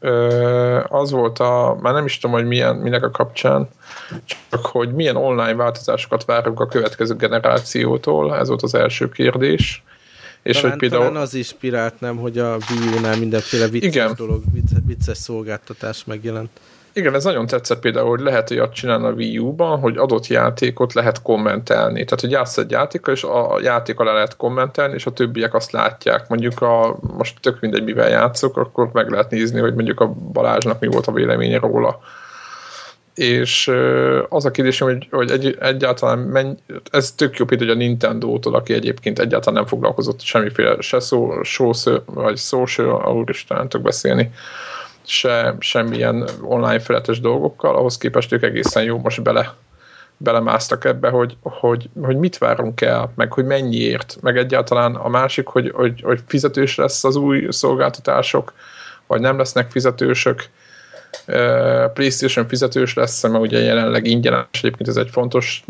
Ö, 0.00 0.80
az 0.88 1.10
volt 1.10 1.38
a, 1.38 1.78
már 1.80 1.92
nem 1.92 2.04
is 2.04 2.18
tudom, 2.18 2.36
hogy 2.36 2.46
milyen, 2.46 2.76
minek 2.76 3.04
a 3.04 3.10
kapcsán, 3.10 3.68
csak 4.24 4.66
hogy 4.66 4.94
milyen 4.94 5.16
online 5.16 5.54
változásokat 5.54 6.24
várunk 6.24 6.60
a 6.60 6.66
következő 6.66 7.14
generációtól, 7.14 8.36
ez 8.36 8.48
volt 8.48 8.62
az 8.62 8.74
első 8.74 9.08
kérdés. 9.08 9.82
És 10.42 10.56
talán, 10.56 10.70
hogy 10.70 10.78
például... 10.78 11.04
talán 11.04 11.22
az 11.22 11.34
inspirált 11.34 12.00
nem, 12.00 12.16
hogy 12.16 12.38
a 12.38 12.56
Wii 12.70 12.98
U-nál 12.98 13.18
mindenféle 13.18 13.68
vicces 13.68 13.94
Igen. 13.94 14.14
dolog, 14.16 14.42
vicces 14.86 15.16
szolgáltatás 15.16 16.04
megjelent. 16.04 16.50
Igen, 16.94 17.14
ez 17.14 17.24
nagyon 17.24 17.46
tetszett 17.46 17.80
például, 17.80 18.08
hogy 18.08 18.20
lehet 18.20 18.50
olyat 18.50 18.74
csinálni 18.74 19.06
a 19.06 19.10
Wii 19.10 19.38
U-ban, 19.38 19.78
hogy 19.78 19.96
adott 19.96 20.26
játékot 20.26 20.92
lehet 20.92 21.22
kommentelni. 21.22 22.04
Tehát, 22.04 22.20
hogy 22.20 22.30
játsz 22.30 22.56
egy 22.56 22.70
játékkal, 22.70 23.14
és 23.14 23.24
a 23.24 23.58
játék 23.62 23.98
alá 23.98 24.12
lehet 24.12 24.36
kommentelni, 24.36 24.94
és 24.94 25.06
a 25.06 25.10
többiek 25.12 25.54
azt 25.54 25.70
látják. 25.70 26.28
Mondjuk 26.28 26.60
a, 26.62 26.98
most 27.16 27.40
tök 27.40 27.60
mindegy, 27.60 27.84
mivel 27.84 28.08
játszok, 28.08 28.56
akkor 28.56 28.90
meg 28.92 29.10
lehet 29.10 29.30
nézni, 29.30 29.60
hogy 29.60 29.74
mondjuk 29.74 30.00
a 30.00 30.08
Balázsnak 30.08 30.80
mi 30.80 30.86
volt 30.86 31.06
a 31.06 31.12
véleménye 31.12 31.58
róla. 31.58 32.00
És 33.14 33.70
az 34.28 34.44
a 34.44 34.50
kérdésem, 34.50 34.88
hogy, 34.88 35.08
hogy 35.10 35.30
egy, 35.30 35.56
egyáltalán 35.60 36.18
menny, 36.18 36.52
ez 36.90 37.12
tök 37.12 37.36
jó 37.36 37.44
hogy 37.48 37.68
a 37.68 37.74
Nintendo-tól, 37.74 38.54
aki 38.54 38.72
egyébként 38.72 39.18
egyáltalán 39.18 39.54
nem 39.54 39.66
foglalkozott 39.68 40.20
semmiféle 40.20 40.80
se 40.80 41.00
szó, 41.00 41.42
szó, 41.42 41.72
vagy 42.04 42.38
social, 42.38 43.14
úristen, 43.14 43.56
nem 43.56 43.68
tudok 43.68 43.86
beszélni, 43.86 44.32
se 45.04 45.56
semmilyen 45.58 46.28
online 46.42 46.80
feletes 46.80 47.20
dolgokkal, 47.20 47.76
ahhoz 47.76 47.98
képest 47.98 48.32
ők 48.32 48.42
egészen 48.42 48.82
jó 48.82 48.98
most 48.98 49.22
bele 49.22 49.54
belemásztak 50.22 50.84
ebbe, 50.84 51.08
hogy, 51.08 51.36
hogy, 51.42 51.88
hogy 52.02 52.16
mit 52.16 52.38
várunk 52.38 52.80
el, 52.80 53.12
meg 53.14 53.32
hogy 53.32 53.44
mennyiért, 53.44 54.18
meg 54.20 54.36
egyáltalán 54.36 54.94
a 54.94 55.08
másik, 55.08 55.46
hogy, 55.46 55.70
hogy, 55.74 56.00
hogy 56.02 56.20
fizetős 56.26 56.76
lesz 56.76 57.04
az 57.04 57.16
új 57.16 57.46
szolgáltatások, 57.50 58.52
vagy 59.06 59.20
nem 59.20 59.38
lesznek 59.38 59.70
fizetősök, 59.70 60.44
PlayStation 61.94 62.48
fizetős 62.48 62.94
lesz, 62.94 63.22
mert 63.22 63.44
ugye 63.44 63.58
jelenleg 63.58 64.06
ingyenes, 64.06 64.46
egyébként 64.52 64.88
ez 64.88 64.96
egy 64.96 65.10
fontos 65.10 65.64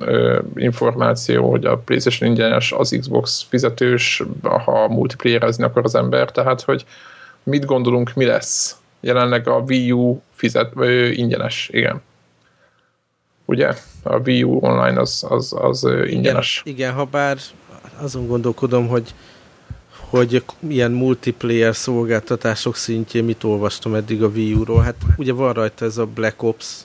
információ, 0.55 1.51
hogy 1.51 1.65
a 1.65 1.77
PlayStation 1.77 2.31
ingyenes, 2.31 2.73
az 2.73 2.97
Xbox 3.01 3.47
fizetős, 3.49 4.23
ha 4.43 4.89
multiplayerezni 4.89 5.65
akar 5.65 5.85
az 5.85 5.95
ember, 5.95 6.31
tehát 6.31 6.61
hogy 6.61 6.85
mit 7.43 7.65
gondolunk, 7.65 8.15
mi 8.15 8.25
lesz 8.25 8.77
jelenleg 9.01 9.49
a 9.49 9.57
Wii 9.57 9.93
U 9.93 10.23
fizet, 10.35 10.73
vagy 10.73 11.19
ingyenes, 11.19 11.69
igen. 11.73 12.03
Ugye? 13.45 13.73
A 14.03 14.17
Wii 14.17 14.43
U 14.43 14.59
online 14.61 15.01
az, 15.01 15.27
az, 15.29 15.55
az 15.59 15.89
ingyenes. 16.07 16.63
Igen, 16.65 16.79
igen, 16.79 16.93
ha 16.93 17.05
bár 17.05 17.37
azon 18.01 18.27
gondolkodom, 18.27 18.89
hogy 18.89 19.15
hogy 20.13 20.45
ilyen 20.69 20.91
multiplayer 20.91 21.77
szolgáltatások 21.77 22.77
szintjén 22.77 23.25
mit 23.25 23.45
olvastam 23.45 23.95
eddig 23.95 24.23
a 24.23 24.27
Wii 24.27 24.55
U-ról. 24.55 24.83
Hát 24.83 24.95
ugye 25.17 25.33
van 25.33 25.53
rajta 25.53 25.85
ez 25.85 25.99
a 25.99 26.07
Black 26.07 26.43
Ops, 26.43 26.77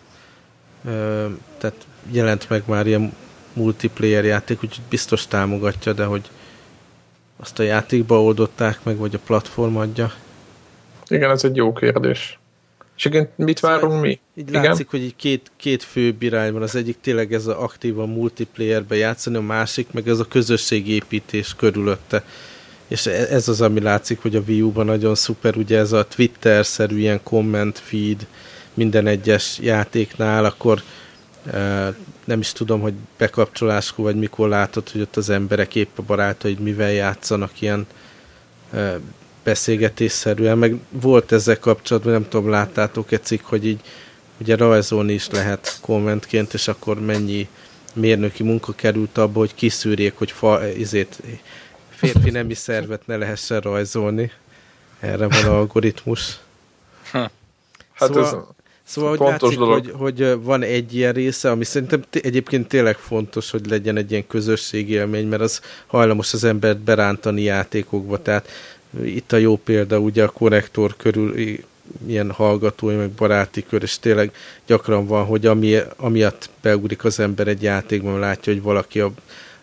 tehát 1.58 1.76
jelent 2.12 2.50
meg 2.50 2.64
már 2.66 2.88
ilyen 2.88 3.14
multiplayer 3.54 4.26
játék, 4.26 4.64
úgyhogy 4.64 4.84
biztos 4.90 5.28
támogatja, 5.28 5.94
de 5.94 6.06
hogy 6.06 6.30
azt 7.38 7.60
a 7.60 7.64
játékba 7.64 8.24
oldották 8.24 8.80
meg, 8.84 8.98
vagy 8.98 9.16
a 9.16 9.20
platform 9.26 9.76
adja. 9.76 10.14
Igen, 11.08 11.30
ez 11.30 11.44
egy 11.44 11.56
jó 11.56 11.74
kérdés. 11.74 12.40
És 12.98 13.06
igen, 13.06 13.30
mit 13.36 13.58
szóval 13.58 13.80
várunk 13.80 14.02
mi? 14.02 14.20
Így 14.36 14.50
igen? 14.50 14.64
látszik, 14.64 14.90
hogy 14.90 15.02
így 15.02 15.16
két, 15.16 15.52
két 15.58 15.84
fő 15.84 16.16
irány 16.20 16.54
van. 16.54 16.62
Az 16.62 16.76
egyik 16.76 16.98
tényleg 17.02 17.34
ez 17.34 17.48
a 17.48 17.64
aktívan 17.64 18.10
multiplayerbe 18.10 18.96
játszani, 18.96 19.36
a 19.36 19.42
másik 19.42 19.88
meg 19.92 20.08
ez 20.08 20.20
a 20.20 20.28
közösségépítés 20.28 21.56
körülötte. 21.56 22.24
És 22.88 23.06
e- 23.06 23.28
ez 23.30 23.48
az, 23.48 23.62
ami 23.62 23.82
látszik, 23.82 24.22
hogy 24.22 24.36
a 24.36 24.42
Wii 24.48 24.62
U-ban 24.62 24.86
nagyon 24.86 25.16
szuper, 25.16 25.58
ugye 25.58 25.78
ez 25.78 25.92
a 25.92 26.08
Twitter-szerű 26.08 26.98
ilyen 26.98 27.20
comment 27.24 27.80
feed 27.80 28.28
minden 28.74 29.08
egyes 29.08 29.60
játéknál, 29.62 30.46
akkor 30.46 30.82
e, 31.52 31.94
nem 32.26 32.40
is 32.40 32.52
tudom, 32.52 32.82
hogy 32.82 32.94
bekapcsoláskor, 33.18 34.06
vagy 34.06 34.16
mikor 34.16 34.50
látod, 34.50 34.90
hogy 34.90 35.02
ott 35.02 35.16
az 35.16 35.30
emberek 35.30 35.76
épp 35.76 35.98
a 35.98 36.02
barátaid 36.02 36.60
mivel 36.60 36.92
játszanak 36.92 37.62
ilyen 37.62 37.88
e, 38.74 39.00
beszélgetésszerűen, 39.44 40.58
meg 40.58 40.76
volt 40.90 41.32
ezzel 41.32 41.60
kapcsolatban, 41.60 42.12
nem 42.12 42.28
tudom, 42.30 42.50
láttátok 42.50 43.12
egy 43.12 43.24
cikk, 43.24 43.44
hogy 43.44 43.66
így 43.66 43.80
ugye 44.38 44.56
rajzolni 44.56 45.14
is 45.14 45.30
lehet 45.30 45.78
kommentként, 45.82 46.54
és 46.54 46.68
akkor 46.68 47.00
mennyi 47.00 47.48
mérnöki 47.94 48.44
munka 48.44 48.74
került 48.74 49.18
abba, 49.18 49.40
hogy 49.40 49.56
kiszűrjék, 49.56 50.14
hogy 50.18 50.32
fa, 50.32 50.68
izét, 50.68 51.22
férfi 51.98 52.30
nemi 52.30 52.54
szervet 52.54 53.08
ne 53.08 53.16
lehessen 53.16 53.60
rajzolni. 53.60 54.32
Erre 55.00 55.28
van 55.28 55.46
algoritmus. 55.46 56.40
Hát 57.12 57.32
szóval, 57.98 58.24
ez 58.24 58.36
szóval 58.84 59.10
hogy 59.10 59.20
látszik, 59.20 59.60
hogy, 59.60 59.92
hogy 59.94 60.44
van 60.44 60.64
egy 60.64 60.96
ilyen 60.96 61.14
része, 61.14 61.52
ami 61.52 61.64
szerintem 61.64 62.04
egyébként 62.12 62.68
tényleg 62.68 62.98
fontos, 62.98 63.52
hogy 63.52 63.68
legyen 63.70 63.98
egy 63.98 64.12
ilyen 64.12 64.28
közösségi 64.28 64.94
élmény, 64.94 65.28
mert 65.28 65.42
az 65.42 65.62
hajlamos 65.88 66.34
az 66.34 66.44
embert 66.44 66.78
berántani 66.78 67.42
játékokba, 67.42 68.22
tehát 68.22 68.50
itt 69.04 69.32
a 69.32 69.38
jó 69.38 69.58
példa 69.58 70.00
ugye 70.00 70.24
a 70.24 70.30
konnektor 70.30 70.96
körül 70.96 71.34
ilyen 72.08 72.32
hallgatói, 72.32 72.96
meg 72.96 73.10
baráti 73.10 73.66
kör, 73.70 73.84
és 73.84 74.00
tényleg 74.00 74.32
gyakran 74.66 75.08
van, 75.08 75.26
hogy 75.26 75.46
ami, 75.46 75.78
amiatt 75.96 76.50
beugrik 76.62 77.04
az 77.04 77.20
ember 77.20 77.48
egy 77.48 77.62
játékban, 77.62 78.20
látja, 78.20 78.54
hogy 78.54 78.62
valaki 78.62 79.00
a, 79.00 79.12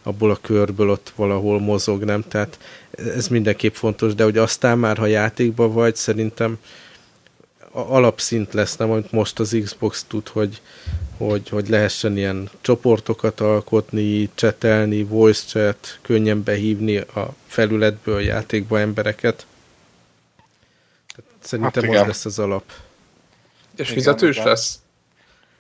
abból 0.06 0.30
a 0.30 0.38
körből 0.40 0.90
ott 0.90 1.12
valahol 1.16 1.60
mozog, 1.60 2.04
nem? 2.04 2.24
Tehát 2.28 2.58
ez 2.90 3.28
mindenképp 3.28 3.74
fontos, 3.74 4.14
de 4.14 4.24
hogy 4.24 4.38
aztán 4.38 4.78
már, 4.78 4.96
ha 4.96 5.06
játékban 5.06 5.72
vagy, 5.72 5.96
szerintem 5.96 6.58
alapszint 7.70 8.52
lesz, 8.52 8.76
nem, 8.76 8.90
amit 8.90 9.12
most 9.12 9.38
az 9.38 9.56
Xbox 9.62 10.04
tud, 10.08 10.28
hogy, 10.28 10.60
hogy, 11.16 11.48
hogy 11.48 11.68
lehessen 11.68 12.16
ilyen 12.16 12.50
csoportokat 12.60 13.40
alkotni, 13.40 14.30
csetelni, 14.34 15.04
voice 15.04 15.44
chat, 15.46 15.98
könnyen 16.02 16.42
behívni 16.42 16.96
a 16.96 17.34
felületből 17.46 18.20
játékba 18.20 18.80
embereket. 18.80 19.46
Tehát 21.16 21.30
szerintem 21.40 21.82
hát 21.84 22.00
az 22.00 22.06
lesz 22.06 22.24
az 22.24 22.38
alap. 22.38 22.64
És 23.76 23.90
fizetős 23.90 24.36
igen, 24.36 24.48
lesz? 24.48 24.78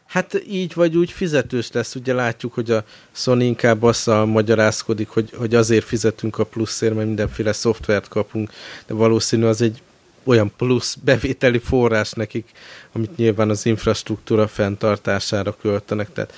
Hát 0.06 0.42
így 0.48 0.74
vagy 0.74 0.96
úgy 0.96 1.10
fizetős 1.10 1.72
lesz. 1.72 1.94
Ugye 1.94 2.12
látjuk, 2.12 2.54
hogy 2.54 2.70
a 2.70 2.84
Sony 3.12 3.40
inkább 3.40 3.82
azzal 3.82 4.26
magyarázkodik, 4.26 5.08
hogy, 5.08 5.30
hogy 5.36 5.54
azért 5.54 5.84
fizetünk 5.84 6.38
a 6.38 6.44
pluszért, 6.44 6.94
mert 6.94 7.06
mindenféle 7.06 7.52
szoftvert 7.52 8.08
kapunk, 8.08 8.50
de 8.86 8.94
valószínű 8.94 9.44
az 9.44 9.62
egy 9.62 9.82
olyan 10.24 10.52
plusz 10.56 10.94
bevételi 10.94 11.58
forrás 11.58 12.12
nekik, 12.12 12.50
amit 12.92 13.16
nyilván 13.16 13.50
az 13.50 13.66
infrastruktúra 13.66 14.48
fenntartására 14.48 15.56
költenek. 15.56 16.12
Tehát 16.12 16.32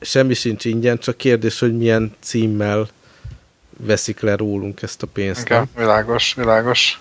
semmi 0.00 0.34
sincs 0.34 0.64
ingyen, 0.64 0.98
csak 0.98 1.16
kérdés, 1.16 1.58
hogy 1.58 1.76
milyen 1.76 2.14
címmel 2.20 2.88
veszik 3.76 4.20
le 4.20 4.36
rólunk 4.36 4.82
ezt 4.82 5.02
a 5.02 5.06
pénzt. 5.06 5.44
Igen, 5.44 5.70
világos, 5.76 6.34
világos. 6.34 6.98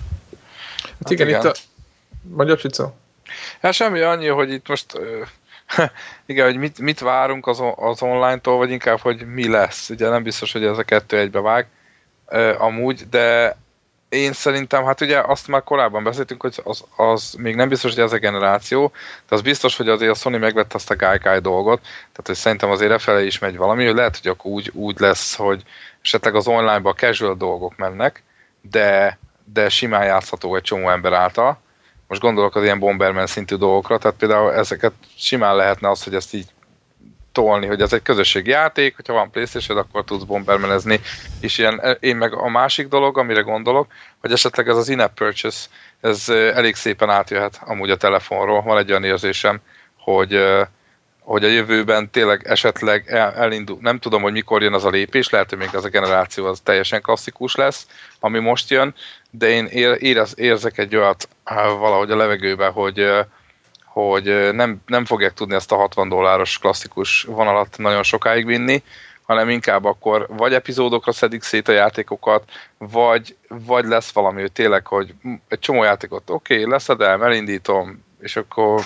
Hát, 0.82 0.92
hát 1.00 1.12
igen, 1.12 1.28
igen, 1.28 1.40
itt 1.40 1.46
a... 1.46 1.54
Magyar 2.22 2.58
Csica? 2.58 2.96
Hát 3.62 3.74
semmi 3.74 4.00
annyi, 4.00 4.28
hogy 4.28 4.52
itt 4.52 4.68
most 4.68 5.00
igen, 6.26 6.46
hogy 6.46 6.58
mit, 6.58 6.80
mit 6.80 7.00
várunk 7.00 7.48
az, 7.48 7.64
az 7.76 8.02
online-tól, 8.02 8.58
vagy 8.58 8.72
inkább, 8.72 9.00
hogy 9.00 9.26
mi 9.34 9.50
lesz. 9.50 9.90
Ugye 9.90 10.10
nem 10.10 10.24
biztos, 10.24 10.52
hogy 10.52 10.66
ez 10.66 10.78
a 10.78 10.84
kettő 10.84 11.18
egybe 11.18 11.40
vág 11.40 11.68
amúgy, 12.58 13.10
de 13.10 13.58
én 14.10 14.34
szerintem, 14.34 14.84
hát 14.84 15.02
ugye 15.02 15.20
azt 15.20 15.48
már 15.48 15.64
korábban 15.64 16.04
beszéltünk, 16.04 16.42
hogy 16.42 16.62
az, 16.64 16.84
az 16.96 17.34
még 17.38 17.56
nem 17.56 17.70
biztos, 17.70 17.94
hogy 17.94 18.04
ez 18.04 18.14
a 18.14 18.18
generáció, 18.18 18.92
de 19.30 19.36
az 19.36 19.42
biztos, 19.42 19.78
hogy 19.78 19.90
azért 19.90 20.12
a 20.12 20.16
Sony 20.16 20.40
megvette 20.40 20.76
azt 20.76 20.92
a 20.92 20.96
Gaikai 20.96 21.40
dolgot, 21.40 21.82
tehát 21.82 22.24
hogy 22.24 22.36
szerintem 22.36 22.70
azért 22.70 22.92
efele 22.92 23.24
is 23.24 23.40
megy 23.40 23.58
valami, 23.58 23.86
hogy 23.86 23.96
lehet, 23.96 24.18
hogy 24.22 24.32
akkor 24.32 24.52
úgy, 24.52 24.72
úgy 24.74 25.00
lesz, 25.00 25.36
hogy 25.36 25.64
esetleg 26.02 26.36
az 26.36 26.48
online-ba 26.48 26.94
casual 26.94 27.36
dolgok 27.36 27.78
mennek, 27.78 28.24
de, 28.62 29.18
de 29.54 29.70
simán 29.70 30.06
játszható 30.06 30.56
egy 30.56 30.62
csomó 30.62 30.90
ember 30.90 31.14
által. 31.14 31.62
Most 32.12 32.24
gondolok 32.24 32.56
az 32.56 32.64
ilyen 32.64 32.80
Bomberman 32.80 33.28
szintű 33.28 33.56
dolgokra, 33.56 33.98
tehát 33.98 34.18
például 34.18 34.54
ezeket 34.54 34.92
simán 35.18 35.56
lehetne 35.56 35.90
az, 35.90 36.04
hogy 36.04 36.16
ezt 36.16 36.34
így 36.34 36.46
tolni, 37.32 37.66
hogy 37.66 37.82
ez 37.82 37.94
egy 37.94 38.02
közösségi 38.02 38.50
játék, 38.50 38.96
hogyha 38.96 39.14
van 39.14 39.32
playstation 39.32 39.78
akkor 39.78 40.04
tudsz 40.04 40.24
bombermenezni, 40.24 41.00
és 41.42 41.58
ilyen, 41.58 41.98
én 42.00 42.16
meg 42.16 42.34
a 42.34 42.50
másik 42.50 42.88
dolog, 42.88 43.18
amire 43.18 43.42
gondolok, 43.42 43.88
hogy 44.20 44.32
esetleg 44.32 44.68
ez 44.68 44.78
az 44.78 44.90
in-app 44.90 45.18
purchase, 45.18 45.68
ez 46.02 46.30
elég 46.30 46.76
szépen 46.76 47.10
átjöhet 47.10 47.62
amúgy 47.66 47.90
a 47.90 47.98
telefonról, 47.98 48.62
van 48.62 48.78
egy 48.78 48.90
olyan 48.90 49.04
érzésem, 49.04 49.60
hogy, 49.98 50.40
hogy 51.24 51.44
a 51.44 51.48
jövőben 51.48 52.10
tényleg 52.10 52.42
esetleg 52.48 53.04
el, 53.08 53.34
elindul, 53.34 53.78
nem 53.82 54.00
tudom, 54.00 54.22
hogy 54.22 54.32
mikor 54.32 54.62
jön 54.62 54.74
az 54.74 54.86
a 54.86 54.90
lépés, 54.90 55.30
lehet, 55.30 55.50
hogy 55.50 55.60
még 55.60 55.76
az 55.76 55.86
a 55.86 55.90
generáció 55.90 56.46
az 56.46 56.60
teljesen 56.60 57.02
klasszikus 57.02 57.56
lesz, 57.56 57.88
ami 58.20 58.40
most 58.40 58.70
jön, 58.70 58.94
de 59.32 59.48
én 59.48 59.66
érez, 60.00 60.34
érzek 60.38 60.78
egy 60.78 60.96
olyat 60.96 61.28
valahogy 61.80 62.12
a 62.12 62.16
levegőben, 62.16 62.72
hogy, 62.72 63.10
hogy 63.86 64.54
nem, 64.54 64.82
nem 64.86 65.06
fogják 65.06 65.34
tudni 65.34 65.56
ezt 65.56 65.72
a 65.72 65.76
60 65.76 66.10
dolláros 66.10 66.58
klasszikus 66.58 67.24
vonalat 67.24 67.78
nagyon 67.78 68.04
sokáig 68.04 68.46
vinni, 68.46 68.84
hanem 69.22 69.50
inkább 69.50 69.86
akkor 69.86 70.28
vagy 70.30 70.54
epizódokra 70.54 71.12
szedik 71.12 71.44
szét 71.44 71.68
a 71.68 71.72
játékokat, 71.72 72.44
vagy, 72.78 73.36
vagy 73.48 73.86
lesz 73.86 74.12
valami, 74.12 74.42
hogy 74.42 74.52
tényleg, 74.52 74.88
hogy 74.88 75.14
egy 75.48 75.60
csomó 75.60 75.84
játékot 75.84 76.30
oké, 76.30 76.60
okay, 76.60 76.72
leszedem, 76.72 77.22
elindítom, 77.22 78.06
és 78.22 78.36
akkor 78.36 78.82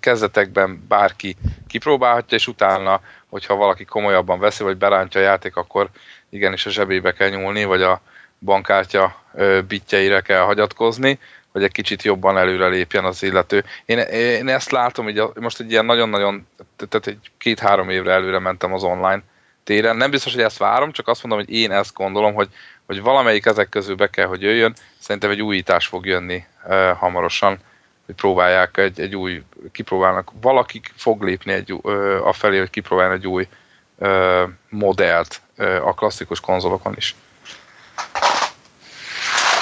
kezdetekben 0.00 0.84
bárki 0.88 1.36
kipróbálhatja, 1.68 2.36
és 2.36 2.46
utána, 2.46 3.00
hogyha 3.28 3.54
valaki 3.54 3.84
komolyabban 3.84 4.38
veszi, 4.38 4.62
vagy 4.62 4.76
berántja 4.76 5.20
a 5.20 5.24
játék, 5.24 5.56
akkor 5.56 5.90
igenis 6.30 6.66
a 6.66 6.70
zsebébe 6.70 7.12
kell 7.12 7.28
nyúlni, 7.28 7.64
vagy 7.64 7.82
a 7.82 8.00
bankkártya 8.38 9.22
bitjeire 9.68 10.20
kell 10.20 10.40
hagyatkozni, 10.40 11.18
hogy 11.52 11.62
egy 11.62 11.72
kicsit 11.72 12.02
jobban 12.02 12.38
előre 12.38 12.66
lépjen 12.66 13.04
az 13.04 13.22
illető. 13.22 13.64
Én, 13.84 13.98
én 13.98 14.48
ezt 14.48 14.70
látom, 14.70 15.04
hogy 15.04 15.22
most 15.34 15.60
egy 15.60 15.70
ilyen 15.70 15.84
nagyon-nagyon, 15.84 16.46
tehát 16.88 17.06
egy 17.06 17.30
két-három 17.38 17.90
évre 17.90 18.12
előre 18.12 18.38
mentem 18.38 18.72
az 18.72 18.82
online 18.82 19.22
téren. 19.64 19.96
Nem 19.96 20.10
biztos, 20.10 20.34
hogy 20.34 20.42
ezt 20.42 20.58
várom, 20.58 20.92
csak 20.92 21.08
azt 21.08 21.22
mondom, 21.22 21.44
hogy 21.44 21.54
én 21.54 21.70
ezt 21.70 21.94
gondolom, 21.94 22.34
hogy, 22.34 22.48
hogy 22.86 23.02
valamelyik 23.02 23.46
ezek 23.46 23.68
közül 23.68 23.94
be 23.94 24.10
kell, 24.10 24.26
hogy 24.26 24.42
jöjjön. 24.42 24.74
Szerintem 24.98 25.30
egy 25.30 25.42
újítás 25.42 25.86
fog 25.86 26.06
jönni 26.06 26.44
uh, 26.64 26.90
hamarosan, 26.90 27.58
hogy 28.06 28.14
próbálják 28.14 28.76
egy, 28.76 29.00
egy 29.00 29.16
új, 29.16 29.42
kipróbálnak, 29.72 30.30
valaki 30.40 30.80
fog 30.96 31.22
lépni 31.22 31.52
egy, 31.52 31.72
uh, 31.72 32.26
afelé, 32.26 32.58
hogy 32.58 32.70
kipróbálni 32.70 33.14
egy 33.14 33.26
új 33.26 33.48
uh, 33.96 34.48
modellt 34.68 35.40
uh, 35.58 35.86
a 35.86 35.92
klasszikus 35.92 36.40
konzolokon 36.40 36.94
is. 36.96 37.16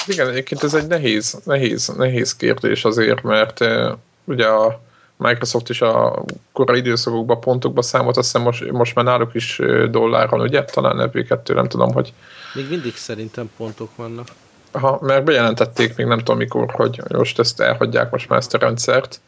Igen, 0.06 0.28
egyébként 0.28 0.62
ez 0.62 0.74
egy 0.74 0.86
nehéz, 0.86 1.40
nehéz, 1.44 1.88
nehéz 1.88 2.36
kérdés 2.36 2.84
azért, 2.84 3.22
mert 3.22 3.60
uh, 3.60 3.92
ugye 4.24 4.46
a 4.46 4.80
Microsoft 5.16 5.68
is 5.68 5.80
a 5.80 6.24
korai 6.52 6.78
időszakokban 6.78 7.40
pontokba 7.40 7.82
számolt, 7.82 8.16
azt 8.16 8.26
hiszem 8.26 8.42
most, 8.42 8.70
most 8.70 8.94
már 8.94 9.04
náluk 9.04 9.34
is 9.34 9.60
dolláron, 9.90 10.40
ugye? 10.40 10.64
Talán 10.64 11.10
FB2, 11.12 11.54
nem 11.54 11.68
tudom, 11.68 11.92
hogy... 11.92 12.12
Még 12.54 12.68
mindig 12.68 12.96
szerintem 12.96 13.50
pontok 13.56 13.96
vannak. 13.96 14.28
Ha, 14.72 14.98
mert 15.02 15.24
bejelentették 15.24 15.96
még 15.96 16.06
nem 16.06 16.18
tudom 16.18 16.36
mikor, 16.36 16.70
hogy 16.70 17.00
most 17.08 17.38
ezt 17.38 17.60
elhagyják 17.60 18.10
most 18.10 18.28
már 18.28 18.38
ezt 18.38 18.54
a 18.54 18.58
rendszert. 18.58 19.20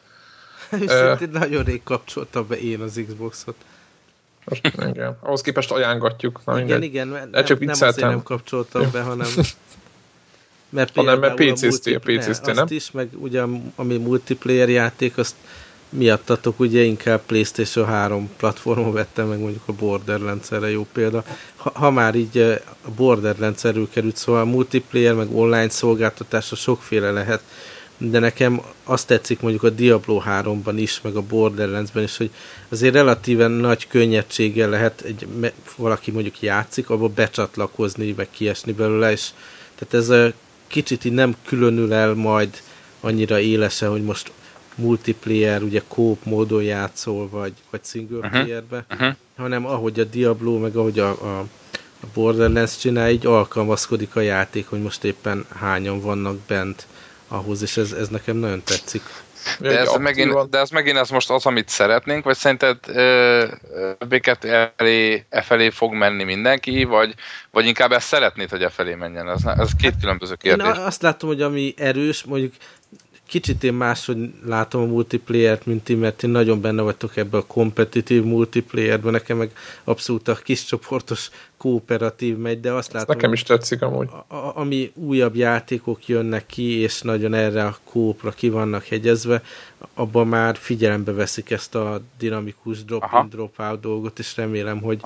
Szintén 0.71 1.29
uh, 1.29 1.39
nagyon 1.39 1.65
rég 1.65 1.83
kapcsoltam 1.83 2.47
be 2.49 2.59
én 2.61 2.81
az 2.81 3.01
Xboxot. 3.07 3.55
Most, 4.45 4.67
igen. 4.67 5.17
Ahhoz 5.21 5.41
képest 5.41 5.71
ajánlatjuk. 5.71 6.41
Na, 6.45 6.53
igen, 6.53 6.67
mindegy. 6.67 6.83
igen, 6.83 7.09
nem, 7.31 7.45
csak 7.45 7.59
nem 7.59 7.69
azért 7.69 7.97
nem 7.97 8.23
kapcsoltam 8.23 8.91
be, 8.93 9.01
hanem 9.01 9.29
mert 10.69 10.95
hanem 10.97 11.19
mert 11.19 11.35
PC-t, 11.35 11.99
PC-t, 11.99 12.47
nem? 12.47 12.57
Azt 12.57 12.71
is, 12.71 12.91
meg 12.91 13.09
ugye 13.13 13.43
ami 13.75 13.97
multiplayer 13.97 14.69
játék, 14.69 15.19
azt 15.19 15.35
miattatok 15.93 16.61
ugye 16.61 16.83
inkább 16.83 17.23
PlayStation 17.27 17.87
3 17.87 18.31
platformon 18.37 18.93
vettem 18.93 19.29
meg 19.29 19.39
mondjuk 19.39 19.63
a 19.67 19.73
Borderlands 19.73 20.49
jó 20.73 20.87
példa. 20.93 21.25
Ha, 21.57 21.71
ha 21.75 21.91
már 21.91 22.15
így 22.15 22.39
eh, 22.39 22.61
a 22.83 22.91
Borderlands 22.91 23.63
került, 23.93 24.17
szóval 24.17 24.41
a 24.41 24.45
multiplayer 24.45 25.15
meg 25.15 25.37
online 25.37 25.69
szolgáltatása 25.69 26.57
sokféle 26.57 27.11
lehet, 27.11 27.43
de 28.11 28.19
nekem 28.19 28.61
azt 28.85 29.07
tetszik 29.07 29.41
mondjuk 29.41 29.63
a 29.63 29.71
Diablo 29.71 30.23
3-ban 30.27 30.75
is, 30.77 31.01
meg 31.01 31.17
a 31.17 31.23
Borderlands-ben 31.23 32.03
is, 32.03 32.17
hogy 32.17 32.31
azért 32.69 32.95
relatíven 32.95 33.51
nagy 33.51 33.87
könnyedséggel 33.87 34.69
lehet 34.69 35.01
egy, 35.01 35.27
valaki 35.77 36.11
mondjuk 36.11 36.41
játszik, 36.41 36.91
abba 36.91 37.09
becsatlakozni, 37.09 38.15
meg 38.17 38.29
kiesni 38.31 38.73
belőle, 38.73 39.11
és 39.11 39.29
tehát 39.75 39.95
ez 39.95 40.09
a 40.09 40.33
kicsit 40.67 41.05
így 41.05 41.13
nem 41.13 41.37
különül 41.47 41.93
el 41.93 42.15
majd 42.15 42.63
annyira 43.01 43.41
élesen, 43.41 43.91
hogy 43.91 44.03
most 44.03 44.33
multiplayer, 44.75 45.63
ugye 45.63 45.83
kóp 45.89 46.25
módon 46.25 46.63
játszol, 46.63 47.29
vagy, 47.29 47.53
vagy 47.71 47.81
single 47.85 48.17
uh-huh. 48.17 48.33
playerbe, 48.33 48.85
uh-huh. 48.91 49.15
hanem 49.37 49.67
ahogy 49.67 50.01
a 50.01 50.05
Diablo, 50.05 50.59
meg 50.59 50.77
ahogy 50.77 50.99
a, 50.99 51.09
a, 51.09 51.39
a 52.01 52.07
Borderlands 52.15 52.79
csinál, 52.79 53.11
így 53.11 53.27
alkalmazkodik 53.27 54.17
a 54.17 54.21
játék, 54.21 54.67
hogy 54.69 54.83
most 54.83 55.05
éppen 55.05 55.47
hányan 55.59 56.01
vannak 56.01 56.37
bent 56.37 56.87
ahhoz, 57.29 57.63
és 57.63 57.77
ez, 57.77 57.93
ez 57.93 58.09
nekem 58.09 58.37
nagyon 58.37 58.63
tetszik. 58.65 59.03
De 59.59 59.79
ez, 59.79 59.95
megint, 59.99 60.51
de 60.51 60.59
ez 60.59 60.71
megint 60.71 60.97
ez 60.97 61.11
most 61.11 61.31
az, 61.31 61.47
amit 61.47 61.69
szeretnénk, 61.69 62.25
vagy 62.25 62.37
szerinted 62.37 62.79
béket 64.09 64.45
elé, 64.77 65.25
e 65.29 65.43
felé 65.43 65.71
fog 65.71 65.93
menni 65.93 66.25
mindenki, 66.25 66.85
vagy, 66.85 67.15
vagy 67.51 67.67
inkább 67.67 67.93
ezt 67.93 68.07
szeretnéd, 68.07 68.51
hogy 68.51 68.63
e 68.63 68.69
felé 68.69 68.95
menjen? 68.95 69.29
Ez, 69.29 69.41
ez 69.59 69.71
két 69.79 69.95
különböző 70.01 70.35
kérdés. 70.35 70.67
Én 70.67 70.73
azt 70.73 71.03
látom, 71.03 71.29
hogy 71.29 71.43
ami 71.43 71.75
erős, 71.77 72.25
mondjuk 72.25 72.53
kicsit 73.33 73.65
én 73.65 73.75
máshogy 73.75 74.33
látom 74.45 74.83
a 74.83 74.87
multiplayer-t, 74.87 75.67
mint 75.67 75.85
ti, 75.85 75.95
mert 75.95 76.17
ti 76.17 76.27
nagyon 76.27 76.61
benne 76.61 76.83
vagytok 76.83 77.17
ebbe 77.17 77.37
a 77.37 77.47
kompetitív 77.47 78.25
multiplayerben, 78.25 79.13
nekem 79.13 79.37
meg 79.37 79.53
abszolút 79.85 80.29
a 80.29 80.35
kis 80.35 80.65
csoportos 80.65 81.31
kooperatív 81.57 82.37
megy, 82.37 82.61
de 82.61 82.73
azt 82.73 82.93
látom... 82.93 83.17
Nekem 83.17 83.33
is 83.33 83.43
tetszik 83.43 83.83
amúgy. 83.83 84.09
A, 84.29 84.35
a, 84.35 84.57
ami 84.57 84.93
újabb 84.95 85.37
játékok 85.37 86.09
jönnek 86.09 86.47
ki, 86.47 86.79
és 86.79 87.01
nagyon 87.01 87.35
erre 87.35 87.65
a 87.65 87.79
kópra 87.85 88.31
ki 88.31 88.49
vannak 88.49 88.85
hegyezve, 88.85 89.43
abban 89.95 90.27
már 90.27 90.57
figyelembe 90.57 91.13
veszik 91.13 91.51
ezt 91.51 91.75
a 91.75 92.01
dinamikus 92.19 92.85
drop-in, 92.85 93.29
drop-out 93.29 93.81
dolgot, 93.81 94.19
és 94.19 94.37
remélem, 94.37 94.81
hogy, 94.81 95.01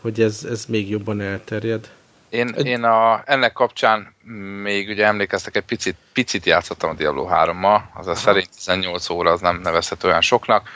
hogy 0.00 0.20
ez, 0.20 0.46
ez 0.50 0.64
még 0.68 0.90
jobban 0.90 1.20
elterjed. 1.20 1.90
Én, 2.28 2.48
én 2.48 2.84
a, 2.84 3.22
ennek 3.24 3.52
kapcsán 3.52 4.14
még 4.62 4.88
ugye 4.88 5.06
emlékeztek, 5.06 5.56
egy 5.56 5.62
picit, 5.62 5.96
picit 6.12 6.46
játszottam 6.46 6.90
a 6.90 6.94
Diablo 6.94 7.28
3-mal, 7.30 7.80
az 7.94 8.06
a 8.06 8.14
szerint 8.14 8.48
18 8.56 9.10
óra 9.10 9.30
az 9.30 9.40
nem 9.40 9.60
nevezhető 9.60 10.08
olyan 10.08 10.20
soknak, 10.20 10.68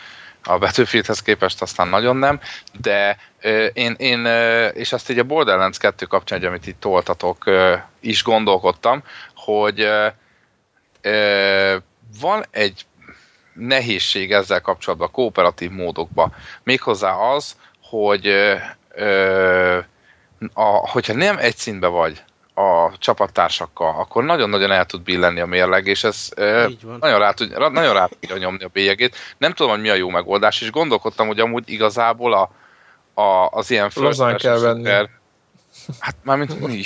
a 0.45 0.59
Battlefieldhez 0.59 1.23
képest 1.23 1.63
aztán 1.63 1.89
nagyon 1.89 2.17
nem, 2.17 2.41
de 2.81 3.17
ö, 3.41 3.65
én, 3.67 3.95
én 3.99 4.25
ö, 4.25 4.67
és 4.67 4.93
ezt 4.93 5.11
így 5.11 5.19
a 5.19 5.25
Borderlands 5.25 5.79
2 5.79 6.07
kapcsán, 6.07 6.39
hogy 6.39 6.47
amit 6.49 6.67
itt 6.67 6.81
toltatok, 6.81 7.47
ö, 7.47 7.75
is 8.01 8.23
gondolkodtam, 8.23 9.03
hogy 9.35 9.81
ö, 9.81 10.07
ö, 11.01 11.77
van 12.21 12.45
egy 12.51 12.87
nehézség 13.55 14.33
ezzel 14.33 14.61
kapcsolatban, 14.61 15.11
kooperatív 15.11 15.71
módokban. 15.71 16.35
Méghozzá 16.63 17.13
az, 17.13 17.57
hogy 17.83 18.27
ö, 18.27 18.55
ö, 18.95 19.79
a, 20.53 20.91
hogyha 20.91 21.15
nem 21.15 21.39
egy 21.39 21.57
színbe 21.57 21.87
vagy 21.87 22.23
a 22.55 22.99
csapattársakkal, 22.99 23.95
akkor 23.99 24.25
nagyon-nagyon 24.25 24.71
el 24.71 24.87
tud 24.87 25.03
billenni 25.03 25.41
a 25.41 25.47
mérleg, 25.47 25.87
és 25.87 26.05
ez 26.05 26.29
nagyon 27.01 27.19
rá, 27.19 27.31
tud, 27.31 27.73
nagyon 27.73 27.95
rá 27.95 28.07
tudja 28.07 28.37
nyomni 28.37 28.65
a 28.65 28.69
bélyegét. 28.73 29.17
Nem 29.39 29.53
tudom, 29.53 29.73
hogy 29.73 29.81
mi 29.81 29.89
a 29.89 29.95
jó 29.95 30.09
megoldás, 30.09 30.61
és 30.61 30.71
gondolkodtam, 30.71 31.27
hogy 31.27 31.41
amúgy 31.41 31.71
igazából 31.71 32.33
a, 32.33 32.51
a, 33.21 33.49
az 33.51 33.71
ilyen 33.71 33.91
Lazán 33.95 34.37
kell 34.37 34.59
venni. 34.59 35.09
Hát 35.99 36.17
mármint 36.23 36.61
mi? 36.67 36.83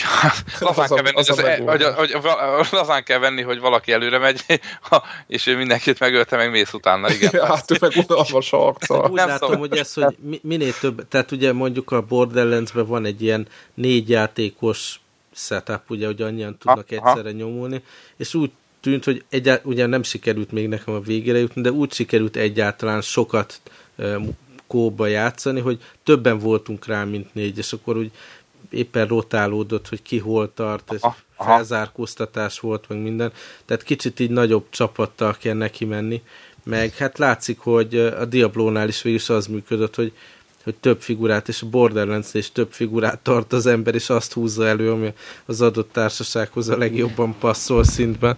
lazán, 0.61 0.89
kell 0.89 1.03
venni, 1.03 1.17
az 1.17 1.31
az, 1.31 1.39
e- 1.39 1.63
hogy, 1.65 1.83
hogy, 1.83 2.13
hogy, 2.13 2.67
lazán 2.71 3.05
kell 3.05 3.19
venni, 3.19 3.43
hogy 3.43 3.61
valaki 3.61 3.93
előre 3.93 4.19
megy, 4.19 4.45
és 5.27 5.47
ő 5.47 5.57
mindenkit 5.57 5.99
megölte, 5.99 6.37
meg 6.37 6.51
mész 6.51 6.73
utána, 6.73 7.11
igen. 7.11 7.31
Ja, 7.35 7.47
hát 7.55 7.71
ő 7.71 7.77
meg 7.81 7.93
unalmas 8.09 8.53
arccal. 8.53 9.11
Úgy 9.11 9.17
látom, 9.17 9.59
hogy 9.59 9.77
ez, 9.77 9.93
hogy 9.95 10.17
minél 10.43 10.73
több, 10.81 11.09
tehát 11.09 11.33
ugye 11.33 11.53
mondjuk 11.53 11.91
a 11.91 12.03
Borderlands-ben 12.03 12.87
van 12.87 13.05
egy 13.05 13.23
ilyen 13.23 13.49
négy 13.75 14.09
játékos 14.09 15.01
setup, 15.35 15.91
ugye, 15.91 16.07
hogy 16.07 16.23
annyian 16.23 16.59
tudnak 16.59 16.87
Aha. 16.91 17.09
egyszerre 17.09 17.33
nyomulni, 17.33 17.83
és 18.17 18.35
úgy 18.35 18.51
tűnt, 18.81 19.05
hogy 19.05 19.25
egyált, 19.29 19.65
ugye 19.65 19.87
nem 19.87 20.03
sikerült 20.03 20.53
még 20.53 20.69
nekem 20.69 20.95
a 20.95 21.01
végére 21.01 21.39
jutni, 21.39 21.63
de 21.63 21.73
úgy 21.73 21.93
sikerült 21.93 22.37
egyáltalán 22.37 23.01
sokat 23.01 23.61
kóba 24.67 25.07
játszani, 25.07 25.61
hogy 25.61 25.79
többen 26.05 26.39
voltunk 26.39 26.87
rá, 26.87 27.05
mint 27.05 27.35
négy, 27.35 27.59
és 27.59 27.73
akkor 27.73 27.97
úgy 27.97 28.11
éppen 28.75 29.07
rotálódott, 29.07 29.89
hogy 29.89 30.03
ki 30.03 30.19
hol 30.19 30.53
tart, 30.55 30.93
és 30.93 31.01
felzárkóztatás 31.39 32.61
volt, 32.61 32.89
meg 32.89 32.99
minden. 32.99 33.33
Tehát 33.65 33.83
kicsit 33.83 34.21
így 34.21 34.31
nagyobb 34.31 34.67
csapattal 34.71 35.37
kell 35.39 35.55
neki 35.55 35.85
menni. 35.85 36.23
Meg 36.63 36.95
hát 36.95 37.19
látszik, 37.19 37.59
hogy 37.59 37.97
a 37.97 38.25
Diablónál 38.25 38.89
is 38.89 39.03
végül 39.03 39.19
is 39.19 39.29
az 39.29 39.47
működött, 39.47 39.95
hogy, 39.95 40.13
hogy 40.65 40.75
több 40.75 41.01
figurát, 41.01 41.49
és 41.49 41.63
a 41.63 41.67
Borderlands 41.67 42.35
is 42.35 42.53
több 42.53 42.73
figurát 42.73 43.19
tart 43.19 43.53
az 43.53 43.67
ember, 43.67 43.95
és 43.95 44.11
azt 44.11 44.33
húzza 44.33 44.67
elő, 44.67 44.91
ami 44.91 45.13
az 45.47 45.61
adott 45.61 45.93
társasághoz 45.93 46.69
a 46.69 46.77
legjobban 46.77 47.35
passzol 47.39 47.85
szintben. 47.85 48.37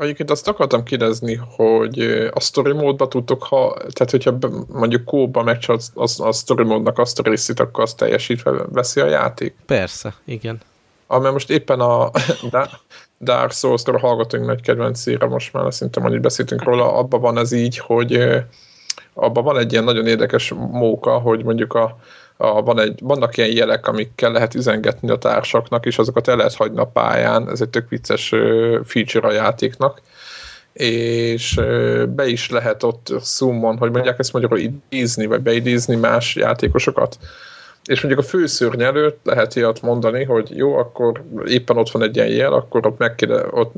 Egyébként 0.00 0.30
azt 0.30 0.48
akartam 0.48 0.82
kérdezni, 0.82 1.40
hogy 1.56 2.00
a 2.32 2.40
story 2.40 2.72
módba 2.72 3.08
tudtok, 3.08 3.42
ha, 3.42 3.76
tehát 3.76 4.10
hogyha 4.10 4.36
mondjuk 4.68 5.04
kóba 5.04 5.42
megcsalsz 5.42 5.92
a, 5.94 6.22
a 6.22 6.32
story 6.32 6.64
módnak 6.64 6.98
azt 6.98 7.18
a 7.18 7.22
részét, 7.22 7.60
akkor 7.60 7.82
azt 7.82 7.96
teljesítve 7.96 8.50
veszi 8.72 9.00
a 9.00 9.06
játék? 9.06 9.54
Persze, 9.66 10.14
igen. 10.24 10.60
Ami 11.06 11.30
most 11.30 11.50
éppen 11.50 11.80
a 11.80 12.10
Dark 13.20 13.52
Souls-ra 13.52 13.98
hallgatunk 13.98 14.46
nagy 14.46 14.62
kedvencére, 14.62 15.26
most 15.26 15.52
már 15.52 15.74
szerintem 15.74 16.04
annyit 16.04 16.20
beszéltünk 16.20 16.62
róla, 16.62 16.94
abban 16.94 17.20
van 17.20 17.38
ez 17.38 17.52
így, 17.52 17.78
hogy 17.78 18.18
abban 19.14 19.44
van 19.44 19.58
egy 19.58 19.72
ilyen 19.72 19.84
nagyon 19.84 20.06
érdekes 20.06 20.52
móka, 20.70 21.18
hogy 21.18 21.44
mondjuk 21.44 21.74
a, 21.74 21.98
a, 22.40 22.62
van 22.62 22.80
egy, 22.80 22.98
vannak 23.02 23.36
ilyen 23.36 23.52
jelek, 23.52 23.86
amikkel 23.86 24.32
lehet 24.32 24.54
üzengetni 24.54 25.10
a 25.10 25.18
társaknak, 25.18 25.86
és 25.86 25.98
azokat 25.98 26.28
el 26.28 26.36
lehet 26.36 26.54
hagyni 26.54 26.78
a 26.78 26.84
pályán, 26.84 27.50
ez 27.50 27.60
egy 27.60 27.68
tök 27.68 27.88
vicces 27.88 28.28
feature 28.84 29.28
a 29.28 29.32
játéknak, 29.32 30.00
és 30.72 31.60
be 32.08 32.26
is 32.26 32.50
lehet 32.50 32.82
ott 32.82 33.12
summon, 33.22 33.76
hogy 33.78 33.90
mondják 33.90 34.18
ezt 34.18 34.32
magyarul 34.32 34.58
idézni, 34.58 35.26
vagy 35.26 35.40
beidézni 35.40 35.96
más 35.96 36.36
játékosokat. 36.36 37.18
És 37.84 38.00
mondjuk 38.00 38.24
a 38.24 38.28
főszörny 38.28 38.82
előtt 38.82 39.20
lehet 39.24 39.56
ilyet 39.56 39.82
mondani, 39.82 40.24
hogy 40.24 40.56
jó, 40.56 40.76
akkor 40.76 41.22
éppen 41.46 41.76
ott 41.76 41.90
van 41.90 42.02
egy 42.02 42.16
ilyen 42.16 42.28
jel, 42.28 42.52
akkor 42.52 42.86
ott 42.86 42.98
meg 42.98 43.14
kéne, 43.14 43.42
ott 43.50 43.72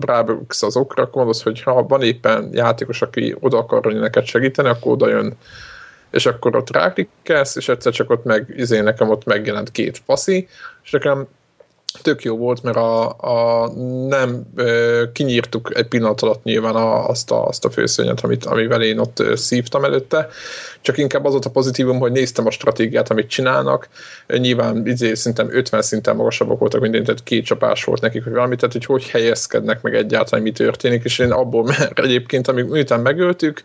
ráböksz 0.00 0.62
az 0.62 0.76
okra, 0.76 1.02
akkor 1.02 1.16
mondasz, 1.22 1.42
hogy 1.42 1.62
ha 1.62 1.82
van 1.82 2.02
éppen 2.02 2.50
játékos, 2.52 3.02
aki 3.02 3.36
oda 3.40 3.58
akar 3.58 3.92
neked 3.92 4.24
segíteni, 4.24 4.68
akkor 4.68 4.92
oda 4.92 5.08
jön 5.08 5.36
és 6.10 6.26
akkor 6.26 6.56
ott 6.56 6.70
ráklikkelsz, 6.70 7.56
és 7.56 7.68
egyszer 7.68 7.92
csak 7.92 8.10
ott 8.10 8.24
meg, 8.24 8.54
izé 8.56 8.80
nekem 8.80 9.10
ott 9.10 9.24
megjelent 9.24 9.70
két 9.70 10.02
paszi, 10.06 10.48
és 10.82 10.90
nekem 10.90 11.28
tök 12.02 12.22
jó 12.22 12.36
volt, 12.36 12.62
mert 12.62 12.76
a, 12.76 13.08
a 13.08 13.68
nem 14.08 14.42
ö, 14.56 15.02
kinyírtuk 15.12 15.70
egy 15.74 15.86
pillanat 15.86 16.20
alatt 16.20 16.44
nyilván 16.44 16.74
a, 16.74 17.08
azt, 17.08 17.30
a, 17.30 17.46
azt 17.46 17.64
a 17.64 17.70
főszönyet, 17.70 18.20
amit, 18.20 18.44
amivel 18.44 18.82
én 18.82 18.98
ott 18.98 19.22
szívtam 19.34 19.84
előtte, 19.84 20.28
csak 20.80 20.98
inkább 20.98 21.24
az 21.24 21.32
volt 21.32 21.44
a 21.44 21.50
pozitívum, 21.50 21.98
hogy 21.98 22.12
néztem 22.12 22.46
a 22.46 22.50
stratégiát, 22.50 23.10
amit 23.10 23.28
csinálnak, 23.28 23.88
nyilván 24.26 24.86
izé, 24.86 25.14
szerintem 25.14 25.56
50 25.56 25.82
szinten 25.82 26.16
magasabbak 26.16 26.58
voltak 26.58 26.80
minden, 26.80 27.04
tehát 27.04 27.22
két 27.22 27.44
csapás 27.44 27.84
volt 27.84 28.00
nekik, 28.00 28.24
hogy 28.24 28.32
valami, 28.32 28.56
tehát 28.56 28.72
hogy 28.72 28.84
hogy 28.84 29.08
helyezkednek 29.08 29.82
meg 29.82 29.94
egyáltalán, 29.94 30.44
mi 30.44 30.52
történik, 30.52 31.04
és 31.04 31.18
én 31.18 31.30
abból, 31.30 31.64
mert 31.78 31.98
egyébként, 31.98 32.48
amíg 32.48 32.64
miután 32.64 33.00
megöltük, 33.00 33.62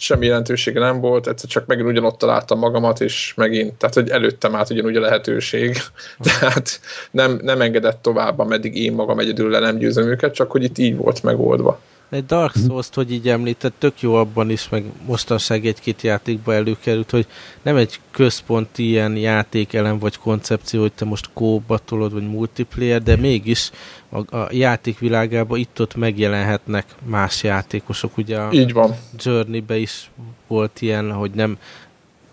semmi 0.00 0.26
jelentősége 0.26 0.80
nem 0.80 1.00
volt, 1.00 1.26
egyszer 1.26 1.48
csak 1.48 1.66
megint 1.66 1.88
ugyanott 1.88 2.18
találtam 2.18 2.58
magamat, 2.58 3.00
és 3.00 3.32
megint, 3.36 3.74
tehát 3.74 3.94
hogy 3.94 4.08
előttem 4.08 4.54
át 4.54 4.70
ugyanúgy 4.70 4.96
a 4.96 5.00
lehetőség, 5.00 5.76
tehát 6.40 6.80
nem, 7.10 7.38
nem 7.42 7.60
engedett 7.60 8.02
tovább, 8.02 8.38
ameddig 8.38 8.76
én 8.76 8.92
magam 8.92 9.18
egyedül 9.18 9.50
le 9.50 9.58
nem 9.58 9.76
győzöm 9.76 10.08
őket, 10.08 10.34
csak 10.34 10.50
hogy 10.50 10.62
itt 10.62 10.78
így 10.78 10.96
volt 10.96 11.22
megoldva. 11.22 11.80
Egy 12.10 12.26
Dark 12.26 12.54
Souls-t, 12.56 12.94
hogy 12.94 13.12
így 13.12 13.28
említett, 13.28 13.74
tök 13.78 14.00
jó 14.00 14.14
abban 14.14 14.50
is, 14.50 14.68
meg 14.68 14.84
mostanság 15.06 15.66
egy-két 15.66 16.02
játékba 16.02 16.54
előkerült, 16.54 17.10
hogy 17.10 17.26
nem 17.62 17.76
egy 17.76 18.00
központi 18.10 18.88
ilyen 18.88 19.16
játékelem 19.16 19.98
vagy 19.98 20.16
koncepció, 20.16 20.80
hogy 20.80 20.92
te 20.92 21.04
most 21.04 21.30
kóba 21.32 21.78
tolod, 21.78 22.12
vagy 22.12 22.28
multiplayer, 22.28 23.02
de 23.02 23.16
mégis 23.16 23.70
a, 24.08 24.36
a 24.36 24.48
játék 24.50 24.98
világában 24.98 25.58
itt-ott 25.58 25.94
megjelenhetnek 25.94 26.94
más 27.04 27.42
játékosok. 27.42 28.16
Ugye 28.16 28.38
a 28.38 28.52
így 28.52 28.72
van. 28.72 28.96
Journey-be 29.18 29.76
is 29.76 30.10
volt 30.46 30.80
ilyen, 30.80 31.12
hogy 31.12 31.30
nem 31.30 31.58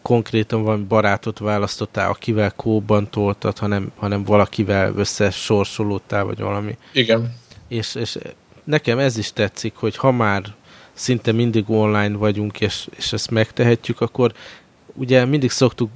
konkrétan 0.01 0.63
valami 0.63 0.83
barátot 0.83 1.39
választottál, 1.39 2.09
akivel 2.09 2.51
kóban 2.55 3.09
toltad, 3.09 3.57
hanem, 3.57 3.91
hanem 3.95 4.23
valakivel 4.23 4.93
összesorsolódtál, 4.95 6.23
vagy 6.23 6.39
valami. 6.39 6.77
Igen. 6.91 7.33
És, 7.67 7.95
és 7.95 8.17
nekem 8.65 8.99
ez 8.99 9.17
is 9.17 9.33
tetszik, 9.33 9.75
hogy 9.75 9.95
ha 9.95 10.11
már 10.11 10.43
szinte 10.93 11.31
mindig 11.31 11.69
online 11.69 12.17
vagyunk, 12.17 12.61
és, 12.61 12.87
és 12.97 13.13
ezt 13.13 13.31
megtehetjük, 13.31 14.01
akkor 14.01 14.33
ugye 14.93 15.25
mindig 15.25 15.51
szoktuk 15.51 15.89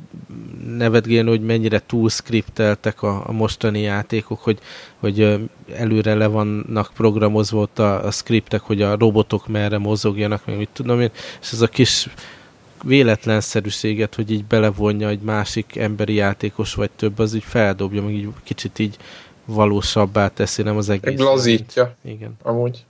nevetgélni, 0.78 1.30
hogy 1.30 1.42
mennyire 1.42 1.82
túl 1.86 2.10
skripteltek 2.10 3.02
a, 3.02 3.24
a 3.26 3.32
mostani 3.32 3.82
játékok, 3.82 4.40
hogy, 4.40 4.60
hogy 5.00 5.50
előre 5.74 6.14
le 6.14 6.28
vannak 6.28 6.92
programozva 6.94 7.60
ott 7.60 7.80
a, 7.80 8.06
a 8.06 8.12
skriptek, 8.12 8.62
hogy 8.62 8.82
a 8.82 8.98
robotok 8.98 9.48
merre 9.48 9.78
mozogjanak, 9.78 10.46
meg 10.46 10.58
mit 10.58 10.70
tudom 10.74 11.02
én, 11.02 11.12
és 11.42 11.52
ez 11.52 11.62
a 11.62 11.68
kis 11.68 12.10
véletlenszerűséget, 12.84 14.16
hogy 14.16 14.32
így 14.32 14.46
belevonja 14.46 15.10
egy 15.10 15.22
másik 15.22 15.76
emberi 15.76 16.14
játékos 16.14 16.74
vagy 16.74 16.90
több, 16.96 17.20
az 17.20 17.34
így 17.34 17.44
feldobja, 17.44 18.02
meg 18.02 18.14
így 18.14 18.28
kicsit 18.44 18.80
így 18.80 18.98
valósabbá 19.50 20.28
teszi, 20.28 20.62
nem 20.62 20.78
az 20.78 20.90
egész. 20.90 21.20
Lazítja. 21.20 21.96
Igen. 22.02 22.38
Amúgy. 22.42 22.86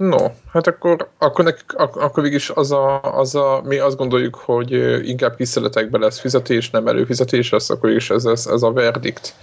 No, 0.00 0.26
hát 0.52 0.66
akkor, 0.66 1.08
akkor, 1.18 1.44
nekik, 1.44 1.74
akkor, 1.74 2.02
akkor 2.02 2.22
végig 2.22 2.42
az 2.54 2.72
a, 2.72 3.00
az 3.02 3.34
a, 3.34 3.62
mi 3.64 3.76
azt 3.76 3.96
gondoljuk, 3.96 4.34
hogy 4.34 4.72
inkább 5.08 5.36
kiszeletekben 5.36 6.00
lesz 6.00 6.20
fizetés, 6.20 6.70
nem 6.70 6.86
előfizetés 6.86 7.50
lesz, 7.50 7.70
akkor 7.70 7.90
is 7.90 8.10
ez, 8.10 8.24
ez, 8.24 8.46
ez 8.46 8.62
a 8.62 8.72
verdikt. 8.72 9.34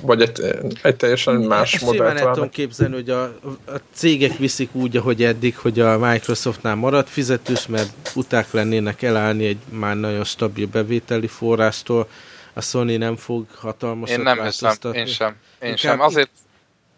Vagy 0.00 0.22
egy, 0.22 0.40
egy 0.82 0.96
teljesen 0.96 1.34
más 1.34 1.80
modellt. 1.80 2.18
Simán 2.18 2.32
tudom 2.32 2.48
képzelni, 2.48 2.94
hogy 2.94 3.10
a, 3.10 3.22
a 3.66 3.80
cégek 3.92 4.36
viszik 4.36 4.74
úgy, 4.74 4.96
ahogy 4.96 5.22
eddig, 5.22 5.58
hogy 5.58 5.80
a 5.80 5.98
Microsoftnál 5.98 6.74
marad 6.74 7.06
fizetős, 7.06 7.66
mert 7.66 8.12
uták 8.14 8.52
lennének 8.52 9.02
elállni 9.02 9.46
egy 9.46 9.60
már 9.68 9.96
nagyon 9.96 10.24
stabil 10.24 10.66
bevételi 10.66 11.26
forrástól, 11.26 12.08
a 12.56 12.60
Sony 12.60 12.98
nem 12.98 13.16
fog 13.16 13.46
hatalmasat 13.54 14.16
Én 14.16 14.22
nem 14.22 14.42
hiszem, 14.42 14.92
én 14.92 15.06
sem. 15.06 15.28
Én 15.60 15.68
inkább, 15.68 15.76
sem. 15.76 16.00
Azért... 16.00 16.30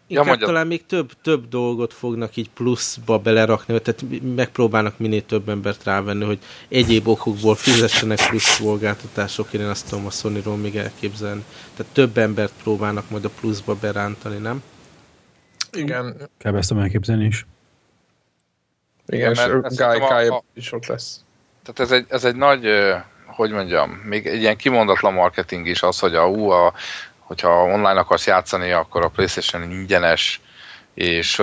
Inkább 0.07 0.39
ja, 0.39 0.45
talán 0.45 0.67
még 0.67 0.85
több, 0.85 1.11
több 1.21 1.47
dolgot 1.47 1.93
fognak 1.93 2.35
így 2.35 2.49
pluszba 2.49 3.17
belerakni, 3.17 3.81
tehát 3.81 4.05
megpróbálnak 4.35 4.97
minél 4.97 5.25
több 5.25 5.49
embert 5.49 5.83
rávenni, 5.83 6.25
hogy 6.25 6.39
egyéb 6.67 7.07
okokból 7.07 7.55
fizessenek 7.55 8.27
plusz 8.29 8.43
szolgáltatások, 8.43 9.53
én 9.53 9.61
azt 9.61 9.89
tudom 9.89 10.05
a 10.05 10.09
Sony-ról 10.09 10.57
még 10.57 10.75
elképzelni. 10.75 11.43
Tehát 11.75 11.93
több 11.93 12.17
embert 12.17 12.53
próbálnak 12.63 13.09
majd 13.09 13.25
a 13.25 13.29
pluszba 13.29 13.75
berántani, 13.75 14.37
nem? 14.37 14.63
Igen. 15.71 16.29
Kell 16.37 16.55
ezt 16.55 16.71
elképzelni 16.71 17.25
is. 17.25 17.45
Igen, 19.05 19.31
Igen 19.31 19.65
és 19.69 19.75
Guy, 19.75 19.97
Guy 19.97 20.27
a, 20.27 20.43
is 20.53 20.71
ott 20.71 20.85
lesz. 20.85 21.23
Tehát 21.63 21.79
ez 21.79 21.91
egy, 21.91 22.05
ez 22.09 22.23
egy 22.23 22.35
nagy 22.35 22.65
hogy 23.39 23.51
mondjam, 23.51 23.89
még 23.89 24.27
egy 24.27 24.41
ilyen 24.41 24.57
kimondatlan 24.57 25.13
marketing 25.13 25.67
is 25.67 25.81
az, 25.81 25.99
hogy 25.99 26.15
a, 26.15 26.29
ú, 26.29 26.49
a, 26.49 26.73
hogyha 27.19 27.63
online 27.63 27.99
akarsz 27.99 28.27
játszani, 28.27 28.71
akkor 28.71 29.03
a 29.03 29.07
Playstation 29.07 29.71
ingyenes, 29.71 30.41
és 30.93 31.35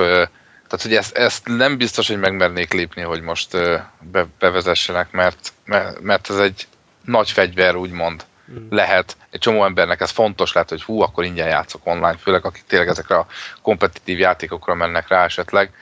tehát, 0.69 0.83
hogy 0.83 0.95
ezt, 0.95 1.17
ezt 1.17 1.47
nem 1.47 1.77
biztos, 1.77 2.09
hogy 2.09 2.19
megmernék 2.19 2.73
lépni, 2.73 3.03
hogy 3.03 3.21
most 3.21 3.57
be, 4.01 4.27
bevezessenek, 4.39 5.11
mert, 5.11 5.53
mert 6.01 6.31
ez 6.31 6.39
egy 6.39 6.67
nagy 7.05 7.31
fegyver, 7.31 7.75
úgymond 7.75 8.25
mm. 8.51 8.67
lehet. 8.71 9.17
Egy 9.31 9.41
csomó 9.41 9.65
embernek 9.65 10.01
ez 10.01 10.11
fontos 10.11 10.53
lehet, 10.53 10.69
hogy 10.69 10.83
hú, 10.83 11.01
akkor 11.01 11.25
ingyen 11.25 11.49
játszok 11.49 11.87
online, 11.87 12.17
főleg 12.17 12.45
akik 12.45 12.65
tényleg 12.67 12.89
ezekre 12.89 13.17
a 13.17 13.27
kompetitív 13.63 14.19
játékokra 14.19 14.75
mennek 14.75 15.09
rá 15.09 15.25
esetleg. 15.25 15.73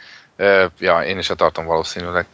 Ja, 0.78 1.04
én 1.04 1.18
is 1.18 1.26
tartom 1.26 1.64
valószínűleg. 1.64 2.26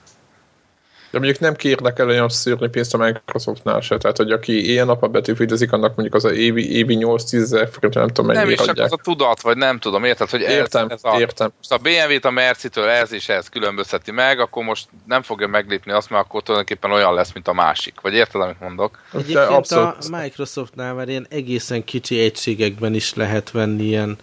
De 1.11 1.19
mondjuk 1.19 1.41
nem 1.41 1.55
kérnek 1.55 1.99
el 1.99 2.09
olyan 2.09 2.29
szűrni 2.29 2.69
pénzt 2.69 2.95
a 2.95 2.99
Microsoftnál 2.99 3.81
se, 3.81 3.99
tehát 3.99 4.17
hogy 4.17 4.31
aki 4.31 4.71
ilyen 4.71 4.87
nap 4.87 5.03
a 5.03 5.09
betűfidezik, 5.09 5.73
annak 5.73 5.95
mondjuk 5.95 6.15
az 6.15 6.25
a 6.25 6.33
évi, 6.33 6.77
évi 6.77 6.97
8-10 7.01 7.35
ezer 7.35 7.69
forint, 7.73 7.95
nem 7.95 8.09
tudom 8.09 8.27
mennyire 8.27 8.45
Nem 8.45 8.55
is 8.55 8.61
csak 8.61 8.79
az 8.79 8.93
a 8.93 8.97
tudat, 9.03 9.41
vagy 9.41 9.57
nem 9.57 9.79
tudom, 9.79 10.05
érted, 10.05 10.31
hogy 10.31 10.43
ez, 10.43 10.53
értem, 10.53 10.89
ez 10.89 11.01
a, 11.03 11.19
értem. 11.19 11.53
most 11.57 11.73
a 11.73 11.79
BMW-t 11.79 12.25
a 12.25 12.31
Merci-től 12.31 12.89
ez 12.89 13.13
és 13.13 13.29
ez 13.29 13.49
különbözteti 13.49 14.11
meg, 14.11 14.41
akkor 14.41 14.65
most 14.65 14.89
nem 15.07 15.23
fogja 15.23 15.47
meglépni 15.47 15.93
azt, 15.93 16.11
mert 16.11 16.25
akkor 16.25 16.43
tulajdonképpen 16.43 16.93
olyan 16.93 17.15
lesz, 17.15 17.33
mint 17.33 17.49
a 17.49 17.53
másik. 17.53 18.01
Vagy 18.01 18.15
érted, 18.15 18.41
amit 18.41 18.61
mondok? 18.61 18.99
Egyébként 19.13 19.39
abszolút. 19.39 19.97
a 20.11 20.17
Microsoftnál 20.17 20.95
már 20.95 21.09
ilyen 21.09 21.27
egészen 21.31 21.85
kicsi 21.85 22.21
egységekben 22.21 22.95
is 22.95 23.15
lehet 23.15 23.51
venni 23.51 23.85
ilyen 23.85 24.19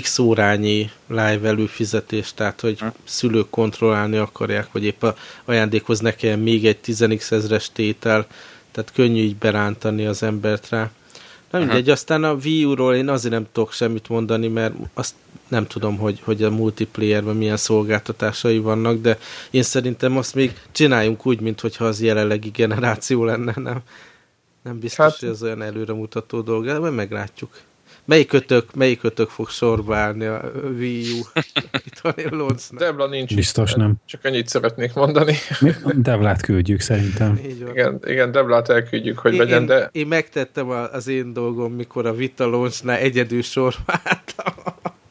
x 0.00 0.18
órányi 0.18 0.90
live 1.06 1.48
előfizetés, 1.48 2.34
tehát 2.34 2.60
hogy 2.60 2.78
hm. 2.78 2.86
szülők 3.04 3.50
kontrollálni 3.50 4.16
akarják, 4.16 4.72
vagy 4.72 4.84
épp 4.84 5.02
a 5.02 5.16
ajándékhoz 5.44 6.00
ne 6.00 6.14
kell 6.14 6.36
még 6.36 6.66
egy 6.66 6.78
10x 6.84 7.32
ezres 7.32 7.70
tétel, 7.72 8.26
tehát 8.72 8.92
könnyű 8.92 9.22
így 9.22 9.36
berántani 9.36 10.06
az 10.06 10.22
embert 10.22 10.68
rá. 10.68 10.90
Na 11.50 11.58
mindegy, 11.58 11.78
uh-huh. 11.78 11.92
aztán 11.92 12.24
a 12.24 12.32
Wii 12.32 12.64
U-ról 12.64 12.94
én 12.94 13.08
azért 13.08 13.34
nem 13.34 13.46
tudok 13.52 13.72
semmit 13.72 14.08
mondani, 14.08 14.48
mert 14.48 14.74
azt 14.94 15.14
nem 15.48 15.66
tudom, 15.66 15.96
hogy, 15.96 16.20
hogy 16.24 16.42
a 16.42 16.50
multiplayerben 16.50 17.36
milyen 17.36 17.56
szolgáltatásai 17.56 18.58
vannak, 18.58 19.00
de 19.00 19.18
én 19.50 19.62
szerintem 19.62 20.16
azt 20.16 20.34
még 20.34 20.52
csináljunk 20.72 21.26
úgy, 21.26 21.40
mintha 21.40 21.84
az 21.84 22.02
jelenlegi 22.02 22.48
generáció 22.48 23.24
lenne, 23.24 23.52
nem? 23.56 23.82
Nem 24.62 24.78
biztos, 24.78 25.04
hát, 25.04 25.18
hogy 25.18 25.28
ez 25.28 25.42
olyan 25.42 25.62
előremutató 25.62 26.40
dolog, 26.40 26.64
de 26.64 26.90
meglátjuk. 26.90 27.60
Melyik 28.06 28.32
ötök, 28.32 28.74
melyik 28.74 29.02
ötök 29.02 29.28
fog 29.28 29.48
sorba 29.48 29.96
állni 29.96 30.24
a 30.24 30.50
Wii 30.78 31.04
U 31.12 31.40
Debla 32.78 33.06
nincs. 33.06 33.34
Biztos 33.34 33.72
nem. 33.72 33.94
Csak 34.06 34.24
ennyit 34.24 34.48
szeretnék 34.48 34.94
mondani. 34.94 35.34
Mi? 35.60 35.70
Deblát 35.94 36.42
küldjük 36.42 36.80
szerintem. 36.80 37.40
Igen, 37.70 38.00
igen, 38.04 38.32
Deblát 38.32 38.68
elküldjük, 38.68 39.18
hogy 39.18 39.36
legyen, 39.36 39.60
én, 39.60 39.66
de... 39.66 39.88
Én 39.92 40.06
megtettem 40.06 40.68
az 40.68 41.08
én 41.08 41.32
dolgom, 41.32 41.72
mikor 41.72 42.06
a 42.06 42.14
Vita 42.14 42.46
Launchnál 42.46 42.98
egyedül 42.98 43.42
sorba 43.42 44.00
álltam. 44.02 44.54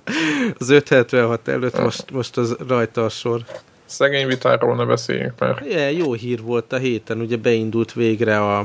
Az 0.59 0.69
576 0.69 1.47
előtt, 1.47 1.79
most, 1.79 2.11
most 2.11 2.37
az 2.37 2.55
rajta 2.67 3.05
a 3.05 3.09
sor. 3.09 3.41
Szegény 3.85 4.27
vitáról 4.27 4.75
ne 4.75 4.85
beszéljünk 4.85 5.39
már. 5.39 5.63
Igen, 5.65 5.91
jó 5.91 6.13
hír 6.13 6.41
volt 6.41 6.73
a 6.73 6.77
héten, 6.77 7.19
ugye 7.19 7.37
beindult 7.37 7.93
végre 7.93 8.39
a, 8.39 8.59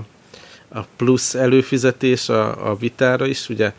a 0.68 0.80
plusz 0.96 1.34
előfizetés 1.34 2.28
a, 2.28 2.70
a 2.70 2.76
vitára 2.76 3.26
is, 3.26 3.48
ugye 3.48 3.72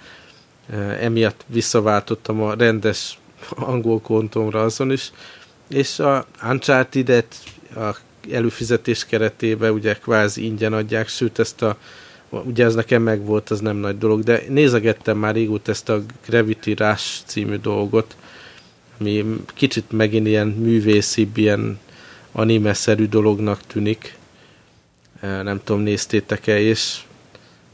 emiatt 0.99 1.45
visszaváltottam 1.47 2.41
a 2.41 2.53
rendes 2.53 3.19
angol 3.49 4.01
kontomra 4.01 4.63
azon 4.63 4.91
is, 4.91 5.11
és 5.67 5.99
a 5.99 6.25
Uncharted-et 6.49 7.35
a 7.75 7.95
előfizetés 8.31 9.05
keretében 9.05 9.71
ugye 9.71 9.93
kvázi 9.93 10.43
ingyen 10.45 10.73
adják, 10.73 11.07
sőt 11.07 11.39
ezt 11.39 11.61
a 11.61 11.77
ugye 12.29 12.65
ez 12.65 12.75
nekem 12.75 13.01
meg 13.01 13.25
volt, 13.25 13.49
az 13.49 13.59
nem 13.59 13.75
nagy 13.75 13.97
dolog, 13.97 14.23
de 14.23 14.43
nézegettem 14.47 15.17
már 15.17 15.33
régóta 15.33 15.71
ezt 15.71 15.89
a 15.89 16.01
Gravity 16.27 16.73
Rush 16.73 17.23
című 17.25 17.55
dolgot, 17.55 18.15
ami 18.99 19.25
kicsit 19.45 19.91
megint 19.91 20.27
ilyen 20.27 20.47
művészibb, 20.47 21.37
ilyen 21.37 21.79
anime-szerű 22.31 23.07
dolognak 23.07 23.59
tűnik. 23.67 24.17
Nem 25.21 25.61
tudom, 25.63 25.81
néztétek-e, 25.81 26.59
és 26.59 26.99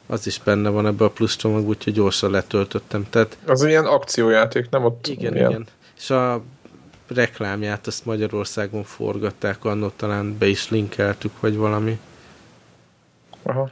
az 0.07 0.27
is 0.27 0.39
benne 0.39 0.69
van 0.69 0.87
ebbe 0.87 1.05
a 1.05 1.09
plusz 1.09 1.35
csomag, 1.35 1.67
úgyhogy 1.67 1.93
gyorsan 1.93 2.31
letöltöttem. 2.31 3.05
Tehát, 3.09 3.37
az 3.45 3.63
ilyen 3.63 3.85
akciójáték, 3.85 4.69
nem 4.69 4.83
ott 4.85 5.07
Igen, 5.07 5.35
ilyen. 5.35 5.49
igen. 5.49 5.67
És 5.97 6.09
a 6.09 6.41
reklámját 7.07 7.87
azt 7.87 8.05
Magyarországon 8.05 8.83
forgatták, 8.83 9.65
annól 9.65 9.91
talán 9.95 10.37
be 10.37 10.47
is 10.47 10.69
linkeltük, 10.69 11.39
vagy 11.39 11.55
valami. 11.55 11.99
Aha. 13.43 13.71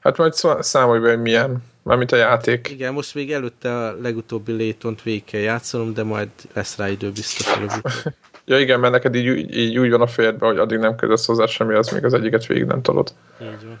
Hát 0.00 0.16
majd 0.16 0.32
számolj 0.60 1.00
be, 1.00 1.08
hogy 1.08 1.20
milyen, 1.20 1.62
mármint 1.82 2.12
a 2.12 2.16
játék. 2.16 2.68
Igen, 2.70 2.92
most 2.92 3.14
még 3.14 3.32
előtte 3.32 3.76
a 3.76 3.96
legutóbbi 4.00 4.52
létont 4.52 5.02
végig 5.02 5.24
kell 5.24 5.40
játszanom, 5.40 5.94
de 5.94 6.02
majd 6.02 6.28
lesz 6.52 6.76
rá 6.76 6.88
idő 6.88 7.10
biztos 7.10 7.56
előbb. 7.56 7.70
ja 8.44 8.58
igen, 8.58 8.80
mert 8.80 8.92
neked 8.92 9.14
így, 9.14 9.56
így 9.56 9.78
úgy 9.78 9.90
van 9.90 10.00
a 10.00 10.06
fejedben, 10.06 10.48
hogy 10.48 10.58
addig 10.58 10.78
nem 10.78 10.96
kezdesz 10.96 11.26
hozzá 11.26 11.46
semmi, 11.46 11.74
az 11.74 11.88
még 11.88 12.04
az 12.04 12.14
egyiket 12.14 12.46
végig 12.46 12.64
nem 12.64 12.82
tolod. 12.82 13.12
Így 13.42 13.64
van. 13.64 13.80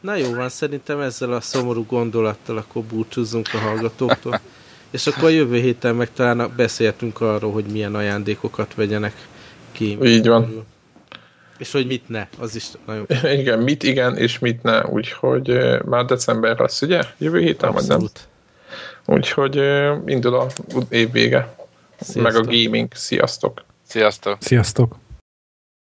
Na 0.00 0.14
jó 0.14 0.34
van, 0.34 0.48
szerintem 0.48 1.00
ezzel 1.00 1.32
a 1.32 1.40
szomorú 1.40 1.86
gondolattal 1.86 2.56
akkor 2.56 2.82
búcsúzzunk 2.82 3.48
a 3.52 3.58
hallgatóktól. 3.58 4.40
És 4.90 5.06
akkor 5.06 5.24
a 5.24 5.28
jövő 5.28 5.56
héten 5.56 5.94
meg 5.94 6.12
talán 6.12 6.52
beszéltünk 6.56 7.20
arról, 7.20 7.52
hogy 7.52 7.64
milyen 7.64 7.94
ajándékokat 7.94 8.74
vegyenek 8.74 9.28
ki. 9.72 9.98
Így 10.02 10.28
van. 10.28 10.46
Körül. 10.46 10.64
És 11.58 11.72
hogy 11.72 11.86
mit 11.86 12.08
ne, 12.08 12.28
az 12.38 12.56
is 12.56 12.66
nagyon... 12.86 13.06
Igen, 13.40 13.58
mit 13.58 13.82
igen, 13.82 14.16
és 14.16 14.38
mit 14.38 14.62
ne, 14.62 14.86
úgyhogy 14.86 15.58
már 15.84 16.04
december 16.04 16.58
lesz, 16.58 16.82
ugye? 16.82 17.02
Jövő 17.18 17.40
héten, 17.40 17.72
vagy 17.72 17.86
nem? 17.86 18.08
Úgyhogy 19.06 19.60
indul 20.06 20.34
a 20.34 20.46
év 20.88 21.12
vége. 21.12 21.54
Sziasztok. 22.00 22.22
Meg 22.22 22.34
a 22.34 22.40
gaming. 22.40 22.88
Sziasztok! 22.94 23.64
Sziasztok! 23.86 24.36
Sziasztok! 24.40 24.96